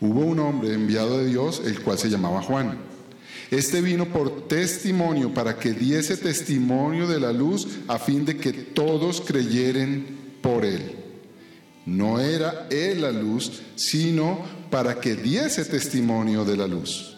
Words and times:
Hubo 0.00 0.20
un 0.20 0.38
hombre 0.38 0.74
enviado 0.74 1.18
de 1.18 1.26
Dios, 1.26 1.62
el 1.64 1.80
cual 1.80 1.98
se 1.98 2.08
llamaba 2.08 2.42
Juan. 2.42 2.78
Este 3.50 3.80
vino 3.80 4.06
por 4.06 4.46
testimonio 4.46 5.32
para 5.32 5.58
que 5.58 5.72
diese 5.72 6.16
testimonio 6.16 7.08
de 7.08 7.18
la 7.18 7.32
luz 7.32 7.66
a 7.88 7.98
fin 7.98 8.24
de 8.24 8.36
que 8.36 8.52
todos 8.52 9.22
creyeren 9.22 10.38
por 10.42 10.64
él. 10.64 10.96
No 11.86 12.20
era 12.20 12.66
él 12.70 13.00
la 13.00 13.10
luz, 13.10 13.62
sino 13.74 14.44
para 14.70 15.00
que 15.00 15.16
diese 15.16 15.64
testimonio 15.64 16.44
de 16.44 16.56
la 16.56 16.66
luz. 16.66 17.16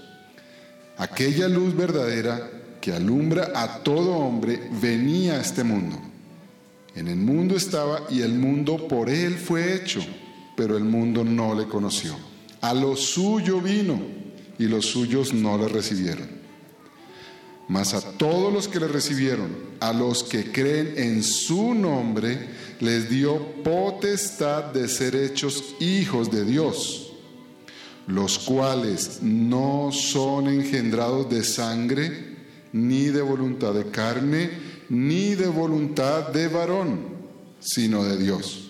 Aquella 0.96 1.48
luz 1.48 1.74
verdadera 1.74 2.48
que 2.80 2.92
alumbra 2.92 3.52
a 3.54 3.82
todo 3.82 4.12
hombre 4.12 4.68
venía 4.80 5.34
a 5.34 5.40
este 5.40 5.64
mundo. 5.64 5.98
En 6.94 7.08
el 7.08 7.16
mundo 7.16 7.56
estaba 7.56 8.02
y 8.08 8.22
el 8.22 8.34
mundo 8.34 8.88
por 8.88 9.10
él 9.10 9.34
fue 9.34 9.74
hecho, 9.74 10.00
pero 10.56 10.76
el 10.76 10.84
mundo 10.84 11.24
no 11.24 11.54
le 11.54 11.66
conoció. 11.66 12.29
A 12.60 12.74
lo 12.74 12.96
suyo 12.96 13.60
vino 13.60 14.00
y 14.58 14.64
los 14.64 14.86
suyos 14.86 15.32
no 15.32 15.56
le 15.56 15.68
recibieron. 15.68 16.40
Mas 17.68 17.94
a 17.94 18.00
todos 18.00 18.52
los 18.52 18.66
que 18.66 18.80
le 18.80 18.88
recibieron, 18.88 19.56
a 19.78 19.92
los 19.92 20.24
que 20.24 20.50
creen 20.50 20.94
en 20.96 21.22
su 21.22 21.72
nombre, 21.72 22.48
les 22.80 23.08
dio 23.08 23.62
potestad 23.62 24.64
de 24.72 24.88
ser 24.88 25.14
hechos 25.14 25.76
hijos 25.78 26.30
de 26.30 26.44
Dios, 26.44 27.12
los 28.08 28.40
cuales 28.40 29.22
no 29.22 29.90
son 29.92 30.48
engendrados 30.48 31.30
de 31.30 31.44
sangre, 31.44 32.36
ni 32.72 33.04
de 33.04 33.22
voluntad 33.22 33.72
de 33.72 33.88
carne, 33.90 34.50
ni 34.88 35.36
de 35.36 35.46
voluntad 35.46 36.28
de 36.28 36.48
varón, 36.48 37.00
sino 37.60 38.04
de 38.04 38.16
Dios. 38.16 38.69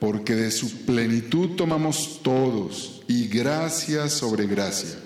porque 0.00 0.34
de 0.34 0.50
su 0.50 0.84
plenitud 0.84 1.56
tomamos 1.56 2.20
todos 2.22 3.02
y 3.08 3.28
gracia 3.28 4.08
sobre 4.08 4.46
gracia. 4.46 4.96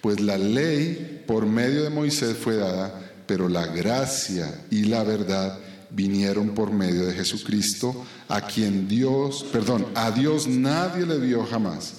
Pues 0.00 0.20
la 0.20 0.38
ley 0.38 1.22
por 1.26 1.46
medio 1.46 1.82
de 1.82 1.90
Moisés 1.90 2.36
fue 2.36 2.56
dada, 2.56 3.12
pero 3.26 3.48
la 3.48 3.66
gracia 3.66 4.64
y 4.70 4.84
la 4.84 5.02
verdad 5.02 5.58
vinieron 5.90 6.50
por 6.50 6.72
medio 6.72 7.06
de 7.06 7.14
Jesucristo, 7.14 8.04
a 8.28 8.42
quien 8.42 8.88
Dios, 8.88 9.46
perdón, 9.52 9.86
a 9.94 10.10
Dios 10.10 10.46
nadie 10.46 11.06
le 11.06 11.18
vio 11.18 11.44
jamás. 11.46 11.94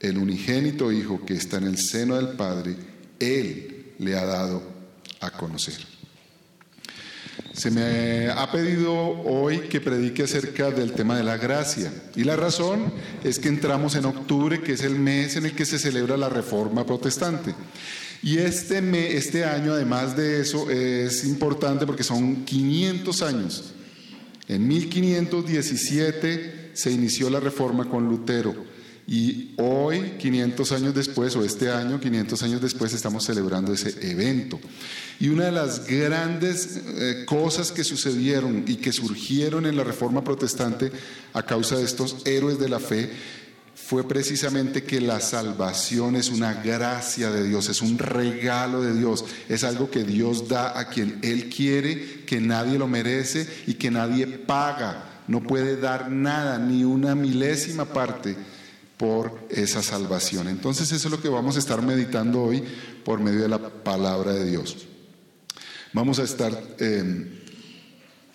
El 0.00 0.18
unigénito 0.18 0.92
Hijo 0.92 1.24
que 1.24 1.34
está 1.34 1.58
en 1.58 1.64
el 1.64 1.78
seno 1.78 2.16
del 2.16 2.36
Padre, 2.36 2.76
Él 3.18 3.92
le 3.98 4.16
ha 4.16 4.24
dado 4.24 4.62
a 5.20 5.30
conocer. 5.30 6.01
Se 7.52 7.70
me 7.70 8.30
ha 8.30 8.50
pedido 8.50 8.94
hoy 8.94 9.68
que 9.68 9.80
predique 9.80 10.22
acerca 10.22 10.70
del 10.70 10.92
tema 10.92 11.16
de 11.16 11.22
la 11.22 11.36
gracia. 11.36 11.92
Y 12.16 12.24
la 12.24 12.34
razón 12.34 12.92
es 13.22 13.38
que 13.38 13.48
entramos 13.48 13.94
en 13.94 14.06
octubre, 14.06 14.62
que 14.62 14.72
es 14.72 14.82
el 14.82 14.98
mes 14.98 15.36
en 15.36 15.44
el 15.44 15.52
que 15.52 15.66
se 15.66 15.78
celebra 15.78 16.16
la 16.16 16.30
Reforma 16.30 16.86
Protestante. 16.86 17.54
Y 18.22 18.38
este, 18.38 19.16
este 19.16 19.44
año, 19.44 19.74
además 19.74 20.16
de 20.16 20.40
eso, 20.40 20.70
es 20.70 21.24
importante 21.24 21.86
porque 21.86 22.04
son 22.04 22.44
500 22.44 23.22
años. 23.22 23.74
En 24.48 24.66
1517 24.66 26.70
se 26.72 26.90
inició 26.90 27.28
la 27.28 27.40
Reforma 27.40 27.88
con 27.88 28.08
Lutero. 28.08 28.71
Y 29.12 29.50
hoy, 29.58 30.14
500 30.18 30.72
años 30.72 30.94
después, 30.94 31.36
o 31.36 31.44
este 31.44 31.70
año, 31.70 32.00
500 32.00 32.42
años 32.44 32.62
después, 32.62 32.94
estamos 32.94 33.22
celebrando 33.26 33.70
ese 33.70 34.10
evento. 34.10 34.58
Y 35.20 35.28
una 35.28 35.44
de 35.44 35.52
las 35.52 35.86
grandes 35.86 36.80
eh, 36.86 37.24
cosas 37.26 37.72
que 37.72 37.84
sucedieron 37.84 38.64
y 38.66 38.76
que 38.76 38.90
surgieron 38.90 39.66
en 39.66 39.76
la 39.76 39.84
Reforma 39.84 40.24
Protestante 40.24 40.90
a 41.34 41.42
causa 41.42 41.76
de 41.76 41.84
estos 41.84 42.22
héroes 42.24 42.58
de 42.58 42.70
la 42.70 42.80
fe 42.80 43.10
fue 43.74 44.08
precisamente 44.08 44.84
que 44.84 44.98
la 45.02 45.20
salvación 45.20 46.16
es 46.16 46.30
una 46.30 46.54
gracia 46.54 47.30
de 47.30 47.46
Dios, 47.46 47.68
es 47.68 47.82
un 47.82 47.98
regalo 47.98 48.80
de 48.80 48.98
Dios, 48.98 49.26
es 49.46 49.62
algo 49.62 49.90
que 49.90 50.04
Dios 50.04 50.48
da 50.48 50.78
a 50.78 50.88
quien 50.88 51.18
Él 51.20 51.50
quiere, 51.50 52.24
que 52.24 52.40
nadie 52.40 52.78
lo 52.78 52.88
merece 52.88 53.46
y 53.66 53.74
que 53.74 53.90
nadie 53.90 54.26
paga, 54.26 55.20
no 55.28 55.42
puede 55.42 55.76
dar 55.76 56.10
nada, 56.10 56.58
ni 56.58 56.84
una 56.84 57.14
milésima 57.14 57.84
parte 57.84 58.36
por 59.02 59.36
esa 59.50 59.82
salvación. 59.82 60.46
Entonces 60.46 60.92
eso 60.92 61.08
es 61.08 61.10
lo 61.10 61.20
que 61.20 61.28
vamos 61.28 61.56
a 61.56 61.58
estar 61.58 61.82
meditando 61.82 62.40
hoy 62.40 62.62
por 63.04 63.18
medio 63.18 63.42
de 63.42 63.48
la 63.48 63.58
palabra 63.58 64.32
de 64.32 64.48
Dios. 64.48 64.76
Vamos 65.92 66.20
a 66.20 66.22
estar 66.22 66.56
em, 66.78 67.28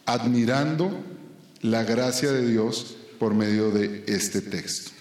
admirando 0.05 0.91
la 1.61 1.83
gracia 1.83 2.33
de 2.33 2.45
Dios 2.45 2.97
por 3.17 3.33
medio 3.33 3.71
de 3.71 4.03
este 4.07 4.41
texto. 4.41 4.91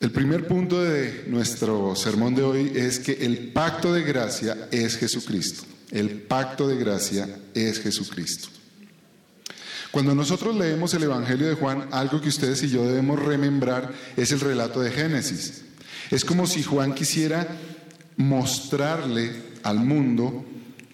El 0.00 0.10
primer 0.10 0.48
punto 0.48 0.82
de 0.82 1.24
nuestro 1.26 1.94
sermón 1.94 2.34
de 2.34 2.44
hoy 2.44 2.72
es 2.74 2.98
que 2.98 3.12
el 3.26 3.52
pacto 3.52 3.92
de 3.92 4.04
gracia 4.04 4.68
es 4.70 4.96
Jesucristo. 4.96 5.64
El 5.90 6.22
pacto 6.22 6.66
de 6.66 6.78
gracia 6.78 7.28
es 7.52 7.78
Jesucristo. 7.78 8.59
Cuando 9.90 10.14
nosotros 10.14 10.56
leemos 10.56 10.94
el 10.94 11.02
Evangelio 11.02 11.48
de 11.48 11.54
Juan, 11.54 11.88
algo 11.90 12.20
que 12.20 12.28
ustedes 12.28 12.62
y 12.62 12.70
yo 12.70 12.84
debemos 12.84 13.20
remembrar 13.20 13.92
es 14.16 14.30
el 14.30 14.40
relato 14.40 14.80
de 14.80 14.92
Génesis. 14.92 15.62
Es 16.10 16.24
como 16.24 16.46
si 16.46 16.62
Juan 16.62 16.94
quisiera 16.94 17.48
mostrarle 18.16 19.32
al 19.62 19.80
mundo 19.80 20.44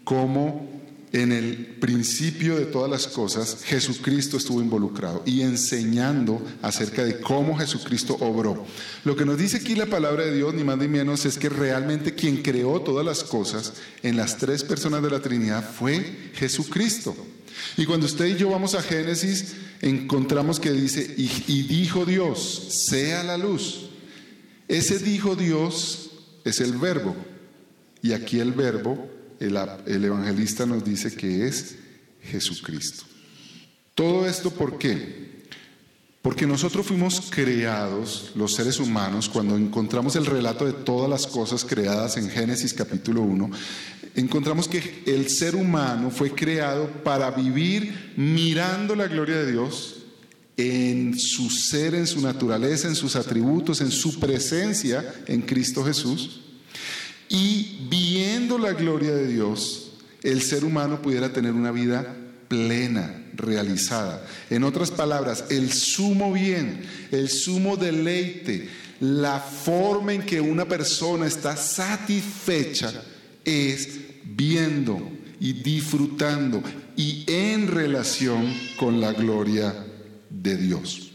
cómo 0.04 0.76
en 1.12 1.32
el 1.32 1.56
principio 1.80 2.56
de 2.56 2.66
todas 2.66 2.90
las 2.90 3.06
cosas 3.06 3.64
Jesucristo 3.64 4.36
estuvo 4.36 4.60
involucrado 4.60 5.22
y 5.24 5.42
enseñando 5.42 6.42
acerca 6.62 7.04
de 7.04 7.20
cómo 7.20 7.56
Jesucristo 7.56 8.16
obró. 8.20 8.64
Lo 9.04 9.16
que 9.16 9.24
nos 9.24 9.38
dice 9.38 9.58
aquí 9.58 9.74
la 9.74 9.86
palabra 9.86 10.24
de 10.24 10.34
Dios, 10.34 10.54
ni 10.54 10.64
más 10.64 10.78
ni 10.78 10.88
menos, 10.88 11.24
es 11.24 11.38
que 11.38 11.48
realmente 11.48 12.14
quien 12.14 12.42
creó 12.42 12.80
todas 12.80 13.04
las 13.04 13.24
cosas 13.24 13.74
en 14.02 14.16
las 14.16 14.36
tres 14.38 14.64
personas 14.64 15.02
de 15.02 15.10
la 15.10 15.20
Trinidad 15.20 15.68
fue 15.68 16.30
Jesucristo. 16.34 17.16
Y 17.76 17.84
cuando 17.86 18.06
usted 18.06 18.26
y 18.26 18.36
yo 18.36 18.50
vamos 18.50 18.74
a 18.74 18.82
Génesis, 18.82 19.54
encontramos 19.80 20.60
que 20.60 20.72
dice, 20.72 21.14
y, 21.16 21.62
dijo 21.62 22.04
Dios, 22.04 22.68
sea 22.88 23.22
la 23.22 23.36
luz. 23.36 23.90
Ese 24.68 24.98
dijo 24.98 25.36
Dios 25.36 26.10
es 26.44 26.60
el 26.60 26.72
verbo. 26.78 27.16
Y 28.02 28.12
aquí 28.12 28.40
el 28.40 28.52
verbo, 28.52 29.10
el, 29.40 29.58
el 29.86 30.04
evangelista 30.04 30.66
nos 30.66 30.84
dice 30.84 31.14
que 31.14 31.46
es 31.46 31.76
Jesucristo. 32.22 33.04
Todo 33.94 34.26
esto, 34.28 34.50
¿por 34.50 34.78
qué? 34.78 35.25
Porque 36.26 36.44
nosotros 36.44 36.84
fuimos 36.84 37.30
creados, 37.30 38.32
los 38.34 38.52
seres 38.52 38.80
humanos, 38.80 39.28
cuando 39.28 39.56
encontramos 39.56 40.16
el 40.16 40.26
relato 40.26 40.66
de 40.66 40.72
todas 40.72 41.08
las 41.08 41.24
cosas 41.24 41.64
creadas 41.64 42.16
en 42.16 42.28
Génesis 42.28 42.74
capítulo 42.74 43.22
1, 43.22 43.48
encontramos 44.16 44.66
que 44.66 45.04
el 45.06 45.28
ser 45.28 45.54
humano 45.54 46.10
fue 46.10 46.32
creado 46.32 46.88
para 47.04 47.30
vivir 47.30 48.12
mirando 48.16 48.96
la 48.96 49.06
gloria 49.06 49.36
de 49.36 49.52
Dios 49.52 49.98
en 50.56 51.16
su 51.16 51.48
ser, 51.48 51.94
en 51.94 52.08
su 52.08 52.20
naturaleza, 52.20 52.88
en 52.88 52.96
sus 52.96 53.14
atributos, 53.14 53.80
en 53.80 53.92
su 53.92 54.18
presencia 54.18 55.14
en 55.28 55.42
Cristo 55.42 55.84
Jesús. 55.84 56.40
Y 57.28 57.86
viendo 57.88 58.58
la 58.58 58.72
gloria 58.72 59.14
de 59.14 59.28
Dios, 59.28 59.92
el 60.24 60.42
ser 60.42 60.64
humano 60.64 61.00
pudiera 61.02 61.32
tener 61.32 61.52
una 61.52 61.70
vida 61.70 62.16
plena, 62.48 63.25
realizada. 63.36 64.26
En 64.50 64.64
otras 64.64 64.90
palabras, 64.90 65.44
el 65.50 65.72
sumo 65.72 66.32
bien, 66.32 66.82
el 67.10 67.28
sumo 67.28 67.76
deleite, 67.76 68.68
la 69.00 69.40
forma 69.40 70.14
en 70.14 70.22
que 70.22 70.40
una 70.40 70.66
persona 70.66 71.26
está 71.26 71.56
satisfecha 71.56 72.92
es 73.44 73.88
viendo 74.24 75.10
y 75.38 75.52
disfrutando 75.52 76.62
y 76.96 77.24
en 77.26 77.68
relación 77.68 78.52
con 78.76 79.00
la 79.00 79.12
gloria 79.12 79.74
de 80.30 80.56
Dios. 80.56 81.12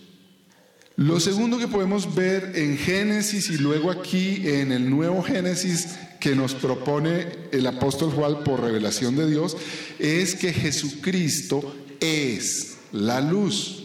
Lo 0.95 1.19
segundo 1.19 1.57
que 1.57 1.67
podemos 1.67 2.13
ver 2.13 2.51
en 2.56 2.77
Génesis 2.77 3.50
y 3.50 3.57
luego 3.57 3.89
aquí 3.89 4.47
en 4.47 4.71
el 4.71 4.89
nuevo 4.89 5.24
Génesis 5.24 5.97
que 6.19 6.35
nos 6.35 6.53
propone 6.53 7.25
el 7.51 7.65
apóstol 7.65 8.12
Juan 8.12 8.44
por 8.44 8.62
revelación 8.62 9.15
de 9.15 9.27
Dios 9.27 9.57
es 9.97 10.35
que 10.35 10.53
Jesucristo 10.53 11.75
es 12.01 12.77
la 12.92 13.21
luz. 13.21 13.83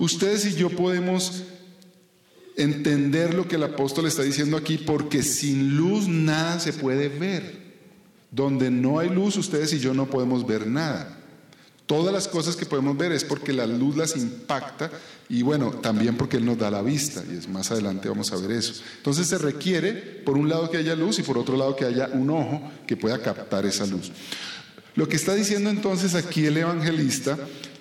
Ustedes 0.00 0.46
y 0.46 0.54
yo 0.54 0.70
podemos 0.70 1.44
entender 2.56 3.34
lo 3.34 3.46
que 3.46 3.56
el 3.56 3.62
apóstol 3.62 4.06
está 4.06 4.22
diciendo 4.22 4.56
aquí 4.56 4.78
porque 4.78 5.22
sin 5.22 5.76
luz 5.76 6.08
nada 6.08 6.58
se 6.58 6.72
puede 6.72 7.08
ver. 7.08 7.60
Donde 8.32 8.70
no 8.70 8.98
hay 8.98 9.08
luz, 9.08 9.36
ustedes 9.36 9.72
y 9.72 9.78
yo 9.78 9.92
no 9.92 10.08
podemos 10.08 10.46
ver 10.46 10.66
nada. 10.66 11.18
Todas 11.86 12.14
las 12.14 12.28
cosas 12.28 12.54
que 12.54 12.66
podemos 12.66 12.96
ver 12.96 13.10
es 13.10 13.24
porque 13.24 13.52
la 13.52 13.66
luz 13.66 13.96
las 13.96 14.16
impacta 14.16 14.92
y 15.28 15.42
bueno, 15.42 15.72
también 15.72 16.16
porque 16.16 16.36
Él 16.36 16.46
nos 16.46 16.56
da 16.56 16.70
la 16.70 16.82
vista 16.82 17.24
y 17.28 17.36
es 17.36 17.48
más 17.48 17.72
adelante 17.72 18.08
vamos 18.08 18.32
a 18.32 18.36
ver 18.36 18.52
eso. 18.52 18.80
Entonces 18.98 19.26
se 19.26 19.38
requiere, 19.38 19.92
por 19.92 20.38
un 20.38 20.48
lado, 20.48 20.70
que 20.70 20.76
haya 20.76 20.94
luz 20.94 21.18
y 21.18 21.24
por 21.24 21.36
otro 21.36 21.56
lado, 21.56 21.74
que 21.74 21.84
haya 21.84 22.08
un 22.12 22.30
ojo 22.30 22.62
que 22.86 22.96
pueda 22.96 23.20
captar 23.20 23.66
esa 23.66 23.86
luz. 23.86 24.12
Lo 24.94 25.08
que 25.08 25.16
está 25.16 25.34
diciendo 25.34 25.70
entonces 25.70 26.14
aquí 26.14 26.46
el 26.46 26.56
evangelista 26.56 27.38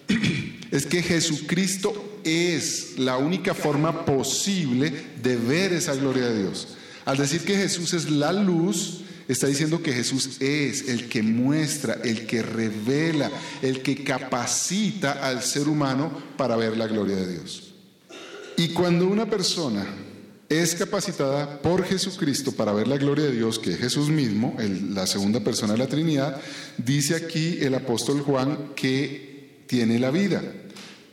es 0.71 0.85
que 0.85 1.01
Jesucristo 1.01 2.21
es 2.23 2.97
la 2.97 3.17
única 3.17 3.53
forma 3.53 4.05
posible 4.05 4.93
de 5.21 5.35
ver 5.35 5.73
esa 5.73 5.95
gloria 5.95 6.27
de 6.27 6.43
Dios. 6.43 6.67
Al 7.05 7.17
decir 7.17 7.41
que 7.41 7.57
Jesús 7.57 7.93
es 7.93 8.09
la 8.09 8.31
luz, 8.31 9.01
está 9.27 9.47
diciendo 9.47 9.81
que 9.81 9.93
Jesús 9.93 10.41
es 10.41 10.89
el 10.89 11.07
que 11.07 11.23
muestra, 11.23 11.97
el 12.03 12.25
que 12.25 12.41
revela, 12.41 13.31
el 13.61 13.81
que 13.81 14.03
capacita 14.03 15.13
al 15.27 15.41
ser 15.43 15.67
humano 15.67 16.11
para 16.37 16.55
ver 16.55 16.77
la 16.77 16.87
gloria 16.87 17.15
de 17.15 17.33
Dios. 17.33 17.73
Y 18.57 18.69
cuando 18.69 19.07
una 19.07 19.25
persona 19.25 19.85
es 20.49 20.73
capacitada 20.73 21.61
por 21.61 21.85
Jesucristo 21.85 22.51
para 22.51 22.73
ver 22.73 22.87
la 22.87 22.97
gloria 22.97 23.25
de 23.25 23.35
Dios, 23.35 23.59
que 23.59 23.71
es 23.71 23.77
Jesús 23.77 24.09
mismo, 24.09 24.57
la 24.89 25.05
segunda 25.05 25.39
persona 25.41 25.73
de 25.73 25.79
la 25.79 25.87
Trinidad, 25.87 26.41
dice 26.77 27.15
aquí 27.15 27.59
el 27.61 27.75
apóstol 27.75 28.21
Juan 28.21 28.71
que 28.75 29.63
tiene 29.67 29.99
la 29.99 30.09
vida. 30.09 30.41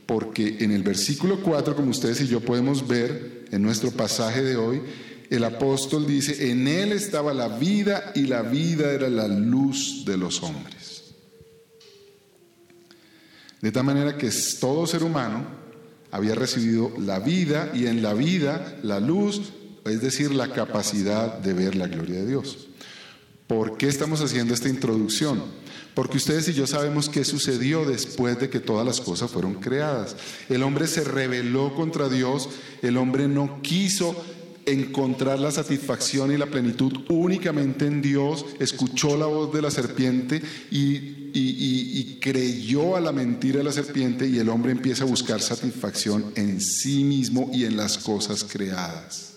Porque 0.07 0.57
en 0.61 0.73
el 0.73 0.83
versículo 0.83 1.43
4, 1.43 1.77
como 1.77 1.91
ustedes 1.91 2.23
y 2.23 2.29
yo 2.29 2.41
podemos 2.41 2.89
ver 2.89 3.45
en 3.51 3.63
nuestro 3.63 3.91
pasaje 3.91 4.43
de 4.43 4.57
hoy, 4.57 4.81
el 5.29 5.45
apóstol 5.45 6.07
dice, 6.07 6.51
en 6.51 6.67
él 6.67 6.93
estaba 6.93 7.35
la 7.35 7.49
vida 7.49 8.13
y 8.15 8.23
la 8.23 8.43
vida 8.43 8.93
era 8.93 9.11
la 9.11 9.29
luz 9.29 10.05
de 10.07 10.17
los 10.17 10.43
hombres. 10.43 11.15
De 13.61 13.73
tal 13.73 13.85
manera 13.85 14.17
que 14.17 14.31
todo 14.61 14.87
ser 14.87 15.03
humano 15.03 15.66
había 16.17 16.35
recibido 16.35 16.93
la 16.99 17.19
vida 17.19 17.71
y 17.75 17.87
en 17.87 18.03
la 18.03 18.15
vida 18.15 18.79
la 18.83 19.01
luz, 19.01 19.53
es 19.85 20.01
decir, 20.01 20.33
la 20.33 20.51
capacidad 20.51 21.39
de 21.39 21.53
ver 21.53 21.77
la 21.77 21.89
gloria 21.89 22.21
de 22.21 22.27
Dios. 22.27 22.69
¿Por 23.47 23.77
qué 23.77 23.87
estamos 23.87 24.23
haciendo 24.23 24.55
esta 24.55 24.71
introducción? 24.71 25.43
Porque 25.95 26.17
ustedes 26.17 26.49
y 26.49 26.55
yo 26.55 26.67
sabemos 26.67 27.11
qué 27.11 27.23
sucedió 27.25 27.85
después 27.85 28.41
de 28.41 28.49
que 28.49 28.61
todas 28.61 28.87
las 28.87 29.01
cosas 29.01 29.31
fueron 29.31 29.55
creadas. 29.57 30.17
El 30.49 30.63
hombre 30.63 30.87
se 30.87 31.05
rebeló 31.05 31.75
contra 31.75 32.09
Dios, 32.09 32.49
el 32.81 32.97
hombre 32.97 33.29
no 33.29 33.61
quiso 33.61 34.17
encontrar 34.67 35.39
la 35.39 35.53
satisfacción 35.53 36.33
y 36.33 36.37
la 36.37 36.47
plenitud 36.47 36.93
únicamente 37.09 37.87
en 37.87 38.03
Dios, 38.03 38.45
escuchó 38.59 39.17
la 39.17 39.27
voz 39.27 39.53
de 39.55 39.63
la 39.63 39.71
serpiente 39.71 40.43
y, 40.71 41.15
creyó 42.21 42.97
a 42.97 43.01
la 43.01 43.13
mentira 43.13 43.59
de 43.59 43.65
la 43.65 43.73
serpiente 43.73 44.27
y 44.27 44.39
el 44.39 44.49
hombre 44.49 44.73
empieza 44.73 45.05
a 45.05 45.07
buscar 45.07 45.41
satisfacción 45.41 46.33
en 46.35 46.61
sí 46.61 47.05
mismo 47.05 47.51
y 47.53 47.65
en 47.65 47.77
las 47.77 47.99
cosas 47.99 48.43
creadas. 48.43 49.35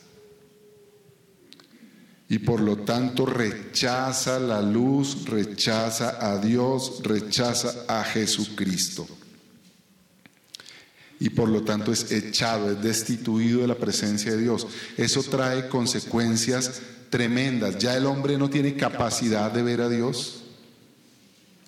Y 2.28 2.40
por 2.40 2.62
lo 2.62 2.78
tanto 2.78 3.28
rechaza 3.28 4.40
la 4.40 4.64
luz, 4.64 5.26
rechaza 5.26 6.18
a 6.20 6.40
Dios, 6.40 7.02
rechaza 7.04 7.86
a 7.88 8.04
Jesucristo 8.04 9.08
y 11.20 11.30
por 11.30 11.50
lo 11.50 11.64
tanto 11.64 11.92
es 11.92 12.12
echado, 12.12 12.72
es 12.72 12.82
destituido 12.82 13.62
de 13.62 13.68
la 13.68 13.76
presencia 13.76 14.32
de 14.32 14.42
Dios. 14.42 14.68
Eso 14.98 15.22
trae 15.24 15.68
consecuencias 15.68 16.82
tremendas. 17.10 17.78
Ya 17.78 17.96
el 17.98 18.06
hombre 18.06 18.38
no 18.38 18.50
tiene 18.50 18.76
capacidad 18.76 19.52
de 19.52 19.64
ver 19.64 19.82
a 19.82 19.90
Dios, 19.90 20.44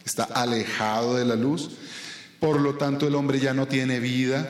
está 0.05 0.23
alejado 0.23 1.15
de 1.15 1.25
la 1.25 1.35
luz, 1.35 1.71
por 2.39 2.59
lo 2.59 2.75
tanto 2.75 3.07
el 3.07 3.15
hombre 3.15 3.39
ya 3.39 3.53
no 3.53 3.67
tiene 3.67 3.99
vida, 3.99 4.47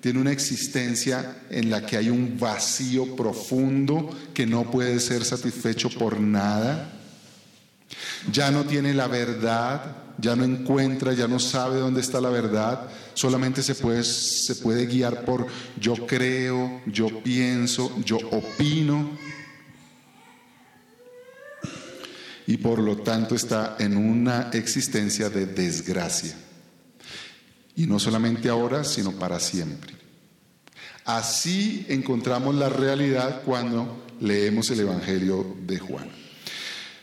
tiene 0.00 0.20
una 0.20 0.32
existencia 0.32 1.38
en 1.50 1.68
la 1.68 1.84
que 1.84 1.96
hay 1.96 2.10
un 2.10 2.38
vacío 2.38 3.16
profundo 3.16 4.08
que 4.32 4.46
no 4.46 4.70
puede 4.70 5.00
ser 5.00 5.24
satisfecho 5.24 5.90
por 5.90 6.20
nada. 6.20 6.92
Ya 8.30 8.50
no 8.50 8.64
tiene 8.64 8.94
la 8.94 9.08
verdad, 9.08 10.05
ya 10.18 10.36
no 10.36 10.44
encuentra, 10.44 11.12
ya 11.12 11.28
no 11.28 11.38
sabe 11.38 11.78
dónde 11.78 12.00
está 12.00 12.20
la 12.20 12.30
verdad, 12.30 12.88
solamente 13.14 13.62
se 13.62 13.74
puede, 13.74 14.02
se 14.04 14.56
puede 14.56 14.86
guiar 14.86 15.24
por 15.24 15.46
yo 15.78 16.06
creo, 16.06 16.82
yo 16.86 17.22
pienso, 17.22 17.94
yo 18.04 18.18
opino. 18.30 19.10
Y 22.46 22.58
por 22.58 22.78
lo 22.78 22.98
tanto 22.98 23.34
está 23.34 23.76
en 23.78 23.96
una 23.96 24.50
existencia 24.52 25.28
de 25.28 25.46
desgracia. 25.46 26.36
Y 27.74 27.86
no 27.86 27.98
solamente 27.98 28.48
ahora, 28.48 28.84
sino 28.84 29.12
para 29.12 29.40
siempre. 29.40 29.94
Así 31.04 31.84
encontramos 31.88 32.54
la 32.54 32.68
realidad 32.68 33.42
cuando 33.44 34.06
leemos 34.20 34.70
el 34.70 34.80
Evangelio 34.80 35.56
de 35.66 35.78
Juan. 35.78 36.25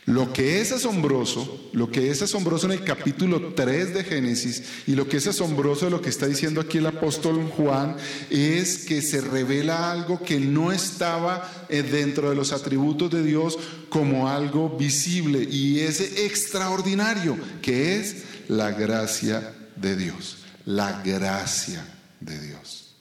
Lo 0.06 0.34
que 0.34 0.60
es 0.60 0.70
asombroso, 0.70 1.70
lo 1.72 1.90
que 1.90 2.10
es 2.10 2.20
asombroso 2.20 2.66
en 2.66 2.72
el 2.72 2.84
capítulo 2.84 3.54
3 3.54 3.94
de 3.94 4.04
Génesis 4.04 4.62
y 4.86 4.96
lo 4.96 5.08
que 5.08 5.16
es 5.16 5.26
asombroso 5.26 5.86
de 5.86 5.90
lo 5.90 6.02
que 6.02 6.10
está 6.10 6.26
diciendo 6.26 6.60
aquí 6.60 6.76
el 6.76 6.86
apóstol 6.86 7.50
Juan 7.56 7.96
es 8.28 8.84
que 8.84 9.00
se 9.00 9.22
revela 9.22 9.90
algo 9.90 10.22
que 10.22 10.38
no 10.38 10.72
estaba 10.72 11.66
eh, 11.70 11.82
dentro 11.82 12.28
de 12.28 12.36
los 12.36 12.52
atributos 12.52 13.10
de 13.12 13.22
Dios 13.22 13.58
como 13.88 14.28
algo 14.28 14.76
visible 14.76 15.42
y 15.42 15.80
es 15.80 16.00
extraordinario, 16.18 17.38
que 17.62 17.96
es 17.96 18.24
la 18.48 18.72
gracia 18.72 19.54
de 19.74 19.96
Dios, 19.96 20.36
la 20.66 21.00
gracia 21.02 21.82
de 22.20 22.38
Dios. 22.40 22.94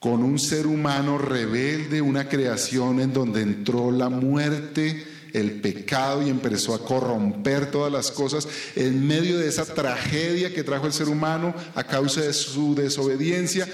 Con 0.00 0.24
un 0.24 0.40
ser 0.40 0.66
humano 0.66 1.16
rebelde, 1.16 2.02
una 2.02 2.28
creación 2.28 3.00
en 3.00 3.12
donde 3.12 3.40
entró 3.40 3.92
la 3.92 4.08
muerte, 4.08 5.13
el 5.34 5.60
pecado 5.60 6.22
y 6.22 6.30
empezó 6.30 6.74
a 6.74 6.84
corromper 6.84 7.70
todas 7.70 7.92
las 7.92 8.10
cosas 8.10 8.48
en 8.76 9.06
medio 9.06 9.36
de 9.36 9.48
esa 9.48 9.66
tragedia 9.66 10.54
que 10.54 10.62
trajo 10.62 10.86
el 10.86 10.92
ser 10.92 11.08
humano 11.08 11.54
a 11.74 11.84
causa 11.84 12.22
de 12.22 12.32
su 12.32 12.74
desobediencia, 12.74 13.68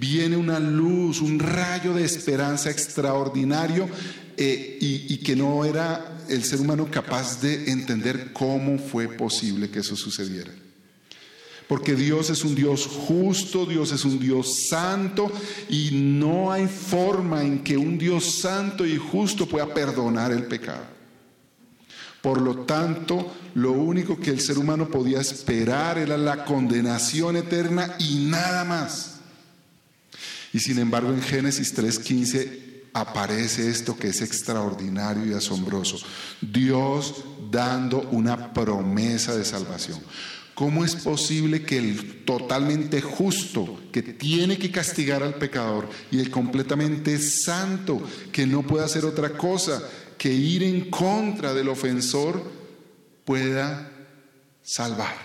viene 0.00 0.36
una 0.36 0.58
luz, 0.58 1.20
un 1.20 1.38
rayo 1.38 1.92
de 1.92 2.04
esperanza 2.04 2.70
extraordinario 2.70 3.88
eh, 4.36 4.78
y, 4.80 5.14
y 5.14 5.18
que 5.18 5.36
no 5.36 5.64
era 5.64 6.18
el 6.28 6.42
ser 6.44 6.60
humano 6.60 6.88
capaz 6.90 7.40
de 7.42 7.70
entender 7.70 8.32
cómo 8.32 8.78
fue 8.78 9.06
posible 9.06 9.68
que 9.68 9.80
eso 9.80 9.94
sucediera. 9.94 10.50
Porque 11.68 11.94
Dios 11.94 12.30
es 12.30 12.42
un 12.44 12.54
Dios 12.54 12.86
justo, 12.86 13.66
Dios 13.66 13.92
es 13.92 14.04
un 14.04 14.18
Dios 14.18 14.54
santo 14.68 15.30
y 15.68 15.90
no 15.92 16.50
hay 16.52 16.66
forma 16.66 17.42
en 17.42 17.62
que 17.62 17.76
un 17.76 17.98
Dios 17.98 18.24
santo 18.24 18.86
y 18.86 18.96
justo 18.96 19.46
pueda 19.46 19.72
perdonar 19.72 20.32
el 20.32 20.44
pecado. 20.44 21.01
Por 22.22 22.40
lo 22.40 22.58
tanto, 22.58 23.34
lo 23.54 23.72
único 23.72 24.18
que 24.18 24.30
el 24.30 24.40
ser 24.40 24.56
humano 24.56 24.88
podía 24.88 25.20
esperar 25.20 25.98
era 25.98 26.16
la 26.16 26.44
condenación 26.44 27.36
eterna 27.36 27.96
y 27.98 28.26
nada 28.26 28.64
más. 28.64 29.16
Y 30.52 30.60
sin 30.60 30.78
embargo 30.78 31.10
en 31.10 31.20
Génesis 31.20 31.76
3.15 31.76 32.62
aparece 32.94 33.68
esto 33.68 33.96
que 33.96 34.08
es 34.08 34.20
extraordinario 34.20 35.26
y 35.26 35.34
asombroso. 35.34 35.98
Dios 36.40 37.24
dando 37.50 38.02
una 38.12 38.52
promesa 38.52 39.34
de 39.34 39.44
salvación. 39.44 39.98
¿Cómo 40.54 40.84
es 40.84 40.94
posible 40.96 41.62
que 41.62 41.78
el 41.78 42.24
totalmente 42.24 43.00
justo, 43.00 43.80
que 43.90 44.02
tiene 44.02 44.58
que 44.58 44.70
castigar 44.70 45.22
al 45.22 45.34
pecador, 45.34 45.88
y 46.10 46.20
el 46.20 46.30
completamente 46.30 47.18
santo, 47.18 48.02
que 48.30 48.46
no 48.46 48.62
puede 48.62 48.84
hacer 48.84 49.06
otra 49.06 49.30
cosa 49.30 49.82
que 50.22 50.32
ir 50.32 50.62
en 50.62 50.88
contra 50.88 51.52
del 51.52 51.68
ofensor 51.68 52.40
pueda 53.24 53.90
salvar. 54.62 55.16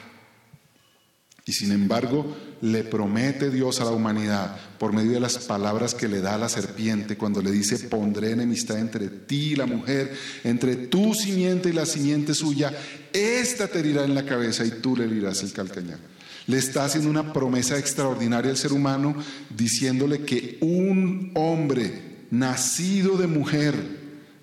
Y 1.46 1.54
sin 1.54 1.72
embargo, 1.72 2.36
le 2.62 2.84
promete 2.84 3.52
Dios 3.52 3.80
a 3.80 3.86
la 3.86 3.92
humanidad 3.92 4.58
por 4.80 4.94
medio 4.94 5.12
de 5.12 5.20
las 5.20 5.38
palabras 5.38 5.94
que 5.94 6.08
le 6.08 6.20
da 6.20 6.40
la 6.40 6.50
serpiente 6.50 7.16
cuando 7.16 7.44
le 7.44 7.52
dice, 7.52 7.78
pondré 7.78 8.32
enemistad 8.32 8.80
entre 8.80 9.08
ti 9.10 9.52
y 9.52 9.56
la 9.56 9.68
mujer, 9.68 10.18
entre 10.44 10.76
tu 10.76 11.14
simiente 11.14 11.70
y 11.70 11.74
la 11.74 11.86
simiente 11.86 12.34
suya, 12.34 12.74
esta 13.14 13.68
te 13.68 13.78
herirá 13.78 14.04
en 14.04 14.16
la 14.16 14.26
cabeza 14.26 14.66
y 14.66 14.72
tú 14.82 14.98
le 14.98 15.04
herirás 15.04 15.44
el 15.44 15.54
calcañar. 15.54 16.00
Le 16.48 16.58
está 16.58 16.86
haciendo 16.86 17.12
una 17.12 17.34
promesa 17.34 17.78
extraordinaria 17.78 18.50
al 18.50 18.58
ser 18.58 18.74
humano 18.74 19.16
diciéndole 19.56 20.22
que 20.22 20.58
un 20.62 21.34
hombre 21.36 22.26
nacido 22.32 23.16
de 23.16 23.28
mujer 23.28 23.97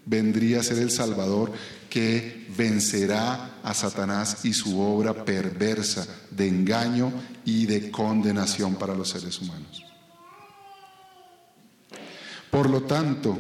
vendría 0.07 0.61
a 0.61 0.63
ser 0.63 0.79
el 0.79 0.91
Salvador 0.91 1.53
que 1.89 2.47
vencerá 2.57 3.61
a 3.63 3.73
Satanás 3.73 4.45
y 4.45 4.53
su 4.53 4.81
obra 4.81 5.25
perversa 5.25 6.07
de 6.31 6.49
engaño 6.49 7.13
y 7.45 7.67
de 7.67 7.91
condenación 7.91 8.75
para 8.75 8.95
los 8.95 9.11
seres 9.11 9.41
humanos. 9.41 9.85
Por 12.51 12.71
lo 12.71 12.83
tanto, 12.83 13.39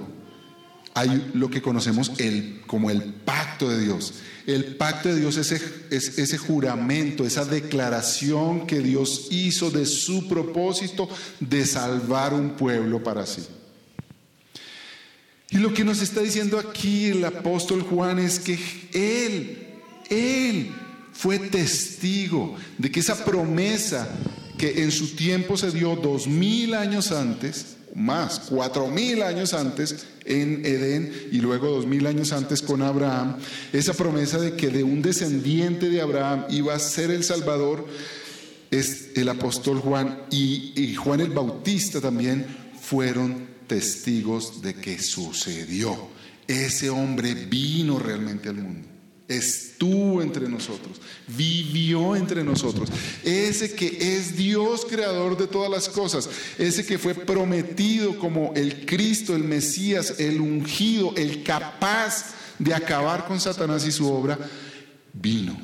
hay 0.94 1.32
lo 1.34 1.50
que 1.50 1.62
conocemos 1.62 2.12
como 2.66 2.90
el 2.90 3.02
pacto 3.02 3.68
de 3.68 3.80
Dios. 3.80 4.14
El 4.46 4.76
pacto 4.76 5.08
de 5.08 5.20
Dios 5.20 5.36
es 5.36 5.52
ese 5.90 6.38
juramento, 6.38 7.26
esa 7.26 7.44
declaración 7.44 8.66
que 8.66 8.80
Dios 8.80 9.28
hizo 9.30 9.70
de 9.70 9.86
su 9.86 10.28
propósito 10.28 11.08
de 11.40 11.66
salvar 11.66 12.34
un 12.34 12.50
pueblo 12.50 13.02
para 13.02 13.26
sí. 13.26 13.42
Y 15.50 15.58
lo 15.58 15.72
que 15.72 15.84
nos 15.84 16.00
está 16.02 16.20
diciendo 16.20 16.58
aquí 16.58 17.06
el 17.06 17.24
apóstol 17.24 17.82
Juan 17.82 18.18
es 18.18 18.40
que 18.40 18.58
Él, 18.92 19.58
Él 20.10 20.70
fue 21.12 21.38
testigo 21.38 22.56
de 22.78 22.90
que 22.90 23.00
esa 23.00 23.24
promesa 23.24 24.08
que 24.58 24.82
en 24.82 24.90
su 24.90 25.14
tiempo 25.16 25.56
se 25.56 25.70
dio 25.70 25.96
dos 25.96 26.26
mil 26.26 26.74
años 26.74 27.12
antes, 27.12 27.76
más, 27.94 28.40
cuatro 28.48 28.88
mil 28.88 29.22
años 29.22 29.54
antes 29.54 30.06
en 30.24 30.64
Edén 30.64 31.12
y 31.30 31.38
luego 31.38 31.68
dos 31.68 31.86
mil 31.86 32.06
años 32.06 32.32
antes 32.32 32.62
con 32.62 32.82
Abraham, 32.82 33.36
esa 33.72 33.94
promesa 33.94 34.38
de 34.38 34.56
que 34.56 34.68
de 34.68 34.82
un 34.82 35.02
descendiente 35.02 35.88
de 35.88 36.00
Abraham 36.00 36.46
iba 36.50 36.74
a 36.74 36.78
ser 36.78 37.10
el 37.10 37.24
Salvador, 37.24 37.86
es 38.70 39.10
el 39.14 39.28
apóstol 39.28 39.78
Juan 39.78 40.22
y, 40.30 40.94
Juan 40.96 41.20
el 41.20 41.30
Bautista 41.30 42.00
también 42.00 42.46
fueron 42.80 43.53
testigos 43.66 44.62
de 44.62 44.74
que 44.74 44.98
sucedió. 44.98 46.08
Ese 46.46 46.90
hombre 46.90 47.34
vino 47.34 47.98
realmente 47.98 48.48
al 48.48 48.56
mundo. 48.56 48.88
Estuvo 49.26 50.20
entre 50.20 50.48
nosotros, 50.50 51.00
vivió 51.26 52.14
entre 52.14 52.44
nosotros. 52.44 52.90
Ese 53.22 53.74
que 53.74 54.16
es 54.16 54.36
Dios 54.36 54.86
creador 54.88 55.38
de 55.38 55.46
todas 55.46 55.70
las 55.70 55.88
cosas, 55.88 56.28
ese 56.58 56.84
que 56.84 56.98
fue 56.98 57.14
prometido 57.14 58.18
como 58.18 58.52
el 58.54 58.84
Cristo, 58.84 59.34
el 59.34 59.44
Mesías, 59.44 60.16
el 60.18 60.42
ungido, 60.42 61.14
el 61.16 61.42
capaz 61.42 62.34
de 62.58 62.74
acabar 62.74 63.26
con 63.26 63.40
Satanás 63.40 63.86
y 63.86 63.92
su 63.92 64.06
obra, 64.06 64.38
vino. 65.14 65.56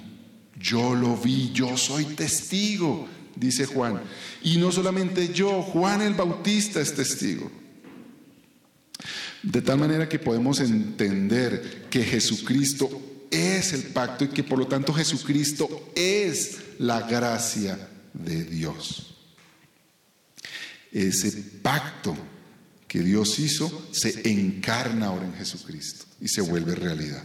Yo 0.59 0.95
lo 0.95 1.17
vi, 1.17 1.53
yo 1.53 1.77
soy 1.77 2.05
testigo, 2.05 3.09
dice 3.37 3.67
Juan. 3.67 4.01
Y 4.43 4.57
no 4.57 4.73
solamente 4.73 5.33
yo, 5.35 5.63
Juan 5.63 6.01
el 6.01 6.15
Bautista 6.15 6.81
es 6.81 6.95
testigo. 6.95 7.51
De 9.43 9.63
tal 9.63 9.79
manera 9.79 10.09
que 10.09 10.19
podemos 10.19 10.61
entender 10.61 11.87
que 11.89 12.03
Jesucristo 12.03 12.89
es 13.31 13.73
el 13.73 13.85
pacto 13.85 14.25
y 14.25 14.29
que 14.29 14.45
por 14.45 14.59
lo 14.59 14.67
tanto 14.67 14.93
Jesucristo 14.93 15.93
es 15.95 16.59
la 16.79 17.03
gracia 17.03 17.89
de 18.13 18.45
Dios. 18.45 19.15
Ese 20.93 21.31
pacto 21.63 22.17
que 22.89 23.01
Dios 23.01 23.39
hizo 23.39 23.89
se 23.93 24.29
encarna 24.29 25.07
ahora 25.07 25.27
en 25.27 25.35
Jesucristo 25.35 26.07
y 26.21 26.29
se 26.29 26.41
vuelve 26.41 26.75
realidad. 26.75 27.23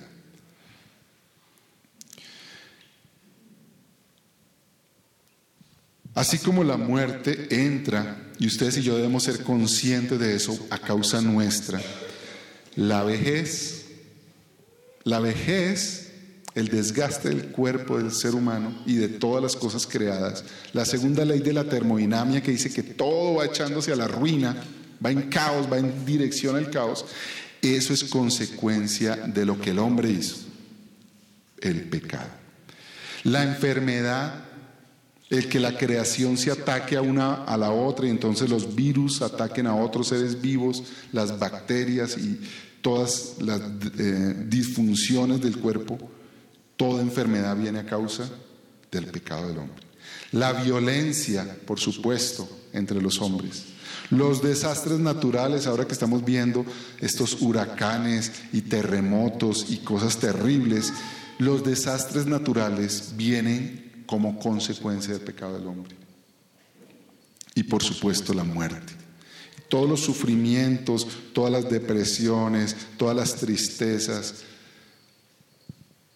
Así 6.13 6.37
como 6.37 6.63
la 6.63 6.77
muerte 6.77 7.47
entra, 7.65 8.31
y 8.39 8.47
ustedes 8.47 8.77
y 8.77 8.83
yo 8.83 8.95
debemos 8.95 9.23
ser 9.23 9.43
conscientes 9.43 10.17
de 10.17 10.33
eso 10.33 10.57
a 10.69 10.77
causa 10.77 11.19
nuestra, 11.19 11.81
la 12.75 13.03
vejez, 13.03 13.85
la 15.03 15.19
vejez, 15.19 16.11
el 16.55 16.69
desgaste 16.69 17.29
del 17.29 17.47
cuerpo 17.47 17.97
del 17.97 18.11
ser 18.11 18.35
humano 18.35 18.73
y 18.85 18.95
de 18.95 19.07
todas 19.09 19.43
las 19.43 19.55
cosas 19.55 19.85
creadas. 19.85 20.43
La 20.73 20.85
segunda 20.85 21.25
ley 21.25 21.39
de 21.39 21.53
la 21.53 21.65
termodinámica 21.65 22.41
que 22.41 22.51
dice 22.51 22.73
que 22.73 22.83
todo 22.83 23.35
va 23.35 23.45
echándose 23.45 23.91
a 23.91 23.95
la 23.95 24.07
ruina, 24.07 24.55
va 25.03 25.11
en 25.11 25.23
caos, 25.23 25.71
va 25.71 25.77
en 25.77 26.05
dirección 26.05 26.55
al 26.55 26.69
caos. 26.69 27.05
Eso 27.61 27.93
es 27.93 28.03
consecuencia 28.05 29.15
de 29.15 29.45
lo 29.45 29.59
que 29.59 29.71
el 29.71 29.79
hombre 29.79 30.09
hizo, 30.09 30.37
el 31.61 31.83
pecado. 31.83 32.29
La 33.23 33.43
enfermedad 33.43 34.45
el 35.29 35.49
que 35.49 35.59
la 35.59 35.75
creación 35.75 36.37
se 36.37 36.51
ataque 36.51 36.95
a 36.95 37.01
una 37.01 37.45
a 37.45 37.57
la 37.57 37.71
otra 37.71 38.05
y 38.05 38.11
entonces 38.11 38.49
los 38.49 38.75
virus 38.75 39.21
ataquen 39.21 39.65
a 39.65 39.75
otros 39.75 40.09
seres 40.09 40.39
vivos, 40.39 40.83
las 41.11 41.39
bacterias 41.39 42.17
y 42.17 42.39
todas 42.85 43.37
las 43.39 43.59
eh, 43.97 44.45
disfunciones 44.47 45.41
del 45.41 45.57
cuerpo, 45.57 45.97
toda 46.77 47.01
enfermedad 47.01 47.57
viene 47.57 47.79
a 47.79 47.85
causa 47.87 48.29
del 48.91 49.07
pecado 49.07 49.47
del 49.47 49.57
hombre. 49.57 49.83
La 50.31 50.53
violencia, 50.53 51.57
por 51.65 51.79
supuesto, 51.79 52.47
entre 52.73 53.01
los 53.01 53.19
hombres. 53.23 53.63
Los 54.11 54.43
desastres 54.43 54.99
naturales, 54.99 55.65
ahora 55.65 55.87
que 55.87 55.93
estamos 55.93 56.23
viendo 56.23 56.63
estos 57.01 57.41
huracanes 57.41 58.31
y 58.53 58.61
terremotos 58.61 59.65
y 59.71 59.77
cosas 59.77 60.19
terribles, 60.19 60.93
los 61.39 61.63
desastres 61.63 62.27
naturales 62.27 63.13
vienen 63.17 64.03
como 64.05 64.37
consecuencia 64.37 65.11
del 65.11 65.23
pecado 65.23 65.57
del 65.57 65.65
hombre. 65.65 65.95
Y 67.55 67.63
por 67.63 67.81
supuesto 67.81 68.31
la 68.35 68.43
muerte. 68.43 68.94
Todos 69.75 69.89
los 69.89 69.99
sufrimientos, 69.99 71.05
todas 71.33 71.51
las 71.51 71.69
depresiones, 71.69 72.77
todas 72.95 73.13
las 73.13 73.35
tristezas, 73.35 74.35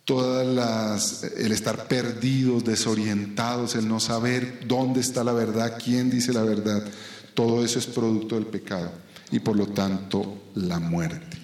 todas 0.05 0.47
las 0.47 1.23
el 1.25 1.51
estar 1.51 1.89
perdidos, 1.89 2.63
desorientados, 2.63 3.75
el 3.75 3.85
no 3.85 3.99
saber 3.99 4.65
dónde 4.65 5.01
está 5.01 5.25
la 5.25 5.33
verdad, 5.33 5.77
quién 5.77 6.09
dice 6.09 6.31
la 6.31 6.43
verdad, 6.43 6.85
todo 7.33 7.65
eso 7.65 7.79
es 7.79 7.87
producto 7.87 8.35
del 8.35 8.45
pecado 8.45 8.93
y 9.29 9.39
por 9.39 9.57
lo 9.57 9.67
tanto 9.67 10.43
la 10.55 10.79
muerte. 10.79 11.35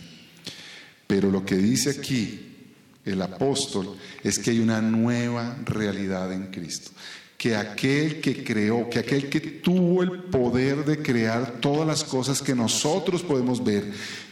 Pero 1.07 1.29
lo 1.29 1.45
que 1.45 1.57
dice 1.57 1.89
aquí 1.89 2.69
el 3.03 3.21
apóstol 3.21 3.97
es 4.23 4.39
que 4.39 4.51
hay 4.51 4.59
una 4.59 4.79
nueva 4.79 5.57
realidad 5.65 6.31
en 6.31 6.47
Cristo. 6.47 6.91
Que 7.37 7.55
aquel 7.55 8.21
que 8.21 8.43
creó, 8.43 8.89
que 8.89 8.99
aquel 8.99 9.29
que 9.29 9.39
tuvo 9.39 10.03
el 10.03 10.23
poder 10.23 10.85
de 10.85 11.01
crear 11.01 11.59
todas 11.59 11.85
las 11.85 12.03
cosas 12.03 12.41
que 12.41 12.55
nosotros 12.55 13.23
podemos 13.23 13.63
ver, 13.63 13.91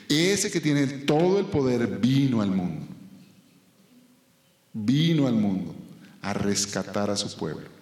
ese 0.09 0.51
que 0.51 0.61
tiene 0.61 0.87
todo 0.87 1.39
el 1.39 1.45
poder 1.45 1.99
vino 1.99 2.41
al 2.41 2.49
mundo. 2.49 2.87
Vino 4.73 5.27
al 5.27 5.35
mundo 5.35 5.75
a 6.21 6.33
rescatar 6.33 7.09
a 7.09 7.17
su 7.17 7.35
pueblo. 7.35 7.73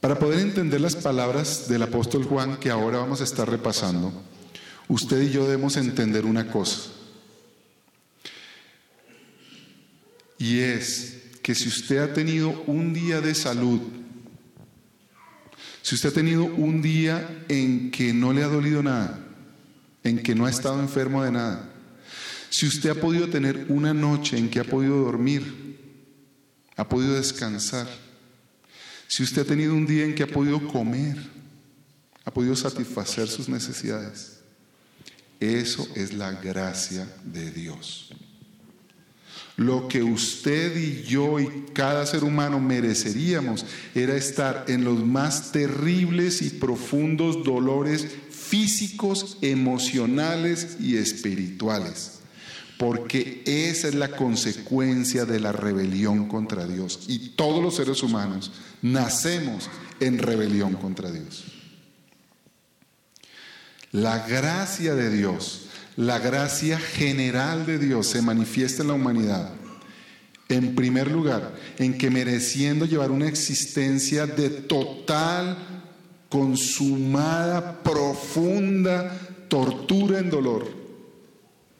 Para 0.00 0.18
poder 0.18 0.38
entender 0.38 0.80
las 0.80 0.94
palabras 0.94 1.68
del 1.68 1.82
apóstol 1.82 2.24
Juan 2.24 2.58
que 2.58 2.70
ahora 2.70 2.98
vamos 2.98 3.20
a 3.20 3.24
estar 3.24 3.50
repasando, 3.50 4.12
usted 4.86 5.22
y 5.22 5.30
yo 5.30 5.44
debemos 5.44 5.76
entender 5.76 6.24
una 6.24 6.46
cosa. 6.46 6.90
Y 10.38 10.60
es 10.60 11.16
que 11.42 11.54
si 11.54 11.68
usted 11.68 11.98
ha 11.98 12.12
tenido 12.12 12.50
un 12.66 12.94
día 12.94 13.20
de 13.20 13.34
salud, 13.34 13.80
si 15.82 15.94
usted 15.94 16.10
ha 16.10 16.12
tenido 16.12 16.44
un 16.44 16.80
día 16.80 17.44
en 17.48 17.90
que 17.90 18.12
no 18.12 18.32
le 18.32 18.44
ha 18.44 18.48
dolido 18.48 18.82
nada, 18.82 19.18
en 20.04 20.22
que 20.22 20.34
no 20.34 20.46
ha 20.46 20.50
estado 20.50 20.80
enfermo 20.80 21.24
de 21.24 21.32
nada, 21.32 21.68
si 22.50 22.66
usted 22.66 22.90
ha 22.90 22.94
podido 22.94 23.28
tener 23.28 23.66
una 23.68 23.92
noche 23.92 24.38
en 24.38 24.48
que 24.48 24.60
ha 24.60 24.64
podido 24.64 24.98
dormir, 24.98 25.78
ha 26.76 26.88
podido 26.88 27.14
descansar, 27.14 27.88
si 29.08 29.22
usted 29.22 29.42
ha 29.42 29.46
tenido 29.46 29.74
un 29.74 29.86
día 29.86 30.04
en 30.04 30.14
que 30.14 30.22
ha 30.22 30.28
podido 30.28 30.68
comer, 30.68 31.16
ha 32.24 32.30
podido 32.30 32.54
satisfacer 32.54 33.26
sus 33.26 33.48
necesidades, 33.48 34.40
eso 35.40 35.88
es 35.96 36.12
la 36.12 36.32
gracia 36.32 37.08
de 37.24 37.50
Dios. 37.50 38.12
Lo 39.58 39.88
que 39.88 40.04
usted 40.04 40.76
y 40.76 41.02
yo 41.02 41.40
y 41.40 41.66
cada 41.72 42.06
ser 42.06 42.22
humano 42.22 42.60
mereceríamos 42.60 43.66
era 43.92 44.14
estar 44.14 44.64
en 44.68 44.84
los 44.84 45.04
más 45.04 45.50
terribles 45.50 46.42
y 46.42 46.50
profundos 46.50 47.42
dolores 47.42 48.06
físicos, 48.30 49.36
emocionales 49.42 50.76
y 50.80 50.96
espirituales. 50.96 52.12
porque 52.78 53.42
esa 53.44 53.88
es 53.88 53.96
la 53.96 54.12
consecuencia 54.12 55.24
de 55.24 55.40
la 55.40 55.50
rebelión 55.50 56.28
contra 56.28 56.64
Dios. 56.64 57.06
Y 57.08 57.30
todos 57.30 57.60
los 57.60 57.74
seres 57.74 58.04
humanos 58.04 58.52
nacemos 58.82 59.68
en 59.98 60.18
rebelión 60.18 60.74
contra 60.74 61.10
Dios. 61.10 61.42
La 63.90 64.26
gracia 64.28 64.94
de 64.94 65.10
Dios, 65.10 65.67
la 65.98 66.20
gracia 66.20 66.78
general 66.78 67.66
de 67.66 67.76
Dios 67.76 68.06
se 68.06 68.22
manifiesta 68.22 68.82
en 68.82 68.88
la 68.88 68.94
humanidad. 68.94 69.50
En 70.48 70.76
primer 70.76 71.10
lugar, 71.10 71.56
en 71.76 71.98
que 71.98 72.08
mereciendo 72.08 72.86
llevar 72.86 73.10
una 73.10 73.26
existencia 73.26 74.24
de 74.24 74.48
total, 74.48 75.58
consumada, 76.28 77.82
profunda 77.82 79.12
tortura 79.48 80.20
en 80.20 80.30
dolor, 80.30 80.68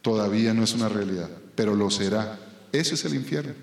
todavía 0.02 0.52
no 0.52 0.64
es 0.64 0.74
una 0.74 0.88
realidad, 0.88 1.30
pero 1.54 1.76
lo 1.76 1.88
será. 1.88 2.40
Eso 2.72 2.96
es 2.96 3.04
el 3.04 3.14
infierno. 3.14 3.54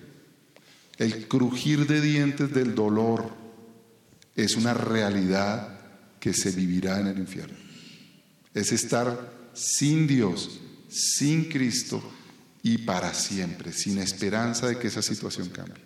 El 0.97 1.27
crujir 1.27 1.85
de 1.85 1.99
dientes 1.99 2.53
del 2.53 2.75
dolor 2.75 3.29
es 4.37 4.55
una 4.55 4.73
realidad 4.73 5.79
que 6.21 6.31
se 6.31 6.51
vivirá 6.51 7.01
en 7.01 7.07
el 7.07 7.19
infierno. 7.19 7.57
Es 8.53 8.71
estar 8.71 9.35
sin 9.55 10.05
Dios, 10.05 10.59
sin 10.89 11.45
Cristo 11.45 12.03
y 12.61 12.79
para 12.79 13.13
siempre, 13.13 13.73
sin 13.73 13.97
esperanza 13.97 14.67
de 14.67 14.77
que 14.77 14.87
esa 14.87 15.01
situación 15.01 15.49
cambie. 15.49 15.83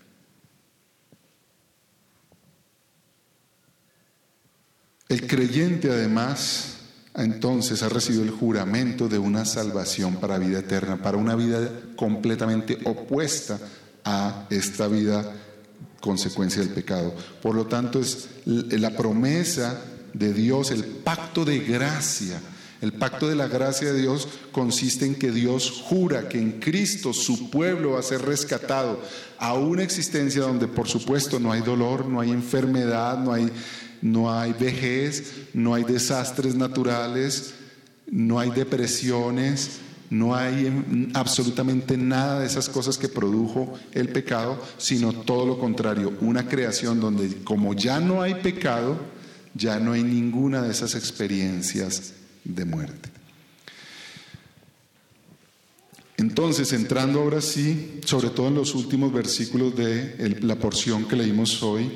El 5.08 5.26
creyente 5.26 5.90
además 5.90 6.76
entonces 7.16 7.82
ha 7.82 7.90
recibido 7.90 8.24
el 8.24 8.30
juramento 8.30 9.10
de 9.10 9.18
una 9.18 9.44
salvación 9.44 10.18
para 10.18 10.38
vida 10.38 10.60
eterna, 10.60 11.02
para 11.02 11.18
una 11.18 11.36
vida 11.36 11.70
completamente 11.96 12.78
opuesta 12.86 13.60
a 14.06 14.46
esta 14.50 14.88
vida 14.88 15.34
consecuencia 16.00 16.62
del 16.62 16.72
pecado. 16.72 17.14
Por 17.42 17.56
lo 17.56 17.66
tanto, 17.66 18.00
es 18.00 18.30
la 18.46 18.92
promesa 18.92 19.82
de 20.14 20.34
Dios, 20.34 20.72
el 20.72 20.84
pacto 20.84 21.44
de 21.44 21.60
gracia. 21.60 22.40
El 22.82 22.94
pacto 22.94 23.28
de 23.28 23.36
la 23.36 23.48
gracia 23.48 23.92
de 23.92 24.00
Dios 24.00 24.28
consiste 24.54 25.06
en 25.06 25.16
que 25.16 25.32
Dios 25.32 25.82
jura 25.84 26.30
que 26.30 26.40
en 26.40 26.60
Cristo 26.62 27.12
su 27.12 27.50
pueblo 27.50 27.92
va 27.92 28.00
a 28.00 28.04
ser 28.04 28.22
rescatado 28.22 29.02
a 29.38 29.54
una 29.54 29.84
existencia 29.84 30.42
donde 30.44 30.68
por 30.68 30.88
supuesto 30.88 31.40
no 31.40 31.52
hay 31.52 31.62
dolor, 31.62 32.06
no 32.06 32.22
hay 32.22 32.32
enfermedad, 32.32 33.18
no 33.18 33.34
hay 33.34 33.52
no 34.02 34.32
hay 34.32 34.54
vejez, 34.54 35.50
no 35.54 35.74
hay 35.74 35.84
desastres 35.84 36.56
naturales, 36.56 37.54
no 38.10 38.40
hay 38.40 38.50
depresiones, 38.52 39.80
no 40.10 40.36
hay 40.36 41.12
absolutamente 41.16 41.98
nada 41.98 42.40
de 42.40 42.46
esas 42.46 42.70
cosas 42.70 42.98
que 42.98 43.10
produjo 43.10 43.74
el 43.92 44.08
pecado, 44.08 44.58
sino 44.78 45.12
todo 45.12 45.46
lo 45.46 45.60
contrario, 45.60 46.14
una 46.22 46.48
creación 46.48 47.02
donde 47.02 47.44
como 47.44 47.74
ya 47.74 48.00
no 48.00 48.22
hay 48.22 48.36
pecado, 48.36 48.98
ya 49.54 49.80
no 49.80 49.92
hay 49.92 50.04
ninguna 50.04 50.62
de 50.62 50.72
esas 50.72 50.96
experiencias 50.96 52.14
de 52.56 52.66
muerte. 52.66 53.10
Entonces, 56.18 56.74
entrando 56.74 57.22
ahora 57.22 57.40
sí, 57.40 58.02
sobre 58.04 58.30
todo 58.30 58.50
en 58.50 58.56
los 58.56 58.76
últimos 58.76 59.14
versículos 59.14 59.76
de 59.76 60.38
la 60.42 60.56
porción 60.56 61.08
que 61.08 61.16
leímos 61.16 61.64
hoy, 61.64 61.90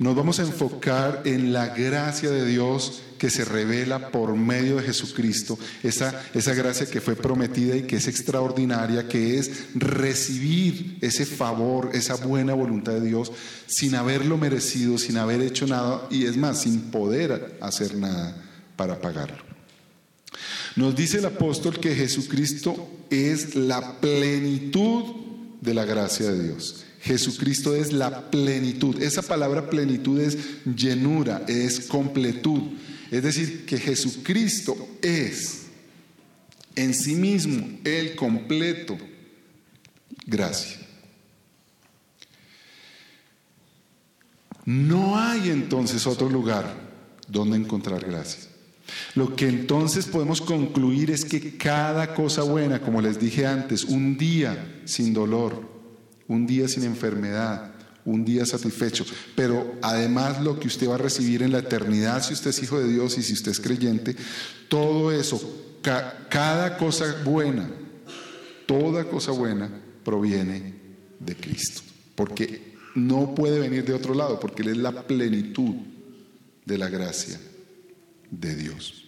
nos 0.00 0.16
vamos 0.16 0.40
a 0.40 0.42
enfocar 0.42 1.22
en 1.24 1.52
la 1.52 1.68
gracia 1.68 2.30
de 2.30 2.46
Dios 2.46 3.02
que 3.18 3.28
se 3.28 3.44
revela 3.44 4.10
por 4.10 4.34
medio 4.34 4.76
de 4.76 4.82
Jesucristo, 4.82 5.58
esa, 5.82 6.22
esa 6.32 6.54
gracia 6.54 6.86
que 6.86 7.02
fue 7.02 7.14
prometida 7.14 7.76
y 7.76 7.82
que 7.82 7.96
es 7.96 8.08
extraordinaria, 8.08 9.06
que 9.06 9.38
es 9.38 9.66
recibir 9.74 10.96
ese 11.02 11.26
favor, 11.26 11.90
esa 11.92 12.16
buena 12.16 12.54
voluntad 12.54 12.92
de 12.92 13.02
Dios 13.02 13.30
sin 13.66 13.94
haberlo 13.94 14.38
merecido, 14.38 14.96
sin 14.96 15.18
haber 15.18 15.42
hecho 15.42 15.66
nada 15.66 16.08
y 16.10 16.24
es 16.24 16.36
más, 16.36 16.62
sin 16.62 16.90
poder 16.90 17.58
hacer 17.60 17.94
nada 17.94 18.34
para 18.76 18.98
pagarlo. 18.98 19.49
Nos 20.76 20.94
dice 20.94 21.18
el 21.18 21.26
apóstol 21.26 21.80
que 21.80 21.94
Jesucristo 21.94 22.88
es 23.10 23.54
la 23.54 24.00
plenitud 24.00 25.04
de 25.60 25.74
la 25.74 25.84
gracia 25.84 26.30
de 26.30 26.44
Dios. 26.44 26.84
Jesucristo 27.00 27.74
es 27.74 27.92
la 27.92 28.30
plenitud. 28.30 29.02
Esa 29.02 29.22
palabra 29.22 29.70
plenitud 29.70 30.20
es 30.20 30.38
llenura, 30.64 31.44
es 31.48 31.80
completud. 31.80 32.60
Es 33.10 33.22
decir, 33.22 33.64
que 33.66 33.78
Jesucristo 33.78 34.76
es 35.02 35.62
en 36.76 36.94
sí 36.94 37.14
mismo 37.14 37.66
el 37.84 38.14
completo 38.14 38.96
gracia. 40.26 40.78
No 44.64 45.18
hay 45.18 45.50
entonces 45.50 46.06
otro 46.06 46.28
lugar 46.28 46.72
donde 47.26 47.56
encontrar 47.56 48.04
gracia. 48.04 48.49
Lo 49.14 49.34
que 49.34 49.48
entonces 49.48 50.06
podemos 50.06 50.40
concluir 50.40 51.10
es 51.10 51.24
que 51.24 51.56
cada 51.56 52.14
cosa 52.14 52.42
buena, 52.42 52.80
como 52.80 53.00
les 53.00 53.18
dije 53.18 53.46
antes, 53.46 53.84
un 53.84 54.16
día 54.16 54.82
sin 54.84 55.12
dolor, 55.12 55.68
un 56.28 56.46
día 56.46 56.68
sin 56.68 56.84
enfermedad, 56.84 57.72
un 58.04 58.24
día 58.24 58.46
satisfecho. 58.46 59.04
Pero 59.34 59.74
además 59.82 60.40
lo 60.42 60.58
que 60.58 60.68
usted 60.68 60.88
va 60.88 60.94
a 60.94 60.98
recibir 60.98 61.42
en 61.42 61.52
la 61.52 61.58
eternidad, 61.58 62.22
si 62.22 62.34
usted 62.34 62.50
es 62.50 62.62
hijo 62.62 62.78
de 62.78 62.88
Dios 62.88 63.18
y 63.18 63.22
si 63.22 63.32
usted 63.32 63.50
es 63.50 63.60
creyente, 63.60 64.14
todo 64.68 65.12
eso, 65.12 65.40
cada 65.82 66.76
cosa 66.76 67.22
buena, 67.24 67.68
toda 68.66 69.04
cosa 69.04 69.32
buena 69.32 69.70
proviene 70.04 70.74
de 71.18 71.36
Cristo. 71.36 71.82
Porque 72.14 72.74
no 72.94 73.34
puede 73.34 73.58
venir 73.58 73.84
de 73.84 73.94
otro 73.94 74.14
lado, 74.14 74.38
porque 74.38 74.62
Él 74.62 74.68
es 74.68 74.76
la 74.78 74.92
plenitud 75.06 75.74
de 76.64 76.78
la 76.78 76.88
gracia 76.88 77.40
de 78.30 78.56
Dios. 78.56 79.04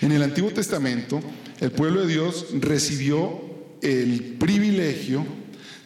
En 0.00 0.12
el 0.12 0.22
Antiguo 0.22 0.50
Testamento, 0.50 1.20
el 1.60 1.72
pueblo 1.72 2.02
de 2.02 2.12
Dios 2.12 2.46
recibió 2.60 3.40
el 3.82 4.36
privilegio 4.38 5.26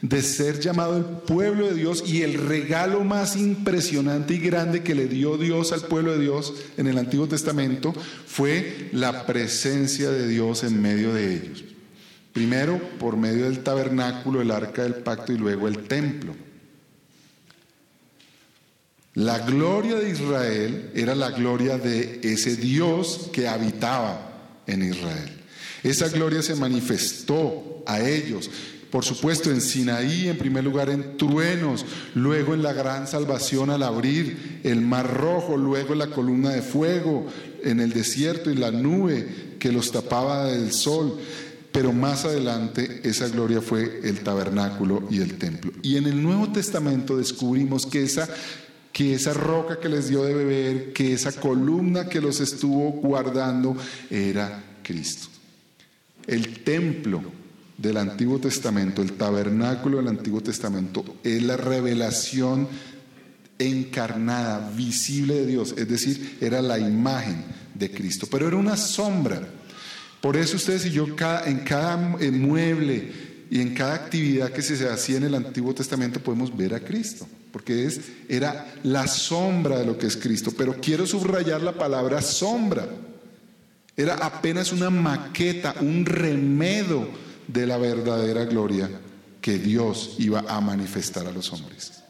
de 0.03 0.21
ser 0.21 0.59
llamado 0.59 0.97
el 0.97 1.05
pueblo 1.05 1.69
de 1.69 1.75
Dios 1.75 2.03
y 2.07 2.23
el 2.23 2.35
regalo 2.35 3.05
más 3.05 3.37
impresionante 3.37 4.35
y 4.35 4.39
grande 4.39 4.83
que 4.83 4.97
le 4.97 5.07
dio 5.07 5.39
Dios 5.39 5.73
al 5.73 5.83
pueblo 5.83 6.13
de 6.13 6.19
Dios 6.19 6.55
en 6.77 6.89
el 6.89 6.99
Antiguo 6.99 7.29
Testamento 7.29 7.95
fue 8.27 8.89
la 8.93 9.27
presencia 9.27 10.11
de 10.11 10.27
Dios 10.27 10.65
en 10.65 10.83
medio 10.83 11.15
de 11.15 11.37
ellos. 11.37 11.65
Primero 12.33 12.81
por 12.99 13.17
medio 13.17 13.45
del 13.45 13.63
tabernáculo, 13.63 14.43
el 14.43 14.51
arca 14.51 14.83
del 14.83 14.97
pacto 14.97 15.33
y 15.33 15.39
luego 15.39 15.69
el 15.69 15.79
templo. 15.85 16.35
La 19.15 19.41
gloria 19.41 19.97
de 19.97 20.11
Israel 20.11 20.91
era 20.95 21.15
la 21.15 21.31
gloria 21.31 21.79
de 21.79 22.21
ese 22.23 22.57
Dios 22.57 23.29
que 23.33 23.49
habitaba 23.49 24.63
en 24.67 24.83
Israel. 24.83 25.43
Esa 25.83 26.09
gloria 26.09 26.43
se 26.43 26.55
manifestó 26.55 27.83
a 27.87 28.01
ellos 28.01 28.49
por 28.93 29.07
supuesto, 29.07 29.51
en 29.51 29.63
Sinaí, 29.63 30.29
en 30.29 30.37
primer 30.37 30.63
lugar 30.63 30.91
en 30.91 31.17
truenos, 31.17 31.87
luego 32.15 32.53
en 32.53 32.63
la 32.63 32.75
gran 32.75 33.09
salvación 33.09 33.71
al 33.71 33.83
abrir 33.85 34.61
el 34.65 34.83
mar 34.83 35.11
rojo, 35.17 35.57
luego 35.57 35.95
en 35.95 36.01
la 36.01 36.09
columna 36.09 36.51
de 36.51 36.61
fuego, 36.61 37.27
en 37.65 37.81
el 37.81 37.95
desierto 37.95 38.51
y 38.51 38.55
la 38.55 38.71
nube 38.71 39.57
que 39.59 39.73
los 39.73 39.93
tapaba 39.93 40.45
del 40.45 40.73
sol. 40.73 41.19
Pero 41.73 41.95
más 41.95 42.27
adelante 42.27 43.01
esa 43.05 43.29
gloria 43.29 43.63
fue 43.63 44.03
el 44.05 44.21
tabernáculo 44.21 45.09
y 45.11 45.23
el 45.23 45.39
templo. 45.39 45.73
Y 45.81 45.97
en 45.97 46.05
el 46.05 46.23
Nuevo 46.23 46.53
Testamento 46.53 47.17
descubrimos 47.17 47.87
que 47.87 48.03
esa 48.03 48.29
que 48.93 49.15
esa 49.15 49.33
roca 49.33 49.81
que 49.81 49.89
les 49.89 50.09
dio 50.09 50.25
de 50.25 50.35
beber, 50.35 50.93
que 50.93 51.15
esa 51.15 51.33
columna 51.33 52.09
que 52.09 52.21
los 52.21 52.41
estuvo 52.41 52.91
guardando 52.93 53.77
era 54.11 54.63
Cristo. 54.83 55.29
El 56.27 56.63
templo 56.63 57.23
del 57.79 57.97
Antiguo 57.97 58.39
Testamento, 58.39 59.03
el 59.03 59.15
tabernáculo 59.15 59.97
del 59.97 60.09
Antiguo 60.09 60.41
Testamento, 60.41 61.17
es 61.25 61.43
la 61.43 61.57
revelación 61.57 62.69
encarnada, 63.59 64.71
visible 64.77 65.35
de 65.35 65.47
Dios, 65.47 65.75
es 65.77 65.89
decir, 65.89 66.39
era 66.41 66.61
la 66.61 66.79
imagen 66.79 67.45
de 67.75 67.91
Cristo, 67.91 68.27
pero 68.31 68.47
era 68.47 68.57
una 68.57 68.77
sombra. 68.77 69.41
Por 70.21 70.37
eso 70.37 70.57
ustedes 70.57 70.87
y 70.87 70.91
yo 70.91 71.07
en 71.47 71.59
cada 71.61 72.17
eh, 72.21 72.31
mueble 72.31 73.32
y 73.53 73.61
en 73.61 73.75
cada 73.75 73.97
actividad 73.97 74.51
que 74.51 74.63
se 74.63 74.89
hacía 74.89 75.19
en 75.19 75.25
el 75.25 75.35
Antiguo 75.35 75.75
Testamento 75.75 76.21
podemos 76.21 76.57
ver 76.57 76.73
a 76.73 76.81
Cristo, 76.81 77.27
porque 77.53 77.85
es, 77.85 78.01
era 78.27 78.73
la 78.83 79.07
sombra 79.07 79.79
de 79.79 79.85
lo 79.85 79.99
que 79.99 80.07
es 80.07 80.17
Cristo. 80.17 80.55
Pero 80.57 80.81
quiero 80.81 81.07
subrayar 81.07 81.61
la 81.61 81.73
palabra 81.75 82.23
sombra. 82.23 82.89
Era 83.95 84.15
apenas 84.15 84.73
una 84.73 84.89
maqueta, 84.89 85.75
un 85.83 86.07
remedo 86.07 87.07
de 87.47 87.67
la 87.67 87.77
verdadera 87.77 88.47
gloria 88.47 88.89
que 89.43 89.59
Dios 89.59 90.17
iba 90.19 90.43
a 90.49 90.59
manifestar 90.63 91.27
a 91.27 91.31
los 91.31 91.53
hombres. 91.53 92.02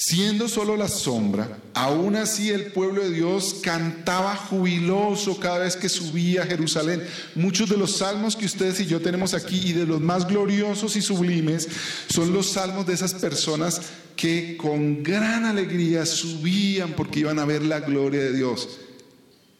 Siendo 0.00 0.48
solo 0.48 0.76
la 0.76 0.86
sombra, 0.86 1.58
aún 1.74 2.14
así 2.14 2.50
el 2.50 2.66
pueblo 2.66 3.02
de 3.02 3.10
Dios 3.10 3.56
cantaba 3.64 4.36
jubiloso 4.36 5.40
cada 5.40 5.58
vez 5.58 5.74
que 5.74 5.88
subía 5.88 6.44
a 6.44 6.46
Jerusalén. 6.46 7.02
Muchos 7.34 7.68
de 7.68 7.76
los 7.76 7.96
salmos 7.96 8.36
que 8.36 8.46
ustedes 8.46 8.78
y 8.78 8.86
yo 8.86 9.00
tenemos 9.00 9.34
aquí 9.34 9.58
y 9.58 9.72
de 9.72 9.86
los 9.86 10.00
más 10.00 10.28
gloriosos 10.28 10.94
y 10.94 11.02
sublimes 11.02 11.66
son 12.08 12.32
los 12.32 12.50
salmos 12.50 12.86
de 12.86 12.94
esas 12.94 13.12
personas 13.14 13.80
que 14.14 14.56
con 14.56 15.02
gran 15.02 15.44
alegría 15.44 16.06
subían 16.06 16.92
porque 16.92 17.18
iban 17.18 17.40
a 17.40 17.44
ver 17.44 17.64
la 17.64 17.80
gloria 17.80 18.20
de 18.20 18.34
Dios 18.34 18.68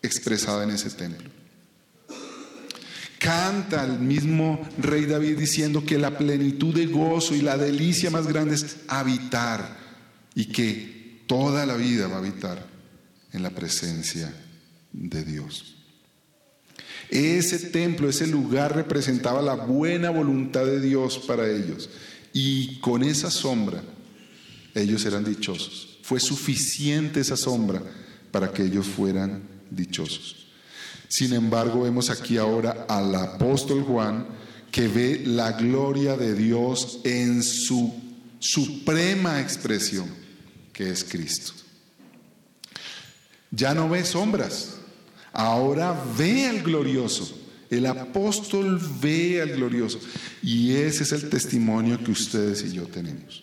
expresada 0.02 0.62
en 0.62 0.70
ese 0.70 0.90
templo. 0.90 1.28
Canta 3.18 3.84
el 3.84 3.98
mismo 3.98 4.60
rey 4.78 5.04
David 5.04 5.36
diciendo 5.36 5.84
que 5.84 5.98
la 5.98 6.16
plenitud 6.16 6.72
de 6.72 6.86
gozo 6.86 7.34
y 7.34 7.40
la 7.40 7.56
delicia 7.56 8.08
más 8.08 8.28
grande 8.28 8.54
es 8.54 8.76
habitar 8.86 9.87
y 10.38 10.44
que 10.44 11.24
toda 11.26 11.66
la 11.66 11.74
vida 11.74 12.06
va 12.06 12.14
a 12.14 12.18
habitar 12.18 12.64
en 13.32 13.42
la 13.42 13.50
presencia 13.50 14.32
de 14.92 15.24
Dios. 15.24 15.74
Ese 17.10 17.58
templo, 17.58 18.08
ese 18.08 18.28
lugar 18.28 18.76
representaba 18.76 19.42
la 19.42 19.54
buena 19.54 20.10
voluntad 20.10 20.64
de 20.64 20.80
Dios 20.80 21.18
para 21.18 21.50
ellos. 21.50 21.90
Y 22.32 22.78
con 22.78 23.02
esa 23.02 23.32
sombra 23.32 23.82
ellos 24.76 25.04
eran 25.04 25.24
dichosos. 25.24 25.98
Fue 26.04 26.20
suficiente 26.20 27.18
esa 27.18 27.36
sombra 27.36 27.82
para 28.30 28.52
que 28.52 28.62
ellos 28.62 28.86
fueran 28.86 29.42
dichosos. 29.72 30.46
Sin 31.08 31.32
embargo, 31.32 31.82
vemos 31.82 32.10
aquí 32.10 32.36
ahora 32.36 32.86
al 32.88 33.12
apóstol 33.12 33.82
Juan 33.82 34.24
que 34.70 34.86
ve 34.86 35.20
la 35.26 35.50
gloria 35.50 36.16
de 36.16 36.36
Dios 36.36 37.00
en 37.02 37.42
su 37.42 37.92
suprema 38.38 39.40
expresión 39.40 40.17
que 40.78 40.88
es 40.88 41.02
Cristo. 41.02 41.54
Ya 43.50 43.74
no 43.74 43.88
ve 43.88 44.04
sombras, 44.04 44.76
ahora 45.32 45.92
ve 46.16 46.46
al 46.46 46.62
glorioso. 46.62 47.36
El 47.68 47.84
apóstol 47.84 48.80
ve 49.02 49.42
al 49.42 49.56
glorioso. 49.56 49.98
Y 50.40 50.74
ese 50.74 51.02
es 51.02 51.10
el 51.10 51.28
testimonio 51.28 51.98
que 51.98 52.12
ustedes 52.12 52.62
y 52.62 52.74
yo 52.74 52.86
tenemos. 52.86 53.42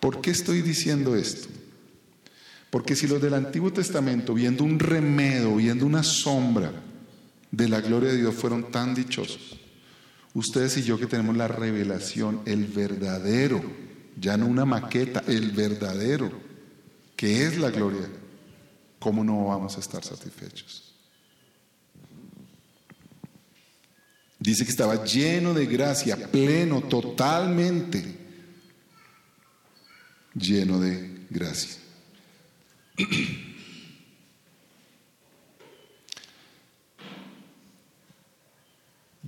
¿Por 0.00 0.20
qué 0.20 0.30
estoy 0.30 0.60
diciendo 0.60 1.16
esto? 1.16 1.48
Porque 2.68 2.94
si 2.94 3.06
los 3.06 3.22
del 3.22 3.32
Antiguo 3.32 3.72
Testamento, 3.72 4.34
viendo 4.34 4.64
un 4.64 4.78
remedo, 4.78 5.56
viendo 5.56 5.86
una 5.86 6.02
sombra 6.02 6.72
de 7.50 7.68
la 7.70 7.80
gloria 7.80 8.10
de 8.10 8.18
Dios, 8.18 8.34
fueron 8.34 8.70
tan 8.70 8.94
dichosos, 8.94 9.56
ustedes 10.34 10.76
y 10.76 10.82
yo 10.82 11.00
que 11.00 11.06
tenemos 11.06 11.38
la 11.38 11.48
revelación, 11.48 12.42
el 12.44 12.66
verdadero 12.66 13.87
ya 14.20 14.36
no 14.36 14.46
una 14.46 14.64
maqueta, 14.64 15.22
el 15.26 15.50
verdadero, 15.52 16.30
que 17.16 17.44
es 17.44 17.58
la 17.58 17.70
gloria, 17.70 18.08
¿cómo 18.98 19.24
no 19.24 19.46
vamos 19.46 19.76
a 19.76 19.80
estar 19.80 20.04
satisfechos? 20.04 20.94
Dice 24.38 24.64
que 24.64 24.70
estaba 24.70 25.04
lleno 25.04 25.52
de 25.52 25.66
gracia, 25.66 26.16
pleno, 26.30 26.82
totalmente 26.82 28.16
lleno 30.34 30.78
de 30.78 31.26
gracia. 31.30 31.76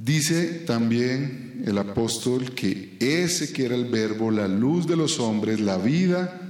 Dice 0.03 0.63
también 0.67 1.63
el 1.67 1.77
apóstol 1.77 2.55
que 2.55 2.97
ese 3.01 3.53
que 3.53 3.67
era 3.67 3.75
el 3.75 3.85
verbo, 3.85 4.31
la 4.31 4.49
luz 4.49 4.87
de 4.87 4.97
los 4.97 5.21
hombres, 5.21 5.61
la 5.61 5.77
vida, 5.77 6.41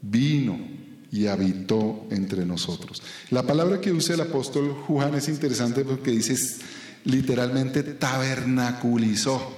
vino 0.00 0.56
y 1.10 1.26
habitó 1.26 2.06
entre 2.10 2.46
nosotros. 2.46 3.02
La 3.30 3.42
palabra 3.42 3.80
que 3.80 3.90
usa 3.90 4.14
el 4.14 4.20
apóstol 4.20 4.70
Juan 4.86 5.16
es 5.16 5.28
interesante 5.28 5.84
porque 5.84 6.12
dice 6.12 6.36
literalmente 7.04 7.82
tabernaculizó. 7.82 9.56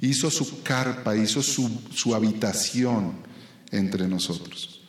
Hizo 0.00 0.30
su 0.30 0.62
carpa, 0.62 1.16
hizo 1.16 1.42
su, 1.42 1.80
su 1.94 2.14
habitación 2.14 3.12
entre 3.70 4.08
nosotros 4.08 4.82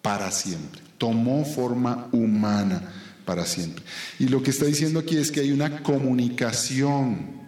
para 0.00 0.30
siempre. 0.30 0.80
Tomó 0.96 1.44
forma 1.44 2.08
humana 2.12 2.92
para 3.24 3.46
siempre. 3.46 3.84
Y 4.18 4.28
lo 4.28 4.42
que 4.42 4.50
está 4.50 4.66
diciendo 4.66 5.00
aquí 5.00 5.16
es 5.16 5.30
que 5.30 5.40
hay 5.40 5.52
una 5.52 5.82
comunicación 5.82 7.42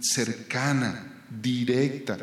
cercana, 0.00 1.24
directa, 1.30 2.18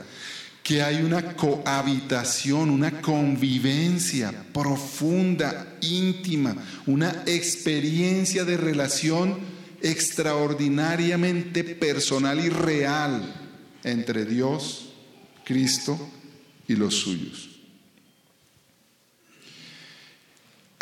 que 0.63 0.81
hay 0.81 1.03
una 1.03 1.35
cohabitación, 1.35 2.69
una 2.69 3.01
convivencia 3.01 4.31
profunda, 4.53 5.77
íntima, 5.81 6.55
una 6.85 7.23
experiencia 7.25 8.45
de 8.45 8.55
relación 8.55 9.37
extraordinariamente 9.81 11.63
personal 11.65 12.39
y 12.39 12.47
real 12.49 13.35
entre 13.83 14.25
Dios, 14.25 14.93
Cristo 15.43 15.99
y 16.67 16.75
los 16.77 16.95
suyos. 16.95 17.52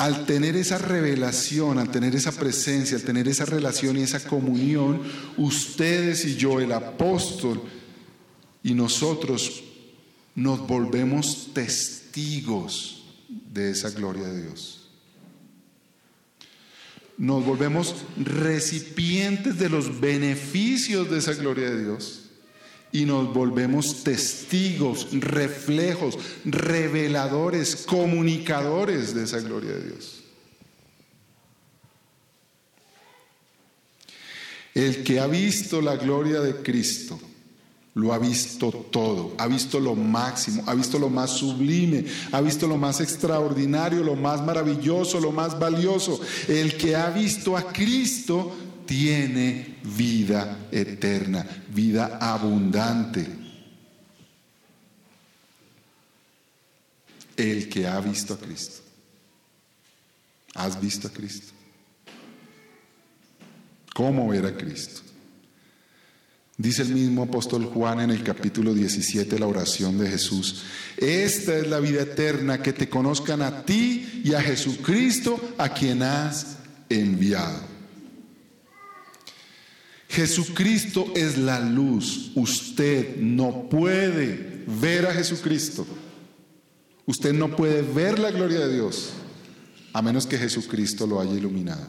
Al 0.02 0.26
tener 0.26 0.56
esa 0.56 0.80
revelación, 0.80 1.78
al 1.78 1.92
tener 1.92 2.16
esa 2.16 2.32
presencia, 2.32 2.98
al 2.98 3.04
tener 3.04 3.28
esa 3.28 3.46
relación 3.46 3.98
y 3.98 4.02
esa 4.02 4.20
comunión, 4.20 5.00
ustedes 5.38 6.26
y 6.26 6.38
yo, 6.38 6.60
el 6.60 6.72
apóstol, 6.72 7.62
y 8.64 8.74
nosotros 8.74 9.64
nos 10.34 10.66
volvemos 10.66 11.50
testigos 11.54 13.04
de 13.30 13.70
esa 13.70 13.92
gloria 13.92 14.24
de 14.24 14.42
Dios. 14.42 14.90
Nos 17.16 17.46
volvemos 17.46 17.94
recipientes 18.18 19.60
de 19.60 19.70
los 19.70 20.00
beneficios 20.00 21.12
de 21.12 21.20
esa 21.20 21.36
gloria 21.36 21.70
de 21.70 21.84
Dios 21.84 22.21
y 22.92 23.06
nos 23.06 23.34
volvemos 23.34 24.04
testigos, 24.04 25.08
reflejos, 25.12 26.18
reveladores, 26.46 27.76
comunicadores 27.86 29.16
de 29.16 29.24
esa 29.24 29.40
gloria 29.40 29.72
de 29.72 29.84
Dios. 29.86 30.22
El 34.74 35.04
que 35.04 35.20
ha 35.20 35.28
visto 35.28 35.82
la 35.82 35.98
gloria 35.98 36.40
de 36.40 36.62
Cristo, 36.62 37.20
lo 37.94 38.14
ha 38.14 38.20
visto 38.20 38.72
todo, 38.90 39.34
ha 39.38 39.48
visto 39.48 39.80
lo 39.80 39.96
máximo, 39.96 40.64
ha 40.66 40.74
visto 40.74 40.98
lo 40.98 41.10
más 41.10 41.32
sublime, 41.32 42.06
ha 42.32 42.40
visto 42.40 42.68
lo 42.68 42.78
más 42.78 43.02
extraordinario, 43.02 44.02
lo 44.02 44.16
más 44.16 44.42
maravilloso, 44.42 45.20
lo 45.20 45.34
más 45.34 45.60
valioso. 45.60 46.22
El 46.48 46.78
que 46.78 46.96
ha 46.96 47.10
visto 47.10 47.58
a 47.58 47.74
Cristo 47.74 48.54
tiene 48.92 49.78
vida 49.96 50.68
eterna, 50.70 51.48
vida 51.74 52.18
abundante. 52.20 53.26
El 57.38 57.70
que 57.70 57.88
ha 57.88 58.02
visto 58.02 58.34
a 58.34 58.38
Cristo. 58.38 58.82
¿Has 60.56 60.82
visto 60.82 61.08
a 61.08 61.12
Cristo? 61.12 61.54
¿Cómo 63.94 64.28
ver 64.28 64.46
a 64.46 64.58
Cristo? 64.58 65.04
Dice 66.58 66.82
el 66.82 66.90
mismo 66.90 67.24
apóstol 67.24 67.68
Juan 67.68 68.02
en 68.02 68.12
el 68.12 68.24
capítulo 68.24 68.74
17, 68.74 69.40
la 69.40 69.48
oración 69.48 69.98
de 70.00 70.10
Jesús. 70.10 70.64
Esta 70.98 71.58
es 71.58 71.66
la 71.70 71.80
vida 71.80 72.02
eterna, 72.02 72.62
que 72.62 72.74
te 72.74 72.90
conozcan 72.90 73.42
a 73.42 73.64
ti 73.64 74.22
y 74.26 74.34
a 74.34 74.42
Jesucristo, 74.42 75.40
a 75.58 75.70
quien 75.70 76.04
has 76.04 76.58
enviado. 76.90 77.71
Jesucristo 80.12 81.12
es 81.16 81.38
la 81.38 81.62
luz. 81.62 82.32
Usted 82.36 83.16
no 83.16 83.70
puede 83.70 84.64
ver 84.68 85.06
a 85.06 85.14
Jesucristo. 85.14 85.88
Usted 87.06 87.34
no 87.34 87.56
puede 87.56 87.82
ver 87.82 88.20
la 88.20 88.32
gloria 88.32 88.60
de 88.60 88.74
Dios 88.74 89.12
a 89.94 90.02
menos 90.02 90.26
que 90.26 90.38
Jesucristo 90.38 91.08
lo 91.08 91.20
haya 91.20 91.34
iluminado. 91.34 91.88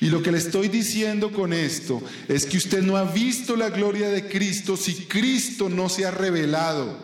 Y 0.00 0.06
lo 0.06 0.22
que 0.22 0.32
le 0.32 0.38
estoy 0.38 0.68
diciendo 0.68 1.32
con 1.32 1.52
esto 1.52 2.02
es 2.28 2.46
que 2.46 2.56
usted 2.56 2.82
no 2.82 2.96
ha 2.96 3.04
visto 3.04 3.56
la 3.56 3.70
gloria 3.70 4.08
de 4.08 4.28
Cristo 4.28 4.76
si 4.76 5.06
Cristo 5.06 5.68
no 5.68 5.88
se 5.88 6.04
ha 6.04 6.10
revelado. 6.10 6.98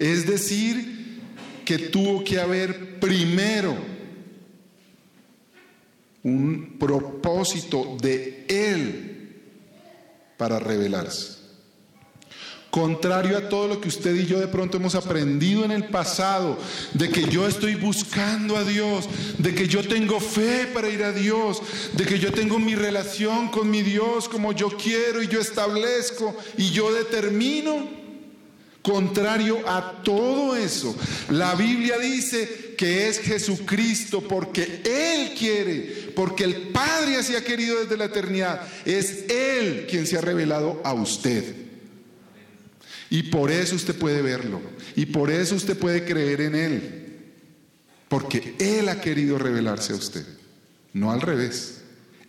Es 0.00 0.26
decir, 0.26 1.22
que 1.64 1.78
tuvo 1.78 2.24
que 2.24 2.40
haber 2.40 2.98
primero 2.98 3.76
un 6.24 6.76
propósito 6.78 7.96
de 8.00 8.44
Él 8.48 9.13
para 10.36 10.58
revelarse. 10.58 11.44
Contrario 12.74 13.38
a 13.38 13.48
todo 13.48 13.68
lo 13.68 13.80
que 13.80 13.86
usted 13.86 14.16
y 14.16 14.26
yo 14.26 14.40
de 14.40 14.48
pronto 14.48 14.78
hemos 14.78 14.96
aprendido 14.96 15.64
en 15.64 15.70
el 15.70 15.84
pasado, 15.90 16.58
de 16.92 17.08
que 17.08 17.22
yo 17.30 17.46
estoy 17.46 17.76
buscando 17.76 18.56
a 18.56 18.64
Dios, 18.64 19.08
de 19.38 19.54
que 19.54 19.68
yo 19.68 19.86
tengo 19.86 20.18
fe 20.18 20.68
para 20.74 20.88
ir 20.88 21.04
a 21.04 21.12
Dios, 21.12 21.62
de 21.92 22.04
que 22.04 22.18
yo 22.18 22.32
tengo 22.32 22.58
mi 22.58 22.74
relación 22.74 23.46
con 23.46 23.70
mi 23.70 23.82
Dios 23.82 24.28
como 24.28 24.50
yo 24.50 24.76
quiero 24.76 25.22
y 25.22 25.28
yo 25.28 25.40
establezco 25.40 26.34
y 26.58 26.70
yo 26.70 26.92
determino. 26.92 27.88
Contrario 28.82 29.60
a 29.68 30.02
todo 30.02 30.56
eso, 30.56 30.96
la 31.30 31.54
Biblia 31.54 31.96
dice 31.96 32.63
que 32.76 33.08
es 33.08 33.20
Jesucristo 33.20 34.22
porque 34.26 34.82
Él 34.84 35.34
quiere, 35.38 36.12
porque 36.14 36.44
el 36.44 36.68
Padre 36.68 37.16
así 37.16 37.34
ha 37.34 37.44
querido 37.44 37.80
desde 37.80 37.96
la 37.96 38.06
eternidad. 38.06 38.66
Es 38.84 39.24
Él 39.28 39.86
quien 39.88 40.06
se 40.06 40.18
ha 40.18 40.20
revelado 40.20 40.80
a 40.84 40.92
usted. 40.92 41.54
Y 43.10 43.24
por 43.24 43.50
eso 43.50 43.76
usted 43.76 43.94
puede 43.94 44.22
verlo. 44.22 44.60
Y 44.96 45.06
por 45.06 45.30
eso 45.30 45.54
usted 45.54 45.76
puede 45.76 46.04
creer 46.04 46.40
en 46.40 46.54
Él. 46.54 47.04
Porque 48.08 48.54
Él 48.58 48.88
ha 48.88 49.00
querido 49.00 49.38
revelarse 49.38 49.92
a 49.92 49.96
usted. 49.96 50.24
No 50.92 51.12
al 51.12 51.20
revés. 51.20 51.82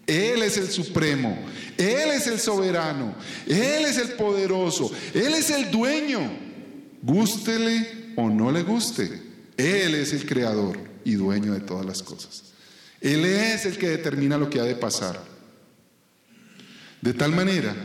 Él 0.07 0.43
es 0.43 0.57
el 0.57 0.69
supremo. 0.69 1.37
Él 1.77 2.11
es 2.11 2.27
el 2.27 2.39
soberano. 2.39 3.15
Él 3.47 3.85
es 3.85 3.97
el 3.97 4.09
poderoso. 4.09 4.91
Él 5.13 5.33
es 5.33 5.49
el 5.49 5.71
dueño. 5.71 6.19
Gústele 7.01 8.13
o 8.15 8.29
no 8.29 8.51
le 8.51 8.63
guste, 8.63 9.21
Él 9.57 9.95
es 9.95 10.13
el 10.13 10.25
creador 10.25 10.79
y 11.03 11.13
dueño 11.13 11.53
de 11.53 11.61
todas 11.61 11.85
las 11.85 12.03
cosas. 12.03 12.43
Él 13.01 13.25
es 13.25 13.65
el 13.65 13.77
que 13.77 13.89
determina 13.89 14.37
lo 14.37 14.49
que 14.49 14.59
ha 14.59 14.63
de 14.63 14.75
pasar. 14.75 15.21
De 17.01 17.13
tal 17.13 17.31
manera 17.31 17.75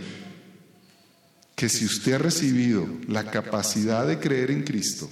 que 1.54 1.68
si 1.68 1.84
usted 1.84 2.14
ha 2.14 2.18
recibido 2.18 2.88
la 3.06 3.30
capacidad 3.30 4.06
de 4.06 4.18
creer 4.18 4.50
en 4.50 4.64
Cristo, 4.64 5.10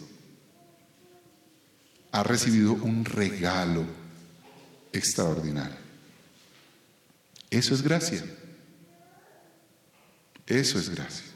ha 2.11 2.23
recibido 2.23 2.73
un 2.73 3.05
regalo 3.05 3.85
extraordinario. 4.93 5.77
Eso 7.51 7.75
es 7.75 7.83
gracia. 7.83 8.25
Eso 10.47 10.79
es 10.79 10.89
gracia. 10.89 11.28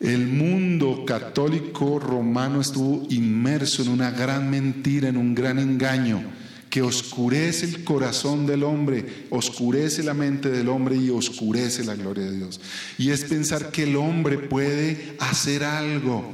El 0.00 0.28
mundo 0.28 1.04
católico 1.04 1.98
romano 1.98 2.60
estuvo 2.60 3.06
inmerso 3.10 3.82
en 3.82 3.88
una 3.88 4.10
gran 4.12 4.48
mentira, 4.48 5.08
en 5.08 5.16
un 5.16 5.34
gran 5.34 5.58
engaño 5.58 6.22
que 6.70 6.82
oscurece 6.82 7.66
el 7.66 7.84
corazón 7.84 8.46
del 8.46 8.62
hombre, 8.62 9.26
oscurece 9.30 10.02
la 10.02 10.14
mente 10.14 10.50
del 10.50 10.68
hombre 10.68 10.96
y 10.96 11.10
oscurece 11.10 11.84
la 11.84 11.96
gloria 11.96 12.26
de 12.26 12.36
Dios. 12.36 12.60
Y 12.96 13.10
es 13.10 13.24
pensar 13.24 13.70
que 13.70 13.84
el 13.84 13.96
hombre 13.96 14.38
puede 14.38 15.16
hacer 15.18 15.64
algo 15.64 16.32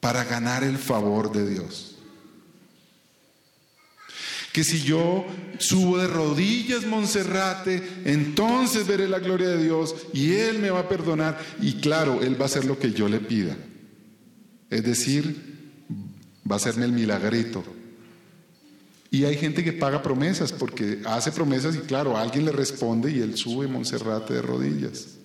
para 0.00 0.24
ganar 0.24 0.62
el 0.62 0.78
favor 0.78 1.32
de 1.32 1.48
Dios 1.48 1.97
que 4.58 4.64
si 4.64 4.82
yo 4.82 5.24
subo 5.58 5.98
de 5.98 6.08
rodillas 6.08 6.84
Monserrate, 6.84 7.80
entonces 8.04 8.88
veré 8.88 9.06
la 9.06 9.20
gloria 9.20 9.46
de 9.50 9.62
Dios 9.62 9.94
y 10.12 10.32
Él 10.32 10.58
me 10.58 10.70
va 10.70 10.80
a 10.80 10.88
perdonar 10.88 11.38
y 11.60 11.74
claro, 11.74 12.20
Él 12.22 12.34
va 12.34 12.42
a 12.42 12.46
hacer 12.46 12.64
lo 12.64 12.76
que 12.76 12.90
yo 12.90 13.08
le 13.08 13.20
pida. 13.20 13.56
Es 14.68 14.82
decir, 14.82 15.86
va 16.50 16.54
a 16.54 16.56
hacerme 16.56 16.86
el 16.86 16.90
milagrito. 16.90 17.62
Y 19.12 19.26
hay 19.26 19.36
gente 19.36 19.62
que 19.62 19.72
paga 19.72 20.02
promesas 20.02 20.50
porque 20.50 21.02
hace 21.04 21.30
promesas 21.30 21.76
y 21.76 21.78
claro, 21.78 22.16
alguien 22.16 22.44
le 22.44 22.50
responde 22.50 23.12
y 23.12 23.20
Él 23.20 23.36
sube 23.36 23.68
Monserrate 23.68 24.34
de 24.34 24.42
rodillas. 24.42 25.18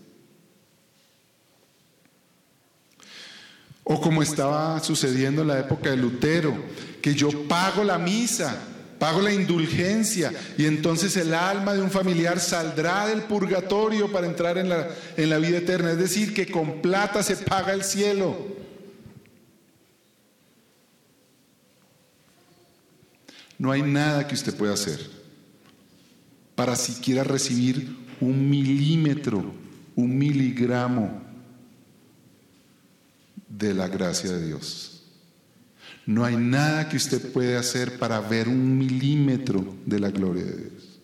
O 3.84 4.00
como 4.00 4.22
estaba 4.22 4.80
sucediendo 4.82 5.42
en 5.42 5.48
la 5.48 5.60
época 5.60 5.90
de 5.90 5.98
Lutero, 5.98 6.56
que 7.02 7.16
yo 7.16 7.48
pago 7.48 7.84
la 7.84 7.98
misa 7.98 8.70
pago 9.04 9.20
la 9.20 9.34
indulgencia 9.34 10.32
y 10.58 10.64
entonces 10.64 11.18
el 11.18 11.34
alma 11.34 11.74
de 11.74 11.82
un 11.82 11.92
familiar 11.92 12.40
saldrá 12.40 13.06
del 13.06 13.24
purgatorio 13.24 14.10
para 14.10 14.28
entrar 14.28 14.58
en 14.58 14.70
la, 14.70 14.88
en 15.18 15.30
la 15.30 15.40
vida 15.40 15.58
eterna. 15.58 15.92
Es 15.92 15.98
decir, 15.98 16.34
que 16.34 16.50
con 16.50 16.82
plata 16.82 17.22
se 17.22 17.36
paga 17.36 17.74
el 17.74 17.84
cielo. 17.84 18.48
No 23.58 23.74
hay 23.74 23.82
nada 23.82 24.26
que 24.26 24.36
usted 24.36 24.56
pueda 24.56 24.74
hacer 24.74 25.02
para 26.56 26.78
siquiera 26.78 27.26
recibir 27.26 27.98
un 28.22 28.50
milímetro, 28.50 29.54
un 29.98 30.18
miligramo 30.18 31.22
de 33.50 33.74
la 33.74 33.90
gracia 33.90 34.32
de 34.32 34.48
Dios. 34.48 34.93
No 36.06 36.26
hay 36.26 36.36
nada 36.36 36.90
que 36.90 36.98
usted 36.98 37.32
pueda 37.32 37.60
hacer 37.60 37.98
para 37.98 38.20
ver 38.20 38.50
un 38.50 38.78
milímetro 38.78 39.78
de 39.86 40.00
la 40.00 40.10
gloria 40.10 40.44
de 40.44 40.58
Dios. 40.58 41.00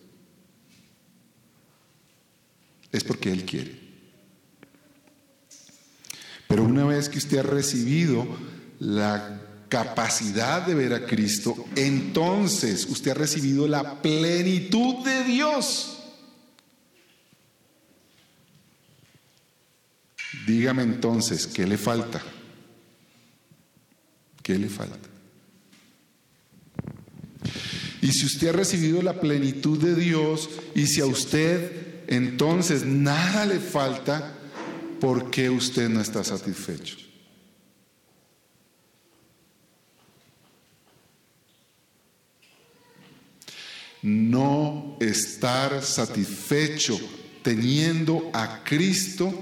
Es 2.92 3.04
porque 3.04 3.32
Él 3.32 3.44
quiere. 3.44 3.78
Pero 6.48 6.64
una 6.64 6.84
vez 6.84 7.08
que 7.08 7.18
usted 7.18 7.38
ha 7.38 7.42
recibido 7.42 8.26
la 8.80 9.40
capacidad 9.68 10.66
de 10.66 10.74
ver 10.74 10.92
a 10.92 11.06
Cristo, 11.06 11.54
entonces 11.76 12.86
usted 12.86 13.12
ha 13.12 13.14
recibido 13.14 13.68
la 13.68 14.02
plenitud 14.02 15.04
de 15.04 15.24
Dios. 15.24 15.96
Dígame 20.46 20.82
entonces, 20.82 21.46
¿qué 21.46 21.66
le 21.66 21.78
falta? 21.78 22.20
¿Qué 24.42 24.58
le 24.58 24.68
falta? 24.68 25.08
Y 28.02 28.12
si 28.12 28.26
usted 28.26 28.48
ha 28.48 28.52
recibido 28.52 29.02
la 29.02 29.20
plenitud 29.20 29.78
de 29.78 29.94
Dios 29.94 30.48
y 30.74 30.86
si 30.86 31.00
a 31.00 31.06
usted 31.06 32.04
entonces 32.06 32.84
nada 32.84 33.46
le 33.46 33.60
falta, 33.60 34.34
¿por 35.00 35.30
qué 35.30 35.50
usted 35.50 35.88
no 35.88 36.00
está 36.00 36.24
satisfecho? 36.24 36.96
No 44.02 44.96
estar 44.98 45.82
satisfecho 45.82 46.98
teniendo 47.42 48.30
a 48.32 48.64
Cristo, 48.64 49.32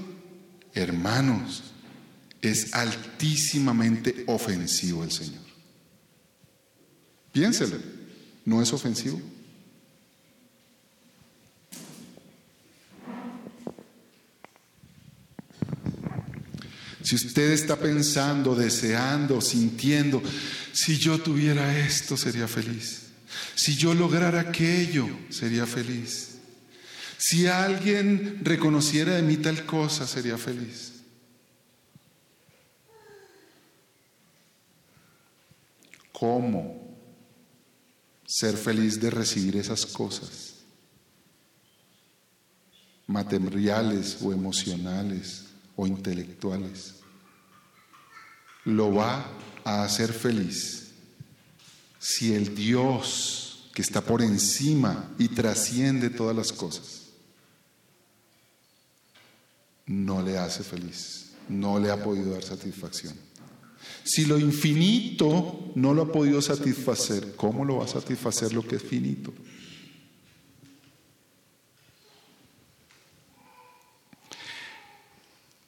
hermanos, 0.73 1.63
es 2.41 2.73
altísimamente 2.73 4.23
ofensivo 4.27 5.03
el 5.03 5.11
Señor. 5.11 5.43
Piénselo, 7.31 7.77
¿no 8.45 8.61
es 8.61 8.73
ofensivo? 8.73 9.21
Si 17.03 17.15
usted 17.15 17.51
está 17.51 17.75
pensando, 17.77 18.55
deseando, 18.55 19.41
sintiendo, 19.41 20.21
si 20.71 20.97
yo 20.97 21.19
tuviera 21.19 21.79
esto 21.79 22.15
sería 22.15 22.47
feliz. 22.47 23.07
Si 23.55 23.75
yo 23.75 23.93
lograra 23.93 24.41
aquello 24.41 25.07
sería 25.29 25.65
feliz. 25.65 26.37
Si 27.17 27.47
alguien 27.47 28.39
reconociera 28.43 29.15
de 29.15 29.23
mí 29.23 29.37
tal 29.37 29.65
cosa 29.65 30.05
sería 30.05 30.37
feliz. 30.37 30.88
Cómo 36.19 36.97
ser 38.25 38.57
feliz 38.57 38.99
de 38.99 39.09
recibir 39.09 39.57
esas 39.57 39.85
cosas, 39.85 40.55
materiales 43.07 44.17
o 44.21 44.31
emocionales 44.31 45.45
o 45.75 45.87
intelectuales. 45.87 46.95
Lo 48.65 48.93
va 48.93 49.25
a 49.63 49.83
hacer 49.83 50.13
feliz 50.13 50.91
si 51.97 52.33
el 52.33 52.53
Dios 52.55 53.69
que 53.73 53.81
está 53.81 54.01
por 54.01 54.21
encima 54.21 55.11
y 55.17 55.29
trasciende 55.29 56.09
todas 56.09 56.35
las 56.35 56.51
cosas 56.51 56.99
no 59.89 60.21
le 60.21 60.37
hace 60.37 60.63
feliz, 60.63 61.31
no 61.49 61.79
le 61.79 61.89
ha 61.89 62.01
podido 62.01 62.31
dar 62.31 62.43
satisfacción. 62.43 63.28
Si 64.09 64.25
lo 64.25 64.39
infinito 64.39 65.71
no 65.75 65.93
lo 65.93 66.01
ha 66.01 66.11
podido 66.11 66.41
satisfacer, 66.41 67.35
¿cómo 67.35 67.63
lo 67.63 67.77
va 67.77 67.85
a 67.85 67.87
satisfacer 67.87 68.53
lo 68.53 68.67
que 68.67 68.77
es 68.77 68.81
finito? 68.81 69.31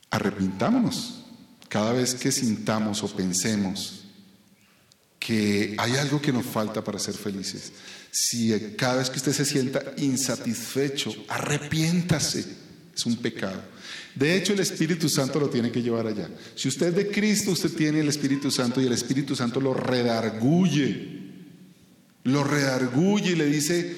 Arrepintámonos 0.09 1.23
cada 1.69 1.93
vez 1.93 2.15
que 2.15 2.31
sintamos 2.31 3.03
o 3.03 3.15
pensemos 3.15 4.05
que 5.19 5.75
hay 5.77 5.97
algo 5.97 6.19
que 6.19 6.33
nos 6.33 6.47
falta 6.47 6.83
para 6.83 6.97
ser 6.97 7.13
felices. 7.13 7.71
Si 8.09 8.51
cada 8.75 8.95
vez 8.95 9.11
que 9.11 9.17
usted 9.17 9.33
se 9.33 9.45
sienta 9.45 9.83
insatisfecho, 9.97 11.13
arrepiéntase. 11.27 12.57
Es 12.95 13.05
un 13.05 13.17
pecado. 13.17 13.61
De 14.15 14.35
hecho, 14.35 14.53
el 14.53 14.59
Espíritu 14.59 15.07
Santo 15.07 15.39
lo 15.39 15.49
tiene 15.49 15.71
que 15.71 15.81
llevar 15.81 16.07
allá. 16.07 16.29
Si 16.55 16.67
usted 16.67 16.87
es 16.87 16.95
de 16.95 17.07
Cristo, 17.11 17.51
usted 17.51 17.71
tiene 17.71 18.01
el 18.01 18.09
Espíritu 18.09 18.51
Santo 18.51 18.81
y 18.81 18.85
el 18.85 18.93
Espíritu 18.93 19.35
Santo 19.35 19.61
lo 19.61 19.73
redarguye. 19.73 21.21
Lo 22.23 22.43
redarguye 22.43 23.31
y 23.31 23.35
le 23.35 23.45
dice, 23.45 23.95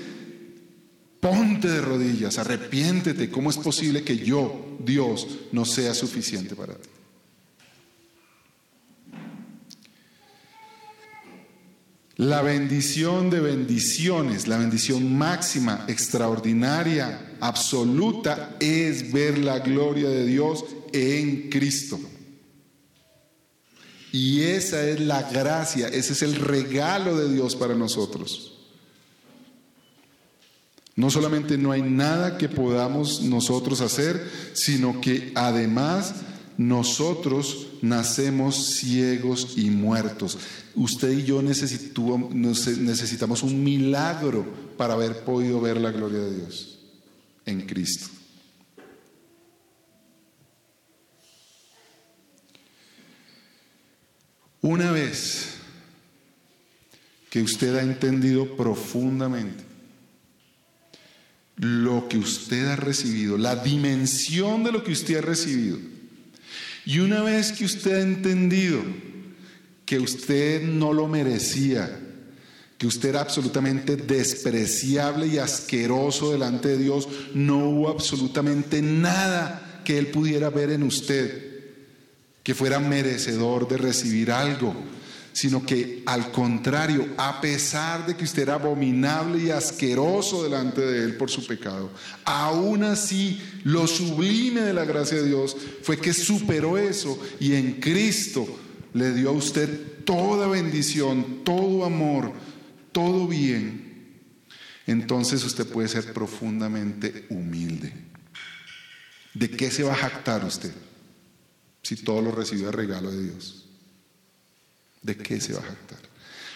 Ponte 1.23 1.69
de 1.69 1.79
rodillas, 1.79 2.37
arrepiéntete. 2.37 3.29
¿Cómo 3.29 3.49
es 3.49 3.57
posible 3.57 4.03
que 4.03 4.17
yo, 4.17 4.77
Dios, 4.83 5.25
no 5.53 5.63
sea 5.63 5.93
suficiente 5.93 6.53
para 6.53 6.75
ti? 6.75 6.89
La 12.15 12.43
bendición 12.43 13.31
de 13.31 13.39
bendiciones, 13.39 14.47
la 14.47 14.57
bendición 14.57 15.17
máxima, 15.17 15.85
extraordinaria, 15.87 17.37
absoluta, 17.39 18.55
es 18.59 19.11
ver 19.11 19.39
la 19.39 19.59
gloria 19.59 20.09
de 20.09 20.25
Dios 20.25 20.63
en 20.91 21.49
Cristo. 21.49 21.99
Y 24.11 24.41
esa 24.41 24.87
es 24.87 24.99
la 24.99 25.23
gracia, 25.23 25.87
ese 25.87 26.13
es 26.13 26.21
el 26.21 26.35
regalo 26.35 27.17
de 27.17 27.33
Dios 27.33 27.55
para 27.55 27.73
nosotros. 27.73 28.53
No 30.95 31.09
solamente 31.09 31.57
no 31.57 31.71
hay 31.71 31.81
nada 31.81 32.37
que 32.37 32.47
podamos 32.47 33.21
nosotros 33.21 33.81
hacer, 33.81 34.29
sino 34.53 35.01
que 35.01 35.31
además 35.33 36.13
nosotros 36.57 37.67
nacemos 37.81 38.75
ciegos 38.75 39.53
y 39.57 39.69
muertos. 39.69 40.37
Usted 40.75 41.11
y 41.11 41.23
yo 41.23 41.41
necesitamos 41.41 43.43
un 43.43 43.63
milagro 43.63 44.45
para 44.77 44.93
haber 44.93 45.23
podido 45.23 45.61
ver 45.61 45.77
la 45.77 45.91
gloria 45.91 46.19
de 46.19 46.35
Dios 46.35 46.79
en 47.45 47.61
Cristo. 47.61 48.07
Una 54.61 54.91
vez 54.91 55.55
que 57.29 57.41
usted 57.41 57.75
ha 57.75 57.81
entendido 57.81 58.55
profundamente 58.55 59.63
lo 61.57 62.07
que 62.07 62.17
usted 62.17 62.67
ha 62.67 62.75
recibido, 62.75 63.37
la 63.37 63.55
dimensión 63.55 64.63
de 64.63 64.71
lo 64.71 64.83
que 64.83 64.91
usted 64.91 65.17
ha 65.17 65.21
recibido, 65.21 65.77
y 66.85 66.99
una 66.99 67.21
vez 67.21 67.51
que 67.51 67.65
usted 67.65 67.95
ha 67.95 68.01
entendido 68.01 68.81
que 69.85 69.99
usted 69.99 70.63
no 70.63 70.93
lo 70.93 71.07
merecía, 71.07 71.99
que 72.77 72.87
usted 72.87 73.09
era 73.09 73.21
absolutamente 73.21 73.95
despreciable 73.95 75.27
y 75.27 75.37
asqueroso 75.37 76.31
delante 76.31 76.69
de 76.69 76.77
Dios, 76.77 77.07
no 77.33 77.69
hubo 77.69 77.89
absolutamente 77.89 78.81
nada 78.81 79.81
que 79.85 79.97
Él 79.97 80.07
pudiera 80.07 80.49
ver 80.49 80.71
en 80.71 80.83
usted 80.83 81.53
que 82.43 82.53
fuera 82.53 82.79
merecedor 82.79 83.67
de 83.67 83.77
recibir 83.77 84.31
algo, 84.31 84.75
sino 85.33 85.65
que 85.65 86.03
al 86.05 86.31
contrario, 86.31 87.07
a 87.17 87.41
pesar 87.41 88.05
de 88.05 88.15
que 88.15 88.23
usted 88.23 88.43
era 88.43 88.53
abominable 88.53 89.43
y 89.43 89.49
asqueroso 89.49 90.43
delante 90.43 90.81
de 90.81 91.03
Él 91.03 91.15
por 91.17 91.29
su 91.29 91.45
pecado, 91.45 91.91
aún 92.23 92.83
así 92.83 93.41
lo 93.63 93.87
sublime 93.87 94.61
de 94.61 94.73
la 94.73 94.85
gracia 94.85 95.17
de 95.17 95.27
Dios 95.27 95.57
fue 95.81 95.97
que 95.97 96.13
superó 96.13 96.77
eso 96.77 97.19
y 97.39 97.55
en 97.55 97.81
Cristo 97.81 98.47
le 98.93 99.11
dio 99.13 99.29
a 99.29 99.33
usted 99.33 100.03
toda 100.05 100.47
bendición, 100.47 101.43
todo 101.43 101.83
amor, 101.83 102.31
todo 102.91 103.27
bien. 103.27 103.83
Entonces 104.85 105.43
usted 105.43 105.65
puede 105.65 105.87
ser 105.87 106.13
profundamente 106.13 107.25
humilde. 107.29 107.91
¿De 109.33 109.49
qué 109.49 109.71
se 109.71 109.83
va 109.83 109.93
a 109.93 109.97
jactar 109.97 110.45
usted 110.45 110.71
si 111.81 111.95
todo 111.95 112.21
lo 112.21 112.31
recibió 112.31 112.69
a 112.69 112.71
regalo 112.71 113.11
de 113.11 113.23
Dios? 113.23 113.62
¿De 115.03 115.17
qué 115.17 115.39
se 115.39 115.53
va 115.53 115.59
a 115.59 115.63
jactar? 115.63 115.99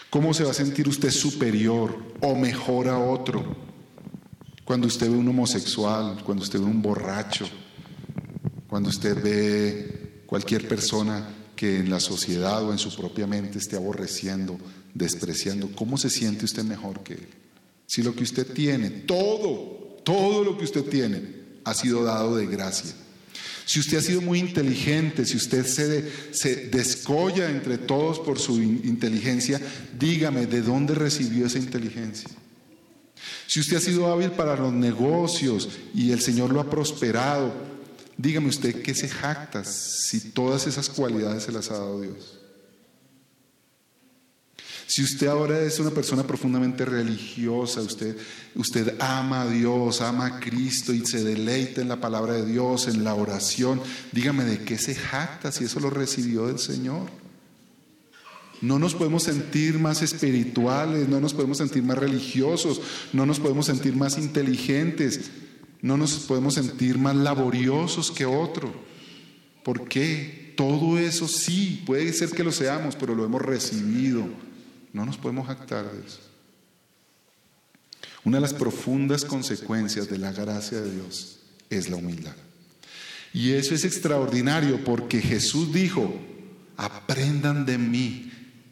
¿Cómo 0.09 0.33
se 0.33 0.43
va 0.43 0.51
a 0.51 0.53
sentir 0.53 0.87
usted 0.87 1.11
superior 1.11 1.97
o 2.21 2.33
mejor 2.35 2.87
a 2.87 2.97
otro? 2.97 3.55
Cuando 4.63 4.87
usted 4.87 5.09
ve 5.09 5.17
un 5.17 5.27
homosexual, 5.27 6.23
cuando 6.23 6.43
usted 6.43 6.59
ve 6.59 6.65
un 6.65 6.81
borracho, 6.81 7.47
cuando 8.67 8.89
usted 8.89 9.21
ve 9.21 10.23
cualquier 10.25 10.67
persona 10.67 11.29
que 11.55 11.77
en 11.79 11.89
la 11.89 11.99
sociedad 11.99 12.63
o 12.63 12.71
en 12.71 12.77
su 12.77 12.95
propia 12.95 13.27
mente 13.27 13.57
esté 13.57 13.75
aborreciendo, 13.75 14.57
despreciando, 14.93 15.69
¿cómo 15.75 15.97
se 15.97 16.09
siente 16.09 16.45
usted 16.45 16.63
mejor 16.63 17.03
que 17.03 17.13
él? 17.13 17.27
Si 17.85 18.03
lo 18.03 18.15
que 18.15 18.23
usted 18.23 18.45
tiene, 18.53 18.89
todo, 18.89 19.97
todo 20.03 20.43
lo 20.43 20.57
que 20.57 20.65
usted 20.65 20.83
tiene, 20.83 21.23
ha 21.63 21.73
sido 21.73 22.03
dado 22.03 22.35
de 22.37 22.45
gracia. 22.45 22.93
Si 23.67 23.81
usted 23.81 23.97
ha 23.97 24.01
sido 24.01 24.21
muy 24.21 24.39
inteligente, 24.39 25.25
si 25.25 25.35
usted 25.35 25.65
se, 25.65 26.55
descolla 26.69 27.49
entre 27.49 27.77
todos 27.77 28.17
por 28.17 28.39
su 28.39 28.61
inteligencia, 28.61 29.59
dígame 29.99 30.45
de 30.45 30.61
dónde 30.61 30.95
recibió 30.95 31.45
esa 31.45 31.57
inteligencia. 31.57 32.29
Si 33.45 33.59
usted 33.59 33.75
ha 33.75 33.81
sido 33.81 34.09
hábil 34.09 34.31
para 34.31 34.55
los 34.55 34.71
negocios 34.71 35.67
y 35.93 36.11
el 36.13 36.21
Señor 36.21 36.53
lo 36.53 36.61
ha 36.61 36.69
prosperado, 36.69 37.53
dígame 38.15 38.47
usted 38.47 38.81
qué 38.81 38.95
se 38.95 39.09
jacta 39.09 39.65
si 39.65 40.31
todas 40.31 40.65
esas 40.65 40.87
cualidades 40.87 41.43
se 41.43 41.51
las 41.51 41.69
ha 41.69 41.73
dado 41.73 41.99
Dios. 41.99 42.36
Si 44.87 45.03
usted 45.03 45.27
ahora 45.27 45.59
es 45.59 45.79
una 45.79 45.91
persona 45.91 46.23
profundamente 46.23 46.85
religiosa, 46.85 47.81
usted, 47.81 48.15
usted 48.55 48.95
ama 49.01 49.41
a 49.41 49.49
Dios, 49.49 49.99
ama 49.99 50.25
a 50.27 50.39
Cristo 50.39 50.93
y 50.93 51.05
se 51.05 51.25
deleita 51.25 51.81
en 51.81 51.89
la 51.89 51.99
palabra 51.99 52.35
de 52.35 52.45
Dios, 52.45 52.87
en 52.87 53.03
la 53.03 53.13
oración, 53.13 53.81
dígame 54.13 54.45
de 54.45 54.59
qué 54.59 54.77
se 54.77 54.95
jacta 54.95 55.51
si 55.51 55.65
eso 55.65 55.81
lo 55.81 55.89
recibió 55.89 56.47
del 56.47 56.57
Señor. 56.57 57.09
No 58.61 58.79
nos 58.79 58.95
podemos 58.95 59.23
sentir 59.23 59.77
más 59.77 60.01
espirituales, 60.01 61.09
no 61.09 61.19
nos 61.19 61.33
podemos 61.33 61.57
sentir 61.57 61.83
más 61.83 61.97
religiosos, 61.97 62.79
no 63.11 63.25
nos 63.25 63.41
podemos 63.41 63.65
sentir 63.65 63.93
más 63.93 64.17
inteligentes, 64.17 65.19
no 65.81 65.97
nos 65.97 66.13
podemos 66.13 66.53
sentir 66.53 66.97
más 66.97 67.15
laboriosos 67.17 68.09
que 68.09 68.25
otro. 68.25 68.73
¿Por 69.65 69.89
qué? 69.89 70.53
Todo 70.55 70.97
eso 70.97 71.27
sí, 71.27 71.83
puede 71.85 72.13
ser 72.13 72.29
que 72.29 72.45
lo 72.45 72.53
seamos, 72.53 72.95
pero 72.95 73.13
lo 73.15 73.25
hemos 73.25 73.41
recibido 73.41 74.46
no 74.97 75.05
nos 75.05 75.17
podemos 75.17 75.45
jactar 75.45 75.91
de 75.91 76.07
eso. 76.07 76.19
Una 78.23 78.37
de 78.37 78.41
las 78.41 78.53
profundas 78.55 79.23
consecuencias 79.23 80.09
de 80.09 80.17
la 80.17 80.31
gracia 80.31 80.81
de 80.81 80.91
Dios 80.91 81.37
es 81.69 81.87
la 81.87 81.97
humildad. 81.97 82.35
Y 83.31 83.51
eso 83.51 83.75
es 83.75 83.85
extraordinario 83.85 84.83
porque 84.83 85.21
Jesús 85.21 85.71
dijo, 85.71 86.19
aprendan 86.77 87.63
de 87.67 87.77
mí, 87.77 88.31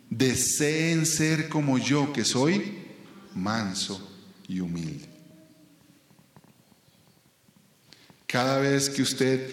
deseen 0.09 1.05
ser 1.05 1.47
como 1.47 1.77
yo, 1.77 2.11
que 2.11 2.25
soy 2.25 2.73
manso 3.35 4.01
y 4.47 4.61
humilde. 4.61 5.07
Cada 8.25 8.57
vez 8.57 8.89
que 8.89 9.03
usted 9.03 9.47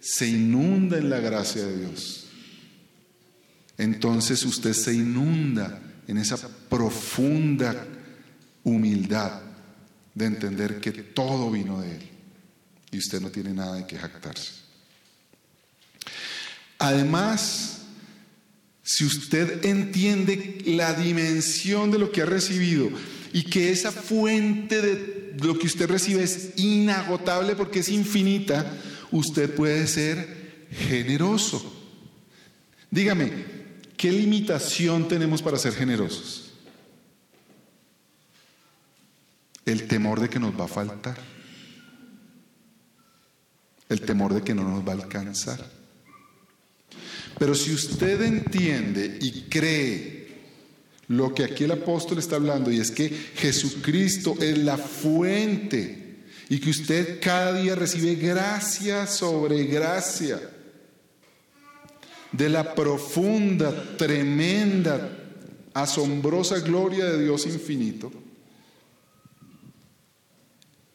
se 0.00 0.26
inunda 0.26 0.98
en 0.98 1.10
la 1.10 1.20
gracia 1.20 1.64
de 1.64 1.78
Dios, 1.78 2.26
entonces 3.76 4.44
usted 4.44 4.72
se 4.72 4.94
inunda 4.94 5.84
en 6.08 6.16
esa 6.16 6.36
profunda 6.68 7.86
humildad 8.64 9.42
de 10.14 10.24
entender 10.24 10.80
que 10.80 10.90
todo 10.90 11.50
vino 11.50 11.80
de 11.80 11.96
Él 11.96 12.02
y 12.90 12.98
usted 12.98 13.20
no 13.20 13.30
tiene 13.30 13.52
nada 13.52 13.76
de 13.76 13.86
que 13.86 13.98
jactarse. 13.98 14.52
Además, 16.78 17.82
si 18.82 19.04
usted 19.04 19.64
entiende 19.64 20.62
la 20.64 20.94
dimensión 20.94 21.90
de 21.90 21.98
lo 21.98 22.10
que 22.10 22.22
ha 22.22 22.26
recibido 22.26 22.88
y 23.32 23.42
que 23.42 23.70
esa 23.70 23.92
fuente 23.92 24.80
de 24.80 25.34
lo 25.42 25.58
que 25.58 25.66
usted 25.66 25.88
recibe 25.88 26.22
es 26.22 26.52
inagotable 26.56 27.54
porque 27.54 27.80
es 27.80 27.90
infinita, 27.90 28.74
usted 29.10 29.54
puede 29.54 29.86
ser 29.86 30.66
generoso. 30.70 31.74
Dígame, 32.90 33.57
¿Qué 33.98 34.12
limitación 34.12 35.08
tenemos 35.08 35.42
para 35.42 35.58
ser 35.58 35.74
generosos? 35.74 36.52
El 39.66 39.88
temor 39.88 40.20
de 40.20 40.30
que 40.30 40.38
nos 40.38 40.58
va 40.58 40.66
a 40.66 40.68
faltar. 40.68 41.18
El 43.88 44.00
temor 44.02 44.34
de 44.34 44.42
que 44.42 44.54
no 44.54 44.62
nos 44.62 44.86
va 44.86 44.92
a 44.92 45.02
alcanzar. 45.02 45.68
Pero 47.40 47.56
si 47.56 47.74
usted 47.74 48.22
entiende 48.22 49.18
y 49.20 49.42
cree 49.48 50.28
lo 51.08 51.34
que 51.34 51.42
aquí 51.42 51.64
el 51.64 51.72
apóstol 51.72 52.18
está 52.18 52.36
hablando, 52.36 52.70
y 52.70 52.78
es 52.78 52.92
que 52.92 53.08
Jesucristo 53.08 54.36
es 54.40 54.58
la 54.58 54.78
fuente 54.78 56.26
y 56.48 56.60
que 56.60 56.70
usted 56.70 57.18
cada 57.20 57.60
día 57.60 57.74
recibe 57.74 58.14
gracia 58.14 59.08
sobre 59.08 59.64
gracia, 59.64 60.38
de 62.32 62.48
la 62.48 62.74
profunda, 62.74 63.96
tremenda, 63.96 65.18
asombrosa 65.74 66.60
gloria 66.60 67.04
de 67.06 67.24
Dios 67.24 67.46
infinito 67.46 68.10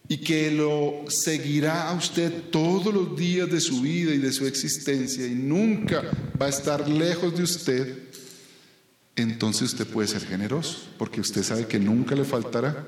y 0.08 0.18
que 0.18 0.52
lo 0.52 1.10
seguirá 1.10 1.90
a 1.90 1.94
usted 1.94 2.50
todos 2.52 2.94
los 2.94 3.16
días 3.18 3.50
de 3.50 3.62
su 3.62 3.82
vida 3.82 4.14
y 4.14 4.18
de 4.18 4.32
su 4.32 4.46
existencia 4.46 5.26
y 5.26 5.34
nunca 5.34 6.04
va 6.40 6.48
a 6.48 6.50
estar 6.50 6.88
lejos 6.88 7.36
de 7.36 7.44
usted, 7.44 7.98
entonces 9.16 9.74
usted 9.74 9.88
puede 9.88 10.08
ser 10.08 10.26
generoso, 10.26 10.90
porque 10.98 11.22
usted 11.22 11.44
sabe 11.44 11.68
que 11.68 11.80
nunca 11.80 12.16
le 12.16 12.26
faltará. 12.26 12.86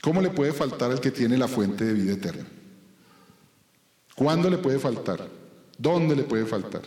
¿Cómo 0.00 0.22
le 0.22 0.30
puede 0.30 0.52
faltar 0.52 0.92
al 0.92 1.00
que 1.00 1.10
tiene 1.10 1.36
la 1.36 1.48
fuente 1.48 1.84
de 1.84 1.92
vida 1.92 2.12
eterna? 2.12 2.46
¿Cuándo 4.14 4.48
le 4.48 4.58
puede 4.58 4.78
faltar? 4.78 5.28
¿Dónde 5.78 6.16
le 6.16 6.22
puede 6.22 6.46
faltar? 6.46 6.82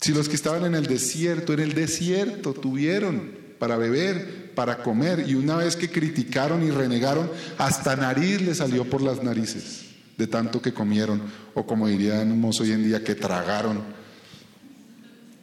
Si 0.00 0.12
los 0.12 0.28
que 0.28 0.36
estaban 0.36 0.64
en 0.64 0.74
el 0.74 0.86
desierto, 0.86 1.52
en 1.52 1.60
el 1.60 1.74
desierto 1.74 2.54
tuvieron 2.54 3.38
para 3.58 3.76
beber, 3.76 4.54
para 4.54 4.82
comer, 4.82 5.24
y 5.28 5.34
una 5.34 5.56
vez 5.56 5.76
que 5.76 5.90
criticaron 5.90 6.62
y 6.62 6.70
renegaron, 6.70 7.30
hasta 7.58 7.96
nariz 7.96 8.40
le 8.40 8.54
salió 8.54 8.88
por 8.88 9.02
las 9.02 9.22
narices, 9.22 9.86
de 10.16 10.26
tanto 10.26 10.62
que 10.62 10.72
comieron, 10.72 11.22
o 11.54 11.66
como 11.66 11.86
diríamos 11.86 12.60
hoy 12.60 12.72
en 12.72 12.84
día, 12.84 13.04
que 13.04 13.14
tragaron. 13.14 13.82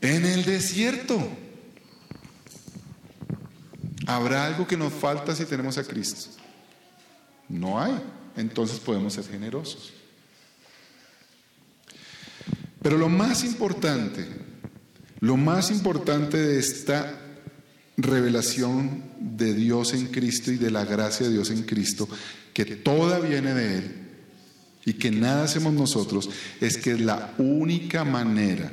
En 0.02 0.26
el 0.26 0.44
desierto. 0.46 1.18
¿Habrá 4.08 4.46
algo 4.46 4.66
que 4.66 4.78
nos 4.78 4.94
falta 4.94 5.36
si 5.36 5.46
tenemos 5.46 5.78
a 5.78 5.84
Cristo? 5.84 6.30
No 7.50 7.80
hay 7.80 7.94
entonces 8.38 8.80
podemos 8.80 9.14
ser 9.14 9.26
generosos. 9.26 9.92
Pero 12.82 12.98
lo 12.98 13.10
más 13.10 13.44
importante, 13.44 14.26
lo 15.20 15.38
más 15.38 15.72
importante 15.72 16.38
de 16.38 16.60
esta 16.60 17.20
revelación 17.98 19.04
de 19.20 19.54
Dios 19.54 19.94
en 19.94 20.08
Cristo 20.08 20.52
y 20.52 20.58
de 20.58 20.72
la 20.72 20.86
gracia 20.86 21.28
de 21.28 21.34
Dios 21.34 21.50
en 21.50 21.64
Cristo, 21.64 22.08
que 22.54 22.66
toda 22.66 23.20
viene 23.20 23.54
de 23.54 23.78
Él 23.78 24.08
y 24.86 24.94
que 24.94 25.12
nada 25.12 25.44
hacemos 25.44 25.74
nosotros, 25.74 26.30
es 26.62 26.78
que 26.78 26.92
es 26.92 27.02
la 27.02 27.34
única 27.38 28.06
manera, 28.06 28.72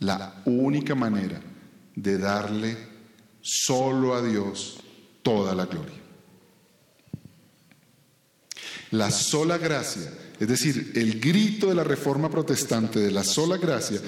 la 0.00 0.42
única 0.44 0.94
manera 0.94 1.40
de 1.94 2.18
darle 2.18 2.76
solo 3.42 4.14
a 4.14 4.22
Dios 4.22 4.78
toda 5.22 5.54
la 5.54 5.66
gloria. 5.66 5.94
La 8.90 9.10
sola 9.10 9.58
gracia, 9.58 10.12
es 10.38 10.48
decir, 10.48 10.92
el 10.94 11.20
grito 11.20 11.68
de 11.68 11.74
la 11.74 11.84
reforma 11.84 12.30
protestante 12.30 12.98
de 12.98 13.10
la 13.10 13.24
sola 13.24 13.56
gracia, 13.56 14.00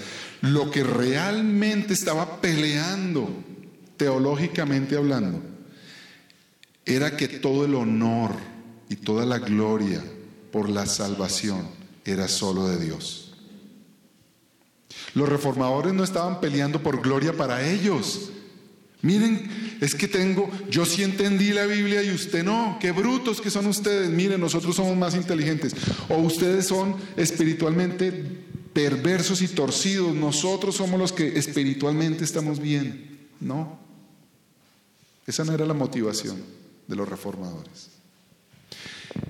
lo 0.43 0.71
que 0.71 0.85
realmente 0.85 1.95
estaba 1.95 2.41
peleando 2.41 3.29
teológicamente 3.97 4.97
hablando, 4.97 5.43
era 6.85 7.17
que 7.17 7.29
todo 7.29 7.65
el 7.65 7.75
honor 7.75 8.33
y 8.89 8.97
toda 8.97 9.25
la 9.25 9.39
gloria 9.39 10.03
por 10.53 10.69
la 10.69 10.87
salvación 10.87 11.69
era 12.05 12.29
solo 12.29 12.69
de 12.69 12.79
Dios. 12.85 13.35
Los 15.15 15.29
reformadores 15.29 15.93
no 15.95 16.05
estaban 16.05 16.41
peleando 16.41 16.83
por 16.83 17.01
gloria 17.01 17.33
para 17.33 17.69
ellos, 17.69 18.31
Miren, 19.01 19.79
es 19.81 19.95
que 19.95 20.09
tengo, 20.09 20.51
yo 20.69 20.85
sí 20.85 21.05
entendí 21.05 21.53
la 21.53 21.67
Biblia 21.67 22.03
y 22.03 22.11
usted 22.11 22.43
no. 22.43 22.79
Qué 22.81 22.91
brutos 22.91 23.41
que 23.41 23.51
son 23.51 23.67
ustedes. 23.67 24.11
Miren, 24.11 24.41
nosotros 24.41 24.75
somos 24.75 24.97
más 24.97 25.15
inteligentes. 25.15 25.75
O 26.09 26.17
ustedes 26.17 26.67
son 26.67 26.97
espiritualmente 27.17 28.13
perversos 28.73 29.41
y 29.43 29.49
torcidos. 29.49 30.15
Nosotros 30.15 30.77
somos 30.77 30.99
los 30.99 31.13
que 31.13 31.39
espiritualmente 31.39 32.25
estamos 32.25 32.59
bien. 32.59 33.29
No. 33.41 33.79
Esa 35.27 35.45
no 35.45 35.53
era 35.53 35.65
la 35.65 35.75
motivación 35.75 36.43
de 36.89 36.97
los 36.97 37.09
reformadores. 37.09 37.91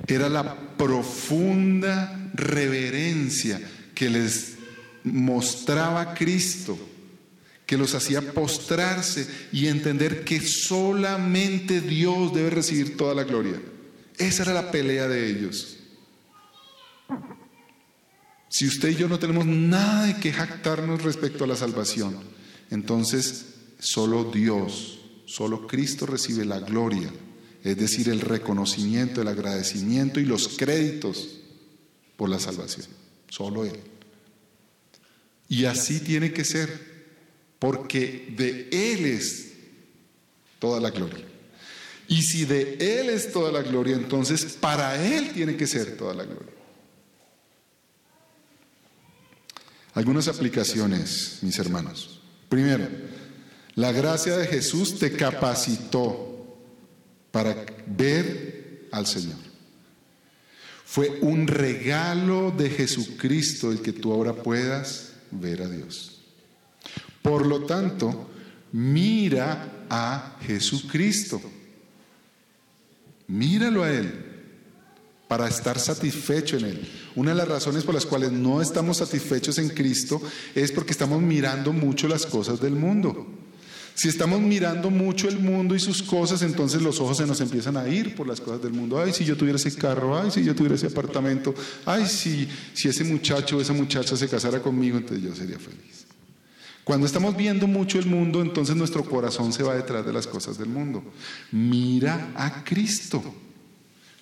Era 0.06 0.30
la 0.30 0.76
profunda 0.78 2.30
reverencia 2.32 3.60
que 3.94 4.08
les 4.08 4.54
mostraba 5.04 6.14
Cristo 6.14 6.78
que 7.68 7.76
los 7.76 7.94
hacía 7.94 8.32
postrarse 8.32 9.28
y 9.52 9.66
entender 9.66 10.24
que 10.24 10.40
solamente 10.40 11.82
Dios 11.82 12.32
debe 12.32 12.48
recibir 12.48 12.96
toda 12.96 13.14
la 13.14 13.24
gloria. 13.24 13.60
Esa 14.16 14.44
era 14.44 14.54
la 14.54 14.70
pelea 14.70 15.06
de 15.06 15.30
ellos. 15.30 15.76
Si 18.48 18.66
usted 18.66 18.88
y 18.88 18.94
yo 18.94 19.06
no 19.06 19.18
tenemos 19.18 19.44
nada 19.44 20.06
de 20.06 20.16
que 20.16 20.32
jactarnos 20.32 21.02
respecto 21.02 21.44
a 21.44 21.46
la 21.46 21.56
salvación, 21.56 22.16
entonces 22.70 23.44
solo 23.78 24.24
Dios, 24.24 25.00
solo 25.26 25.66
Cristo 25.66 26.06
recibe 26.06 26.46
la 26.46 26.60
gloria, 26.60 27.12
es 27.64 27.76
decir, 27.76 28.08
el 28.08 28.22
reconocimiento, 28.22 29.20
el 29.20 29.28
agradecimiento 29.28 30.20
y 30.20 30.24
los 30.24 30.56
créditos 30.56 31.40
por 32.16 32.30
la 32.30 32.40
salvación. 32.40 32.86
Solo 33.28 33.66
Él. 33.66 33.78
Y 35.50 35.66
así 35.66 36.00
tiene 36.00 36.32
que 36.32 36.46
ser 36.46 36.87
porque 37.58 38.32
de 38.36 38.68
Él 38.70 39.06
es 39.06 39.52
toda 40.58 40.80
la 40.80 40.90
gloria. 40.90 41.24
Y 42.06 42.22
si 42.22 42.44
de 42.44 42.76
Él 42.80 43.10
es 43.10 43.32
toda 43.32 43.52
la 43.52 43.62
gloria, 43.62 43.94
entonces 43.94 44.44
para 44.58 45.04
Él 45.04 45.32
tiene 45.32 45.56
que 45.56 45.66
ser 45.66 45.96
toda 45.96 46.14
la 46.14 46.24
gloria. 46.24 46.52
Algunas 49.94 50.28
aplicaciones, 50.28 51.38
mis 51.42 51.58
hermanos. 51.58 52.20
Primero, 52.48 52.88
la 53.74 53.92
gracia 53.92 54.36
de 54.36 54.46
Jesús 54.46 54.98
te 54.98 55.12
capacitó 55.12 56.56
para 57.30 57.66
ver 57.86 58.88
al 58.92 59.06
Señor. 59.06 59.36
Fue 60.84 61.18
un 61.20 61.46
regalo 61.46 62.50
de 62.50 62.70
Jesucristo 62.70 63.70
el 63.70 63.82
que 63.82 63.92
tú 63.92 64.12
ahora 64.12 64.34
puedas 64.34 65.12
ver 65.30 65.62
a 65.62 65.68
Dios. 65.68 66.22
Por 67.28 67.44
lo 67.44 67.60
tanto, 67.60 68.26
mira 68.72 69.84
a 69.90 70.38
Jesucristo. 70.46 71.38
Míralo 73.26 73.84
a 73.84 73.90
Él 73.90 74.10
para 75.28 75.46
estar 75.46 75.78
satisfecho 75.78 76.56
en 76.56 76.64
Él. 76.64 76.88
Una 77.16 77.32
de 77.32 77.36
las 77.36 77.48
razones 77.48 77.84
por 77.84 77.94
las 77.94 78.06
cuales 78.06 78.32
no 78.32 78.62
estamos 78.62 78.96
satisfechos 78.96 79.58
en 79.58 79.68
Cristo 79.68 80.22
es 80.54 80.72
porque 80.72 80.92
estamos 80.92 81.20
mirando 81.20 81.74
mucho 81.74 82.08
las 82.08 82.24
cosas 82.24 82.62
del 82.62 82.72
mundo. 82.72 83.26
Si 83.94 84.08
estamos 84.08 84.40
mirando 84.40 84.88
mucho 84.88 85.28
el 85.28 85.38
mundo 85.38 85.74
y 85.74 85.80
sus 85.80 86.02
cosas, 86.02 86.40
entonces 86.40 86.80
los 86.80 86.98
ojos 86.98 87.18
se 87.18 87.26
nos 87.26 87.42
empiezan 87.42 87.76
a 87.76 87.88
ir 87.88 88.14
por 88.14 88.26
las 88.26 88.40
cosas 88.40 88.62
del 88.62 88.72
mundo. 88.72 88.98
Ay, 88.98 89.12
si 89.12 89.26
yo 89.26 89.36
tuviera 89.36 89.56
ese 89.56 89.74
carro, 89.74 90.18
ay, 90.18 90.30
si 90.30 90.42
yo 90.42 90.54
tuviera 90.54 90.76
ese 90.76 90.86
apartamento, 90.86 91.54
ay, 91.84 92.06
si, 92.06 92.48
si 92.72 92.88
ese 92.88 93.04
muchacho 93.04 93.58
o 93.58 93.60
esa 93.60 93.74
muchacha 93.74 94.16
se 94.16 94.28
casara 94.28 94.62
conmigo, 94.62 94.96
entonces 94.96 95.22
yo 95.22 95.34
sería 95.34 95.58
feliz. 95.58 96.07
Cuando 96.88 97.06
estamos 97.06 97.36
viendo 97.36 97.66
mucho 97.66 97.98
el 97.98 98.06
mundo, 98.06 98.40
entonces 98.40 98.74
nuestro 98.74 99.04
corazón 99.04 99.52
se 99.52 99.62
va 99.62 99.74
detrás 99.74 100.06
de 100.06 100.12
las 100.14 100.26
cosas 100.26 100.56
del 100.56 100.70
mundo. 100.70 101.04
Mira 101.52 102.32
a 102.34 102.64
Cristo. 102.64 103.22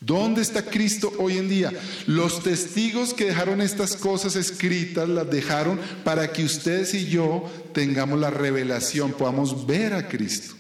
¿Dónde 0.01 0.43
está 0.43 0.65
Cristo 0.65 1.13
hoy 1.19 1.39
en 1.39 1.49
día? 1.49 1.73
Los 2.09 2.43
testigos 2.43 3.15
que 3.15 3.27
dejaron 3.27 3.61
estas 3.61 3.95
cosas 3.95 4.35
escritas 4.35 5.09
las 5.09 5.31
dejaron 5.31 5.79
para 6.03 6.33
que 6.33 6.45
ustedes 6.45 6.93
y 6.95 7.07
yo 7.07 7.49
tengamos 7.73 8.19
la 8.19 8.31
revelación, 8.31 9.13
podamos 9.13 9.65
ver 9.69 9.93
a 9.93 10.09
Cristo. 10.09 10.57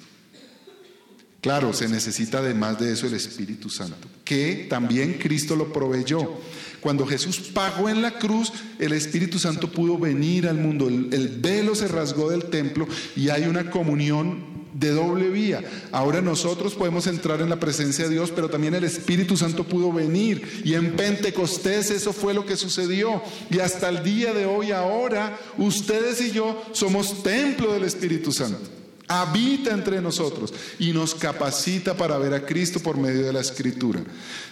Claro, 1.40 1.72
se 1.72 1.88
necesita 1.88 2.38
además 2.38 2.78
de 2.78 2.92
eso 2.92 3.08
el 3.08 3.14
Espíritu 3.14 3.68
Santo, 3.68 4.06
que 4.24 4.68
también 4.70 5.14
Cristo 5.14 5.56
lo 5.56 5.72
proveyó. 5.72 6.40
Cuando 6.86 7.04
Jesús 7.04 7.38
pagó 7.52 7.88
en 7.88 8.00
la 8.00 8.12
cruz, 8.12 8.52
el 8.78 8.92
Espíritu 8.92 9.40
Santo 9.40 9.72
pudo 9.72 9.98
venir 9.98 10.46
al 10.46 10.54
mundo. 10.54 10.86
El, 10.86 11.36
velo 11.42 11.74
se 11.74 11.88
rasgó 11.88 12.30
del 12.30 12.44
templo 12.44 12.86
y 13.16 13.28
hay 13.30 13.42
una 13.46 13.72
comunión 13.72 14.68
de 14.72 14.90
doble 14.90 15.28
vía. 15.30 15.64
Ahora 15.90 16.20
nosotros 16.20 16.74
podemos 16.76 17.08
entrar 17.08 17.40
en 17.40 17.48
la 17.48 17.58
presencia 17.58 18.04
de 18.04 18.14
Dios, 18.14 18.30
pero 18.30 18.48
también 18.48 18.72
el 18.76 18.84
Espíritu 18.84 19.36
Santo 19.36 19.64
pudo 19.64 19.92
venir. 19.92 20.62
Y 20.64 20.74
en 20.74 20.94
Pentecostés 20.94 21.90
eso 21.90 22.12
fue 22.12 22.34
lo 22.34 22.46
que 22.46 22.56
sucedió. 22.56 23.20
Y 23.50 23.58
hasta 23.58 23.88
el 23.88 24.04
día 24.04 24.32
de 24.32 24.46
hoy, 24.46 24.70
ahora, 24.70 25.40
ustedes 25.58 26.20
y 26.20 26.30
yo 26.30 26.62
somos 26.70 27.24
templo 27.24 27.72
del 27.72 27.82
Espíritu 27.82 28.30
Santo. 28.30 28.60
Habita 29.08 29.72
entre 29.72 30.00
nosotros 30.00 30.54
y 30.78 30.92
nos 30.92 31.16
capacita 31.16 31.96
para 31.96 32.16
ver 32.16 32.32
a 32.32 32.46
Cristo 32.46 32.78
por 32.78 32.96
medio 32.96 33.26
de 33.26 33.32
la 33.32 33.40
Escritura. 33.40 34.04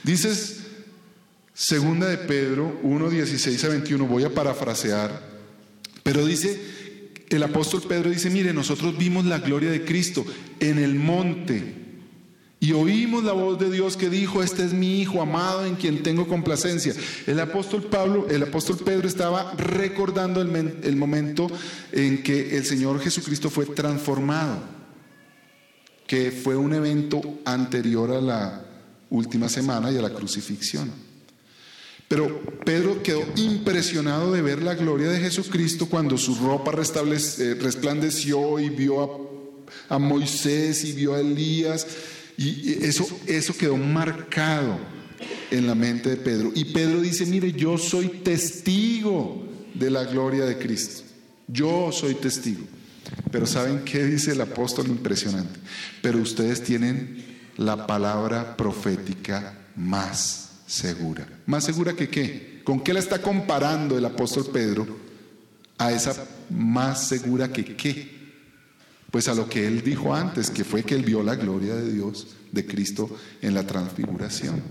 Dices 0.02 0.64
Segunda 1.54 2.08
de 2.08 2.18
Pedro 2.18 2.80
1, 2.82 3.10
16 3.10 3.64
a 3.64 3.68
21, 3.68 4.06
voy 4.06 4.24
a 4.24 4.34
parafrasear, 4.34 5.22
pero 6.02 6.26
dice, 6.26 6.60
el 7.28 7.44
apóstol 7.44 7.82
Pedro 7.88 8.10
dice, 8.10 8.28
mire, 8.28 8.52
nosotros 8.52 8.98
vimos 8.98 9.24
la 9.24 9.38
gloria 9.38 9.70
de 9.70 9.84
Cristo 9.84 10.26
en 10.58 10.78
el 10.78 10.96
monte 10.96 11.84
y 12.58 12.72
oímos 12.72 13.22
la 13.22 13.34
voz 13.34 13.60
de 13.60 13.70
Dios 13.70 13.96
que 13.96 14.10
dijo, 14.10 14.42
este 14.42 14.64
es 14.64 14.72
mi 14.72 15.00
Hijo 15.00 15.22
amado 15.22 15.64
en 15.64 15.76
quien 15.76 16.02
tengo 16.02 16.26
complacencia. 16.26 16.92
El 17.24 17.38
apóstol 17.38 17.84
Pablo, 17.84 18.26
el 18.28 18.42
apóstol 18.42 18.78
Pedro 18.84 19.06
estaba 19.06 19.52
recordando 19.52 20.40
el, 20.40 20.80
el 20.82 20.96
momento 20.96 21.46
en 21.92 22.24
que 22.24 22.56
el 22.56 22.64
Señor 22.64 22.98
Jesucristo 23.00 23.48
fue 23.48 23.66
transformado, 23.66 24.58
que 26.08 26.32
fue 26.32 26.56
un 26.56 26.74
evento 26.74 27.20
anterior 27.44 28.10
a 28.10 28.20
la 28.20 28.66
última 29.10 29.48
semana 29.48 29.92
y 29.92 29.98
a 29.98 30.02
la 30.02 30.10
crucifixión. 30.10 31.03
Pero 32.08 32.40
Pedro 32.64 33.02
quedó 33.02 33.24
impresionado 33.36 34.32
de 34.32 34.42
ver 34.42 34.62
la 34.62 34.74
gloria 34.74 35.08
de 35.08 35.20
Jesucristo 35.20 35.86
cuando 35.88 36.18
su 36.18 36.34
ropa 36.34 36.72
eh, 36.72 37.56
resplandeció 37.60 38.60
y 38.60 38.68
vio 38.68 39.64
a, 39.88 39.98
Moisés 39.98 40.84
y 40.84 40.92
vio 40.92 41.14
a 41.14 41.20
Elías 41.20 41.86
Y 42.36 42.84
eso, 42.84 43.06
eso 43.26 43.56
quedó 43.56 43.76
marcado 43.76 44.78
en 45.50 45.66
la 45.66 45.74
mente 45.74 46.10
de 46.10 46.16
Pedro. 46.16 46.52
Y 46.54 46.66
Pedro 46.66 47.00
dice, 47.00 47.26
mire, 47.26 47.52
yo 47.52 47.78
soy 47.78 48.08
testigo 48.08 49.46
de 49.72 49.90
la 49.90 50.04
gloria 50.04 50.44
de 50.44 50.58
Cristo. 50.58 51.02
Yo 51.46 51.90
soy 51.92 52.14
testigo. 52.14 52.64
Pero 53.30 53.46
¿saben 53.46 53.84
qué 53.84 54.04
dice 54.04 54.32
el 54.32 54.40
apóstol? 54.40 54.86
Impresionante. 54.88 55.58
Pero 56.02 56.18
ustedes 56.18 56.62
tienen 56.62 57.24
la 57.56 57.86
palabra 57.86 58.56
profética 58.56 59.58
más 59.76 60.43
segura. 60.66 61.26
¿Más 61.46 61.64
segura 61.64 61.94
que 61.94 62.08
qué? 62.08 62.62
¿Con 62.64 62.80
qué 62.80 62.92
la 62.92 63.00
está 63.00 63.20
comparando 63.20 63.98
el 63.98 64.04
apóstol 64.04 64.46
Pedro 64.52 64.86
a 65.78 65.92
esa 65.92 66.14
más 66.50 67.08
segura 67.08 67.52
que 67.52 67.76
qué? 67.76 68.14
Pues 69.10 69.28
a 69.28 69.34
lo 69.34 69.48
que 69.48 69.66
él 69.66 69.82
dijo 69.82 70.14
antes, 70.14 70.50
que 70.50 70.64
fue 70.64 70.82
que 70.82 70.94
él 70.94 71.04
vio 71.04 71.22
la 71.22 71.36
gloria 71.36 71.74
de 71.74 71.92
Dios, 71.92 72.28
de 72.50 72.66
Cristo, 72.66 73.16
en 73.42 73.54
la 73.54 73.66
transfiguración. 73.66 74.62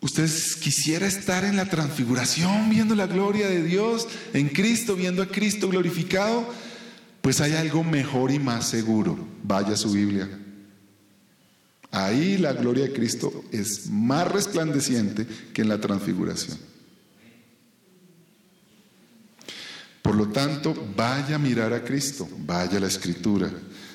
Usted 0.00 0.30
quisiera 0.60 1.06
estar 1.06 1.44
en 1.44 1.56
la 1.56 1.64
transfiguración, 1.64 2.68
viendo 2.68 2.94
la 2.94 3.06
gloria 3.06 3.48
de 3.48 3.62
Dios, 3.62 4.06
en 4.34 4.48
Cristo, 4.48 4.96
viendo 4.96 5.22
a 5.22 5.28
Cristo 5.28 5.68
glorificado. 5.68 6.46
Pues 7.22 7.40
hay 7.40 7.54
algo 7.54 7.82
mejor 7.82 8.30
y 8.30 8.38
más 8.38 8.68
seguro. 8.68 9.18
Vaya 9.42 9.76
su 9.76 9.92
Biblia. 9.92 10.28
Ahí 11.94 12.38
la 12.38 12.52
gloria 12.52 12.82
de 12.82 12.92
Cristo 12.92 13.44
es 13.52 13.88
más 13.88 14.26
resplandeciente 14.26 15.28
que 15.52 15.62
en 15.62 15.68
la 15.68 15.80
transfiguración. 15.80 16.58
Por 20.02 20.16
lo 20.16 20.28
tanto, 20.30 20.74
vaya 20.96 21.36
a 21.36 21.38
mirar 21.38 21.72
a 21.72 21.84
Cristo, 21.84 22.28
vaya 22.38 22.78
a 22.78 22.80
la 22.80 22.88
escritura. 22.88 23.48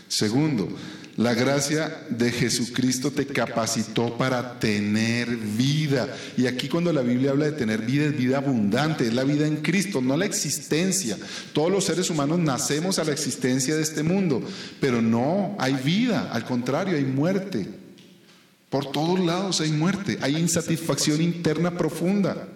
Segundo, 0.08 0.70
la 1.18 1.34
gracia 1.34 2.08
de 2.10 2.32
Jesucristo 2.32 3.12
te 3.12 3.28
capacitó 3.28 4.18
para 4.18 4.62
tener 4.62 5.36
vida. 5.36 6.08
Y 6.38 6.48
aquí 6.48 6.70
cuando 6.70 6.94
la 6.94 7.02
Biblia 7.02 7.32
habla 7.32 7.48
de 7.48 7.52
tener 7.52 7.82
vida 7.82 8.06
es 8.06 8.18
vida 8.18 8.38
abundante, 8.38 9.08
es 9.08 9.14
la 9.14 9.26
vida 9.26 9.46
en 9.46 9.58
Cristo, 9.58 10.00
no 10.00 10.16
la 10.16 10.24
existencia. 10.24 11.18
Todos 11.52 11.70
los 11.70 11.84
seres 11.84 12.10
humanos 12.10 12.40
nacemos 12.40 12.98
a 12.98 13.04
la 13.04 13.12
existencia 13.12 13.76
de 13.76 13.82
este 13.82 14.04
mundo, 14.04 14.42
pero 14.80 15.02
no 15.02 15.58
hay 15.60 15.74
vida, 15.74 16.30
al 16.32 16.46
contrario, 16.46 16.96
hay 16.96 17.04
muerte. 17.04 17.79
Por 18.70 18.92
todos 18.92 19.20
lados 19.20 19.62
hay 19.62 19.72
muerte, 19.72 20.20
hay 20.22 20.38
insatisfacción 20.38 21.22
interna 21.22 21.78
profunda. 21.78 22.48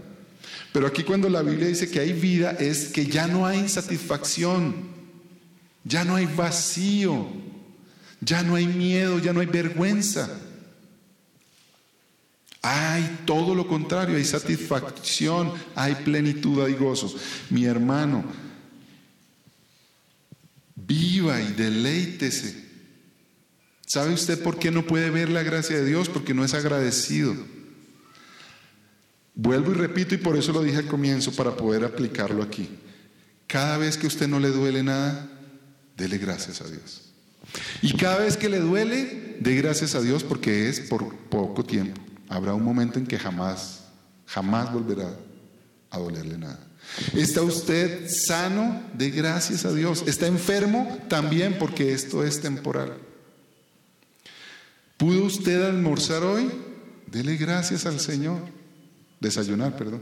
Pero 0.72 0.88
aquí 0.88 1.04
cuando 1.04 1.30
la 1.30 1.42
Biblia 1.42 1.68
dice 1.68 1.90
que 1.90 2.00
hay 2.00 2.14
vida 2.14 2.52
es 2.52 2.90
que 2.90 3.06
ya 3.06 3.28
no 3.28 3.46
hay 3.46 3.60
insatisfacción, 3.60 4.76
ya 5.84 6.04
no 6.04 6.16
hay 6.16 6.26
vacío, 6.26 7.28
ya 8.22 8.44
no 8.44 8.56
hay 8.56 8.68
miedo, 8.68 9.20
ya 9.20 9.34
no 9.34 9.40
hay 9.40 9.48
vergüenza. 9.48 10.30
Hay 12.62 13.20
todo 13.26 13.54
lo 13.54 13.68
contrario, 13.68 14.16
hay 14.16 14.24
satisfacción, 14.24 15.52
hay 15.76 15.96
plenitud, 15.96 16.64
hay 16.64 16.74
gozo. 16.74 17.14
Mi 17.50 17.66
hermano, 17.66 18.24
viva 20.76 21.42
y 21.42 21.52
deleítese. 21.54 22.63
¿Sabe 23.86 24.14
usted 24.14 24.42
por 24.42 24.58
qué 24.58 24.72
no 24.72 24.86
puede 24.86 25.10
ver 25.10 25.30
la 25.30 25.44
gracia 25.44 25.76
de 25.78 25.86
Dios? 25.86 26.10
Porque 26.10 26.34
no 26.34 26.44
es 26.44 26.54
agradecido. 26.54 27.36
Vuelvo 29.36 29.72
y 29.72 29.76
repito, 29.76 30.16
y 30.16 30.20
por 30.20 30.38
eso 30.38 30.52
lo 30.52 30.62
dije 30.62 30.78
al 30.78 30.88
comienzo, 30.88 31.32
para 31.34 31.56
poder 31.56 31.84
aplicarlo 31.84 32.44
aquí. 32.44 32.70
Cada 33.48 33.78
vez 33.78 33.98
que 33.98 34.06
a 34.06 34.08
usted 34.08 34.28
no 34.28 34.40
le 34.40 34.50
duele 34.50 34.84
nada, 34.84 35.30
dele 35.98 36.18
gracias 36.18 36.62
a 36.62 36.68
Dios. 36.68 37.14
Y 37.82 37.96
cada 37.98 38.20
vez 38.20 38.38
que 38.38 38.50
le 38.50 38.60
duele, 38.60 39.38
dé 39.40 39.56
gracias 39.56 39.96
a 39.96 40.02
Dios 40.02 40.24
porque 40.24 40.70
es 40.70 40.80
por 40.80 41.16
poco 41.30 41.64
tiempo. 41.64 42.00
Habrá 42.30 42.54
un 42.54 42.64
momento 42.64 43.00
en 43.00 43.06
que 43.06 43.20
jamás, 43.20 43.84
jamás 44.26 44.72
volverá 44.72 45.14
a 45.90 46.00
dolerle 46.00 46.38
nada. 46.38 46.60
¿Está 47.14 47.42
usted 47.42 48.10
sano? 48.10 48.82
De 48.94 49.10
gracias 49.10 49.66
a 49.66 49.74
Dios. 49.74 50.04
¿Está 50.08 50.28
enfermo? 50.28 51.00
También 51.10 51.58
porque 51.60 51.94
esto 51.94 52.24
es 52.24 52.42
temporal. 52.42 52.98
¿Pudo 55.04 55.26
usted 55.26 55.62
almorzar 55.62 56.24
hoy? 56.24 56.50
Dele 57.08 57.36
gracias 57.36 57.86
al 57.86 58.00
Señor. 58.00 58.40
Desayunar, 59.20 59.76
perdón. 59.76 60.02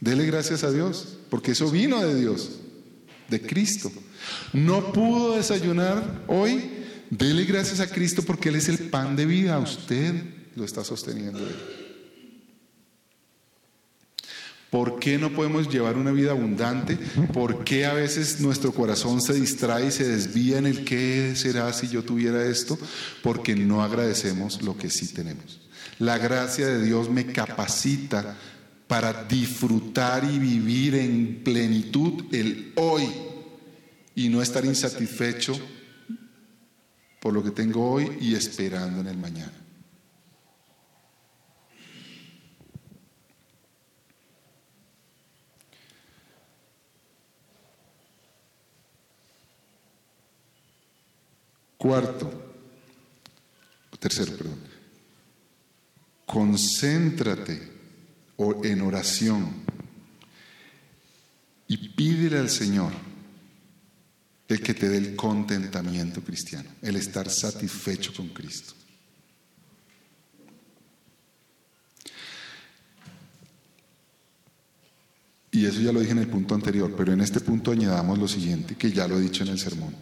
Dele 0.00 0.24
gracias 0.24 0.64
a 0.64 0.72
Dios, 0.72 1.18
porque 1.28 1.50
eso 1.50 1.70
vino 1.70 2.00
de 2.00 2.18
Dios, 2.18 2.60
de 3.28 3.42
Cristo. 3.42 3.92
No 4.54 4.90
pudo 4.94 5.36
desayunar 5.36 6.24
hoy, 6.28 6.64
dele 7.10 7.44
gracias 7.44 7.80
a 7.80 7.90
Cristo 7.90 8.22
porque 8.22 8.48
Él 8.48 8.54
es 8.54 8.70
el 8.70 8.88
pan 8.88 9.16
de 9.16 9.26
vida. 9.26 9.58
Usted 9.58 10.14
lo 10.54 10.64
está 10.64 10.82
sosteniendo. 10.82 11.46
¿Por 14.76 14.98
qué 14.98 15.16
no 15.16 15.32
podemos 15.32 15.70
llevar 15.70 15.96
una 15.96 16.10
vida 16.10 16.32
abundante? 16.32 16.98
¿Por 17.32 17.64
qué 17.64 17.86
a 17.86 17.94
veces 17.94 18.40
nuestro 18.40 18.72
corazón 18.72 19.22
se 19.22 19.32
distrae 19.32 19.86
y 19.86 19.90
se 19.90 20.06
desvía 20.06 20.58
en 20.58 20.66
el 20.66 20.84
qué 20.84 21.32
será 21.34 21.72
si 21.72 21.88
yo 21.88 22.02
tuviera 22.02 22.44
esto? 22.44 22.78
Porque 23.22 23.56
no 23.56 23.82
agradecemos 23.82 24.60
lo 24.60 24.76
que 24.76 24.90
sí 24.90 25.14
tenemos. 25.14 25.62
La 25.98 26.18
gracia 26.18 26.66
de 26.66 26.84
Dios 26.84 27.08
me 27.08 27.24
capacita 27.24 28.36
para 28.86 29.24
disfrutar 29.24 30.30
y 30.30 30.38
vivir 30.38 30.94
en 30.96 31.40
plenitud 31.42 32.24
el 32.34 32.74
hoy 32.76 33.08
y 34.14 34.28
no 34.28 34.42
estar 34.42 34.66
insatisfecho 34.66 35.58
por 37.18 37.32
lo 37.32 37.42
que 37.42 37.50
tengo 37.50 37.92
hoy 37.92 38.18
y 38.20 38.34
esperando 38.34 39.00
en 39.00 39.06
el 39.06 39.16
mañana. 39.16 39.65
Cuarto, 51.86 52.32
tercero, 54.00 54.36
perdón. 54.36 54.58
Concéntrate 56.26 57.62
en 58.64 58.80
oración 58.80 59.54
y 61.68 61.76
pídele 61.90 62.38
al 62.38 62.50
Señor 62.50 62.90
el 64.48 64.60
que 64.60 64.74
te 64.74 64.88
dé 64.88 64.96
el 64.96 65.14
contentamiento 65.14 66.22
cristiano, 66.22 66.68
el 66.82 66.96
estar 66.96 67.30
satisfecho 67.30 68.12
con 68.12 68.30
Cristo. 68.30 68.74
Y 75.52 75.66
eso 75.66 75.80
ya 75.80 75.92
lo 75.92 76.00
dije 76.00 76.10
en 76.10 76.18
el 76.18 76.28
punto 76.28 76.56
anterior, 76.56 76.92
pero 76.96 77.12
en 77.12 77.20
este 77.20 77.38
punto 77.38 77.70
añadamos 77.70 78.18
lo 78.18 78.26
siguiente, 78.26 78.74
que 78.74 78.90
ya 78.90 79.06
lo 79.06 79.18
he 79.18 79.22
dicho 79.22 79.44
en 79.44 79.50
el 79.50 79.60
sermón. 79.60 79.94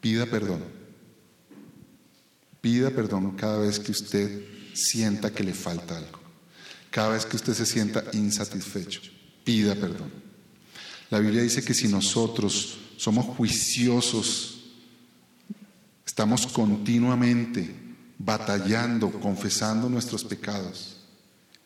Pida 0.00 0.26
perdón. 0.26 0.81
Pida 2.62 2.90
perdón 2.90 3.32
cada 3.32 3.58
vez 3.58 3.80
que 3.80 3.90
usted 3.90 4.44
sienta 4.72 5.32
que 5.32 5.42
le 5.42 5.52
falta 5.52 5.98
algo. 5.98 6.20
Cada 6.90 7.08
vez 7.08 7.26
que 7.26 7.36
usted 7.36 7.54
se 7.54 7.66
sienta 7.66 8.04
insatisfecho, 8.12 9.02
pida 9.44 9.74
perdón. 9.74 10.10
La 11.10 11.18
Biblia 11.18 11.42
dice 11.42 11.64
que 11.64 11.74
si 11.74 11.88
nosotros 11.88 12.78
somos 12.96 13.26
juiciosos, 13.26 14.70
estamos 16.06 16.46
continuamente 16.46 17.74
batallando, 18.16 19.10
confesando 19.10 19.88
nuestros 19.88 20.22
pecados, 20.22 20.98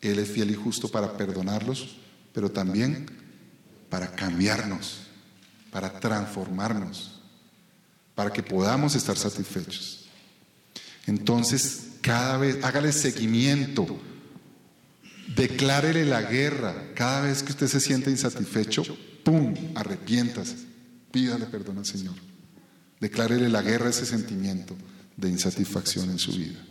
Él 0.01 0.17
es 0.17 0.29
fiel 0.31 0.49
y 0.49 0.55
justo 0.55 0.89
para 0.89 1.15
perdonarlos, 1.15 1.97
pero 2.33 2.49
también 2.49 3.05
para 3.89 4.15
cambiarnos, 4.15 5.01
para 5.69 5.99
transformarnos, 5.99 7.21
para 8.15 8.33
que 8.33 8.41
podamos 8.41 8.95
estar 8.95 9.15
satisfechos. 9.15 10.06
Entonces, 11.07 11.87
cada 12.01 12.37
vez, 12.37 12.63
hágale 12.63 12.91
seguimiento, 12.91 13.99
declárele 15.35 16.05
la 16.05 16.21
guerra 16.21 16.91
cada 16.93 17.21
vez 17.21 17.43
que 17.43 17.51
usted 17.51 17.67
se 17.67 17.79
siente 17.79 18.11
insatisfecho, 18.11 18.83
¡pum! 19.23 19.53
Arrepiéntase. 19.75 20.55
Pídale 21.11 21.45
perdón 21.45 21.79
al 21.79 21.85
Señor. 21.85 22.15
Declárele 22.99 23.49
la 23.49 23.61
guerra 23.61 23.87
a 23.87 23.89
ese 23.89 24.05
sentimiento 24.05 24.75
de 25.15 25.29
insatisfacción 25.29 26.09
en 26.09 26.19
su 26.19 26.33
vida. 26.33 26.63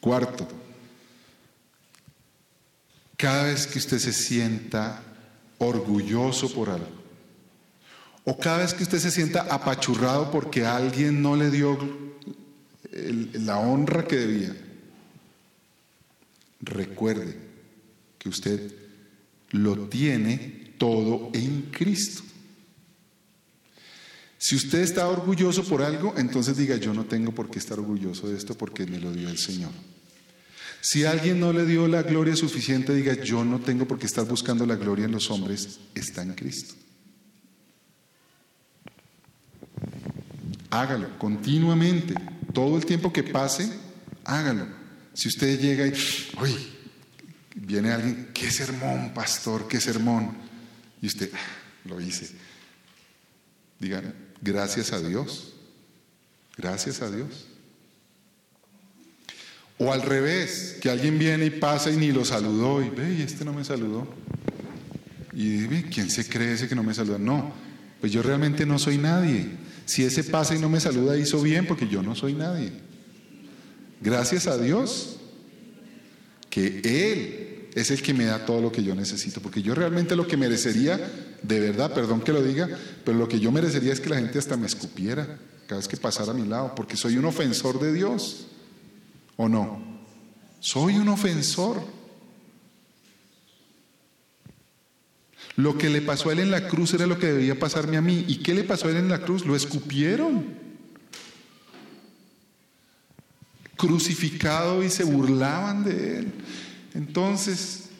Cuarto, 0.00 0.46
cada 3.16 3.44
vez 3.44 3.66
que 3.66 3.78
usted 3.78 3.98
se 3.98 4.12
sienta 4.12 5.02
orgulloso 5.58 6.52
por 6.52 6.70
algo, 6.70 7.00
o 8.24 8.38
cada 8.38 8.58
vez 8.58 8.74
que 8.74 8.82
usted 8.82 8.98
se 8.98 9.10
sienta 9.10 9.42
apachurrado 9.42 10.30
porque 10.30 10.64
alguien 10.64 11.22
no 11.22 11.36
le 11.36 11.50
dio 11.50 12.09
la 12.92 13.58
honra 13.58 14.06
que 14.06 14.16
debía, 14.16 14.56
recuerde 16.60 17.36
que 18.18 18.28
usted 18.28 18.72
lo 19.50 19.88
tiene 19.88 20.74
todo 20.78 21.30
en 21.32 21.62
Cristo. 21.70 22.22
Si 24.38 24.56
usted 24.56 24.80
está 24.80 25.06
orgulloso 25.06 25.64
por 25.64 25.82
algo, 25.82 26.14
entonces 26.16 26.56
diga, 26.56 26.76
yo 26.76 26.94
no 26.94 27.04
tengo 27.04 27.32
por 27.32 27.50
qué 27.50 27.58
estar 27.58 27.78
orgulloso 27.78 28.28
de 28.28 28.38
esto 28.38 28.56
porque 28.56 28.86
me 28.86 28.98
lo 28.98 29.12
dio 29.12 29.28
el 29.28 29.36
Señor. 29.36 29.70
Si 30.80 31.04
alguien 31.04 31.38
no 31.38 31.52
le 31.52 31.66
dio 31.66 31.86
la 31.86 32.02
gloria 32.02 32.34
suficiente, 32.34 32.94
diga, 32.94 33.12
yo 33.22 33.44
no 33.44 33.60
tengo 33.60 33.86
por 33.86 33.98
qué 33.98 34.06
estar 34.06 34.24
buscando 34.26 34.64
la 34.64 34.76
gloria 34.76 35.04
en 35.04 35.12
los 35.12 35.30
hombres, 35.30 35.80
está 35.94 36.22
en 36.22 36.32
Cristo. 36.32 36.74
Hágalo 40.70 41.18
continuamente, 41.18 42.14
todo 42.52 42.76
el 42.76 42.86
tiempo 42.86 43.12
que 43.12 43.22
pase, 43.22 43.70
hágalo. 44.24 44.66
Si 45.14 45.28
usted 45.28 45.58
llega 45.58 45.86
y, 45.86 45.92
uy, 46.40 46.56
viene 47.54 47.92
alguien, 47.92 48.30
qué 48.32 48.50
sermón, 48.50 49.12
pastor, 49.14 49.68
qué 49.68 49.80
sermón, 49.80 50.36
y 51.02 51.06
usted, 51.06 51.30
ah, 51.34 51.88
lo 51.88 52.00
hice. 52.00 52.30
Digan, 53.78 54.14
gracias 54.40 54.92
a 54.92 55.00
Dios, 55.00 55.54
gracias 56.56 57.02
a 57.02 57.10
Dios. 57.10 57.46
O 59.78 59.92
al 59.92 60.02
revés, 60.02 60.76
que 60.80 60.90
alguien 60.90 61.18
viene 61.18 61.46
y 61.46 61.50
pasa 61.50 61.90
y 61.90 61.96
ni 61.96 62.12
lo 62.12 62.24
saludó 62.24 62.82
y 62.82 62.90
ve, 62.90 63.14
y 63.14 63.22
este 63.22 63.46
no 63.46 63.54
me 63.54 63.64
saludó. 63.64 64.06
Y 65.32 65.66
ve, 65.66 65.86
¿quién 65.90 66.10
se 66.10 66.28
cree 66.28 66.52
ese 66.52 66.68
que 66.68 66.74
no 66.74 66.82
me 66.82 66.92
saluda? 66.92 67.18
No, 67.18 67.52
pues 68.00 68.12
yo 68.12 68.22
realmente 68.22 68.66
no 68.66 68.78
soy 68.78 68.98
nadie. 68.98 69.46
Si 69.90 70.04
ese 70.04 70.22
pasa 70.22 70.54
y 70.54 70.60
no 70.60 70.68
me 70.68 70.78
saluda, 70.78 71.16
hizo 71.16 71.42
bien 71.42 71.66
porque 71.66 71.88
yo 71.88 72.00
no 72.00 72.14
soy 72.14 72.32
nadie. 72.32 72.70
Gracias 74.00 74.46
a 74.46 74.56
Dios 74.56 75.16
que 76.48 76.80
Él 76.84 77.70
es 77.74 77.90
el 77.90 78.00
que 78.00 78.14
me 78.14 78.26
da 78.26 78.46
todo 78.46 78.60
lo 78.60 78.70
que 78.70 78.84
yo 78.84 78.94
necesito, 78.94 79.40
porque 79.40 79.62
yo 79.62 79.74
realmente 79.74 80.14
lo 80.14 80.28
que 80.28 80.36
merecería, 80.36 80.96
de 81.42 81.58
verdad, 81.58 81.92
perdón 81.92 82.20
que 82.20 82.32
lo 82.32 82.40
diga, 82.40 82.68
pero 83.04 83.18
lo 83.18 83.26
que 83.26 83.40
yo 83.40 83.50
merecería 83.50 83.92
es 83.92 83.98
que 83.98 84.10
la 84.10 84.18
gente 84.18 84.38
hasta 84.38 84.56
me 84.56 84.68
escupiera 84.68 85.40
cada 85.66 85.80
vez 85.80 85.88
que 85.88 85.96
pasara 85.96 86.30
a 86.30 86.34
mi 86.34 86.46
lado, 86.46 86.72
porque 86.76 86.96
soy 86.96 87.16
un 87.16 87.24
ofensor 87.24 87.80
de 87.80 87.92
Dios. 87.92 88.46
¿O 89.34 89.48
no? 89.48 89.82
Soy 90.60 90.98
un 90.98 91.08
ofensor. 91.08 91.82
Lo 95.60 95.76
que 95.76 95.90
le 95.90 96.00
pasó 96.00 96.30
a 96.30 96.32
él 96.32 96.38
en 96.38 96.50
la 96.50 96.68
cruz 96.68 96.94
era 96.94 97.06
lo 97.06 97.18
que 97.18 97.26
debía 97.26 97.58
pasarme 97.58 97.98
a 97.98 98.00
mí. 98.00 98.24
¿Y 98.26 98.36
qué 98.36 98.54
le 98.54 98.64
pasó 98.64 98.88
a 98.88 98.90
él 98.92 98.96
en 98.96 99.10
la 99.10 99.20
cruz? 99.20 99.44
Lo 99.44 99.54
escupieron. 99.54 100.46
Crucificado 103.76 104.82
y 104.82 104.88
se 104.88 105.04
burlaban 105.04 105.84
de 105.84 106.18
él. 106.18 106.32
Entonces, 106.94 107.90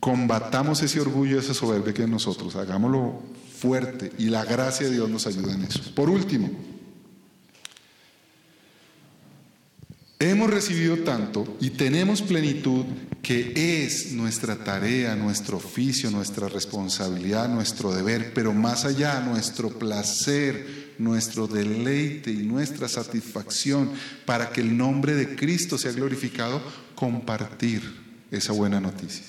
combatamos 0.00 0.82
ese 0.82 1.00
orgullo, 1.00 1.38
esa 1.38 1.52
soberbia 1.52 1.92
que 1.92 2.04
en 2.04 2.10
nosotros. 2.10 2.56
Hagámoslo 2.56 3.20
fuerte 3.58 4.10
y 4.18 4.30
la 4.30 4.46
gracia 4.46 4.86
de 4.86 4.94
Dios 4.94 5.10
nos 5.10 5.26
ayuda 5.26 5.52
en 5.52 5.64
eso. 5.64 5.94
Por 5.94 6.08
último, 6.08 6.50
Hemos 10.18 10.48
recibido 10.48 10.96
tanto 10.98 11.58
y 11.60 11.70
tenemos 11.70 12.22
plenitud 12.22 12.86
que 13.26 13.84
es 13.84 14.12
nuestra 14.12 14.54
tarea, 14.54 15.16
nuestro 15.16 15.56
oficio, 15.56 16.12
nuestra 16.12 16.48
responsabilidad, 16.48 17.48
nuestro 17.48 17.92
deber, 17.92 18.32
pero 18.32 18.52
más 18.52 18.84
allá 18.84 19.18
nuestro 19.18 19.68
placer, 19.68 20.94
nuestro 20.98 21.48
deleite 21.48 22.30
y 22.30 22.44
nuestra 22.44 22.86
satisfacción 22.86 23.90
para 24.26 24.50
que 24.50 24.60
el 24.60 24.76
nombre 24.76 25.16
de 25.16 25.34
Cristo 25.34 25.76
sea 25.76 25.90
glorificado, 25.90 26.62
compartir 26.94 27.82
esa 28.30 28.52
buena 28.52 28.80
noticia. 28.80 29.26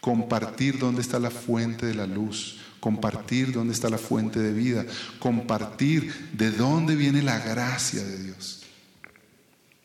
Compartir 0.00 0.78
dónde 0.78 1.02
está 1.02 1.18
la 1.18 1.30
fuente 1.30 1.84
de 1.84 1.94
la 1.94 2.06
luz, 2.06 2.60
compartir 2.80 3.52
dónde 3.52 3.74
está 3.74 3.90
la 3.90 3.98
fuente 3.98 4.40
de 4.40 4.54
vida, 4.54 4.86
compartir 5.18 6.30
de 6.32 6.50
dónde 6.50 6.96
viene 6.96 7.20
la 7.20 7.38
gracia 7.40 8.02
de 8.02 8.22
Dios. 8.22 8.61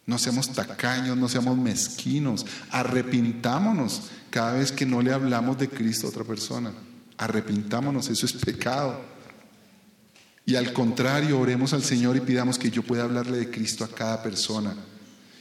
No 0.07 0.17
seamos 0.17 0.53
tacaños, 0.53 1.17
no 1.17 1.27
seamos 1.27 1.57
mezquinos. 1.57 2.45
Arrepintámonos 2.71 4.03
cada 4.29 4.53
vez 4.53 4.71
que 4.71 4.85
no 4.85 5.01
le 5.01 5.11
hablamos 5.11 5.57
de 5.57 5.69
Cristo 5.69 6.07
a 6.07 6.09
otra 6.09 6.23
persona. 6.23 6.71
Arrepintámonos, 7.17 8.09
eso 8.09 8.25
es 8.25 8.33
pecado. 8.33 9.01
Y 10.45 10.55
al 10.55 10.71
contrario, 10.71 11.37
oremos 11.37 11.73
al 11.73 11.83
Señor 11.83 12.15
y 12.15 12.21
pidamos 12.21 12.57
que 12.57 12.71
yo 12.71 12.83
pueda 12.83 13.03
hablarle 13.03 13.37
de 13.37 13.51
Cristo 13.51 13.83
a 13.83 13.89
cada 13.89 14.23
persona. 14.23 14.73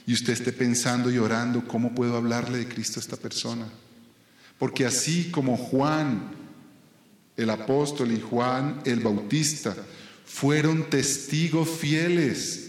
Y 0.05 0.13
usted 0.13 0.33
esté 0.33 0.51
pensando 0.51 1.09
y 1.09 1.17
orando, 1.17 1.65
¿cómo 1.65 1.95
puedo 1.95 2.17
hablarle 2.17 2.57
de 2.57 2.67
Cristo 2.67 2.99
a 2.99 3.03
esta 3.03 3.15
persona? 3.15 3.65
Porque 4.59 4.85
así 4.85 5.31
como 5.31 5.55
Juan, 5.55 6.31
el 7.37 7.49
apóstol, 7.49 8.11
y 8.11 8.19
Juan 8.19 8.81
el 8.83 8.99
Bautista, 8.99 9.73
fueron 10.25 10.89
testigos 10.89 11.69
fieles 11.69 12.66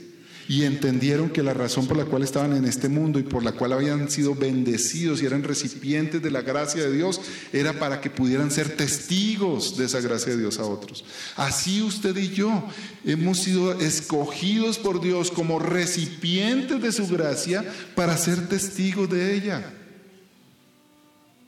y 0.49 0.64
entendieron 0.64 1.28
que 1.28 1.42
la 1.42 1.53
razón 1.53 1.86
por 1.86 1.99
la 1.99 2.07
cual 2.07 2.22
estaban 2.22 2.57
en 2.57 2.64
este 2.64 2.88
mundo 2.88 3.18
y 3.18 3.22
por 3.22 3.44
la 3.44 3.53
cual 3.53 3.74
habían 3.74 4.11
sido 4.11 4.34
bendecidos 4.34 5.20
y 5.20 5.26
eran 5.26 5.42
recipientes 5.42 6.22
de 6.22 6.30
la 6.30 6.40
gracia 6.40 6.82
de 6.82 6.90
Dios 6.90 7.20
era 7.53 7.74
para 7.74 8.01
que 8.01 8.09
pudieran 8.09 8.51
ser 8.51 8.74
testigos 8.74 9.76
de 9.76 9.84
esa 9.84 10.01
gracia 10.01 10.32
de 10.32 10.40
Dios 10.40 10.59
a 10.59 10.64
otros. 10.64 11.05
Así 11.36 11.82
usted 11.82 12.16
y 12.16 12.30
yo 12.30 12.64
hemos 13.05 13.40
sido 13.40 13.78
escogidos 13.78 14.78
por 14.78 15.03
Dios 15.03 15.30
como 15.30 15.59
recipientes 15.59 16.80
de 16.80 16.92
su 16.92 17.07
gracia 17.07 17.62
para 17.94 18.16
ser 18.16 18.49
testigos 18.49 19.11
de 19.11 19.34
ella, 19.34 19.70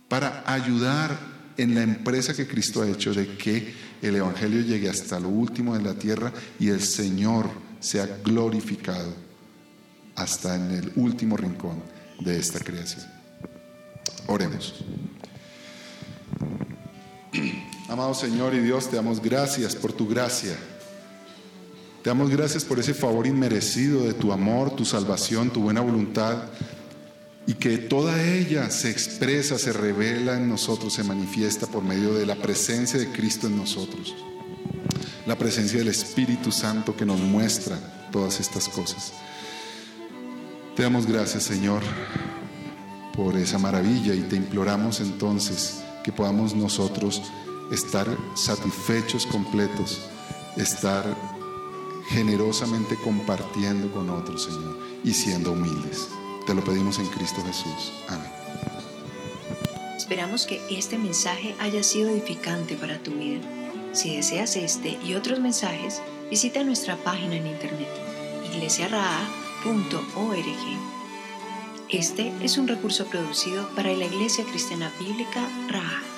para 0.09 0.45
ayudar 0.47 1.19
en 1.57 1.75
la 1.75 1.83
empresa 1.83 2.35
que 2.35 2.47
Cristo 2.47 2.83
ha 2.83 2.89
hecho 2.89 3.15
de 3.15 3.27
que 3.39 3.73
el 4.03 4.17
Evangelio 4.17 4.61
llegue 4.61 4.91
hasta 4.91 5.19
lo 5.19 5.29
último 5.29 5.75
de 5.75 5.83
la 5.83 5.95
tierra 5.95 6.33
y 6.59 6.69
el 6.69 6.83
Señor 6.83 7.70
sea 7.81 8.07
glorificado 8.23 9.13
hasta 10.15 10.55
en 10.55 10.71
el 10.71 10.93
último 10.97 11.37
rincón 11.37 11.83
de 12.21 12.39
esta 12.39 12.61
creación. 12.61 13.07
Oremos. 14.27 14.85
Amado 17.89 18.15
Señor 18.15 18.55
y 18.55 18.61
Dios, 18.61 18.89
te 18.89 18.97
damos 18.97 19.21
gracias 19.21 19.75
por 19.75 19.93
tu 19.93 20.07
gracia. 20.07 20.57
Te 22.03 22.11
damos 22.11 22.31
gracias 22.31 22.65
por 22.65 22.79
ese 22.79 22.95
favor 22.95 23.27
inmerecido 23.27 24.05
de 24.05 24.15
tu 24.15 24.33
amor, 24.33 24.77
tu 24.77 24.85
salvación, 24.85 25.51
tu 25.51 25.63
buena 25.63 25.81
voluntad, 25.81 26.45
y 27.47 27.55
que 27.55 27.79
toda 27.79 28.23
ella 28.23 28.71
se 28.71 28.91
expresa, 28.91 29.59
se 29.59 29.73
revela 29.73 30.37
en 30.37 30.49
nosotros, 30.49 30.95
se 30.95 31.03
manifiesta 31.03 31.67
por 31.67 31.83
medio 31.83 32.15
de 32.15 32.27
la 32.27 32.37
presencia 32.37 32.99
de 32.99 33.11
Cristo 33.11 33.49
en 33.49 33.57
nosotros 33.57 34.15
la 35.27 35.37
presencia 35.37 35.79
del 35.79 35.89
Espíritu 35.89 36.51
Santo 36.53 36.97
que 36.97 37.05
nos 37.05 37.21
muestra 37.21 37.79
todas 38.11 38.41
estas 38.41 38.69
cosas. 38.69 39.13
Te 40.77 40.83
damos 40.83 41.07
gracias, 41.07 41.43
Señor, 41.43 41.83
por 43.15 43.37
esa 43.37 43.59
maravilla 43.59 44.15
y 44.15 44.21
te 44.21 44.37
imploramos 44.37 45.01
entonces 45.01 45.83
que 46.03 46.13
podamos 46.13 46.55
nosotros 46.55 47.23
estar 47.73 48.07
satisfechos, 48.35 49.27
completos, 49.27 50.01
estar 50.57 51.05
generosamente 52.09 52.97
compartiendo 52.97 53.93
con 53.93 54.11
otros, 54.11 54.45
Señor, 54.45 54.79
y 55.05 55.13
siendo 55.13 55.53
humildes. 55.53 56.09
Te 56.47 56.55
lo 56.55 56.65
pedimos 56.65 56.99
en 56.99 57.07
Cristo 57.07 57.43
Jesús. 57.45 57.93
Amén. 58.09 58.31
Esperamos 59.97 60.47
que 60.47 60.61
este 60.71 60.99
mensaje 60.99 61.55
haya 61.61 61.83
sido 61.83 62.09
edificante 62.09 62.75
para 62.75 62.99
tu 62.99 63.13
vida. 63.13 63.60
Si 63.93 64.17
deseas 64.17 64.57
este 64.57 64.99
y 65.05 65.15
otros 65.15 65.41
mensajes, 65.41 66.01
visita 66.31 66.63
nuestra 66.63 66.97
página 66.97 67.37
en 67.37 67.47
internet 67.47 67.89
iglesiaraa.org. 68.53 70.41
Este 71.89 72.33
es 72.41 72.57
un 72.57 72.69
recurso 72.69 73.07
producido 73.07 73.69
para 73.75 73.93
la 73.93 74.05
Iglesia 74.05 74.45
Cristiana 74.45 74.93
Bíblica 75.01 75.49
Raha. 75.69 76.10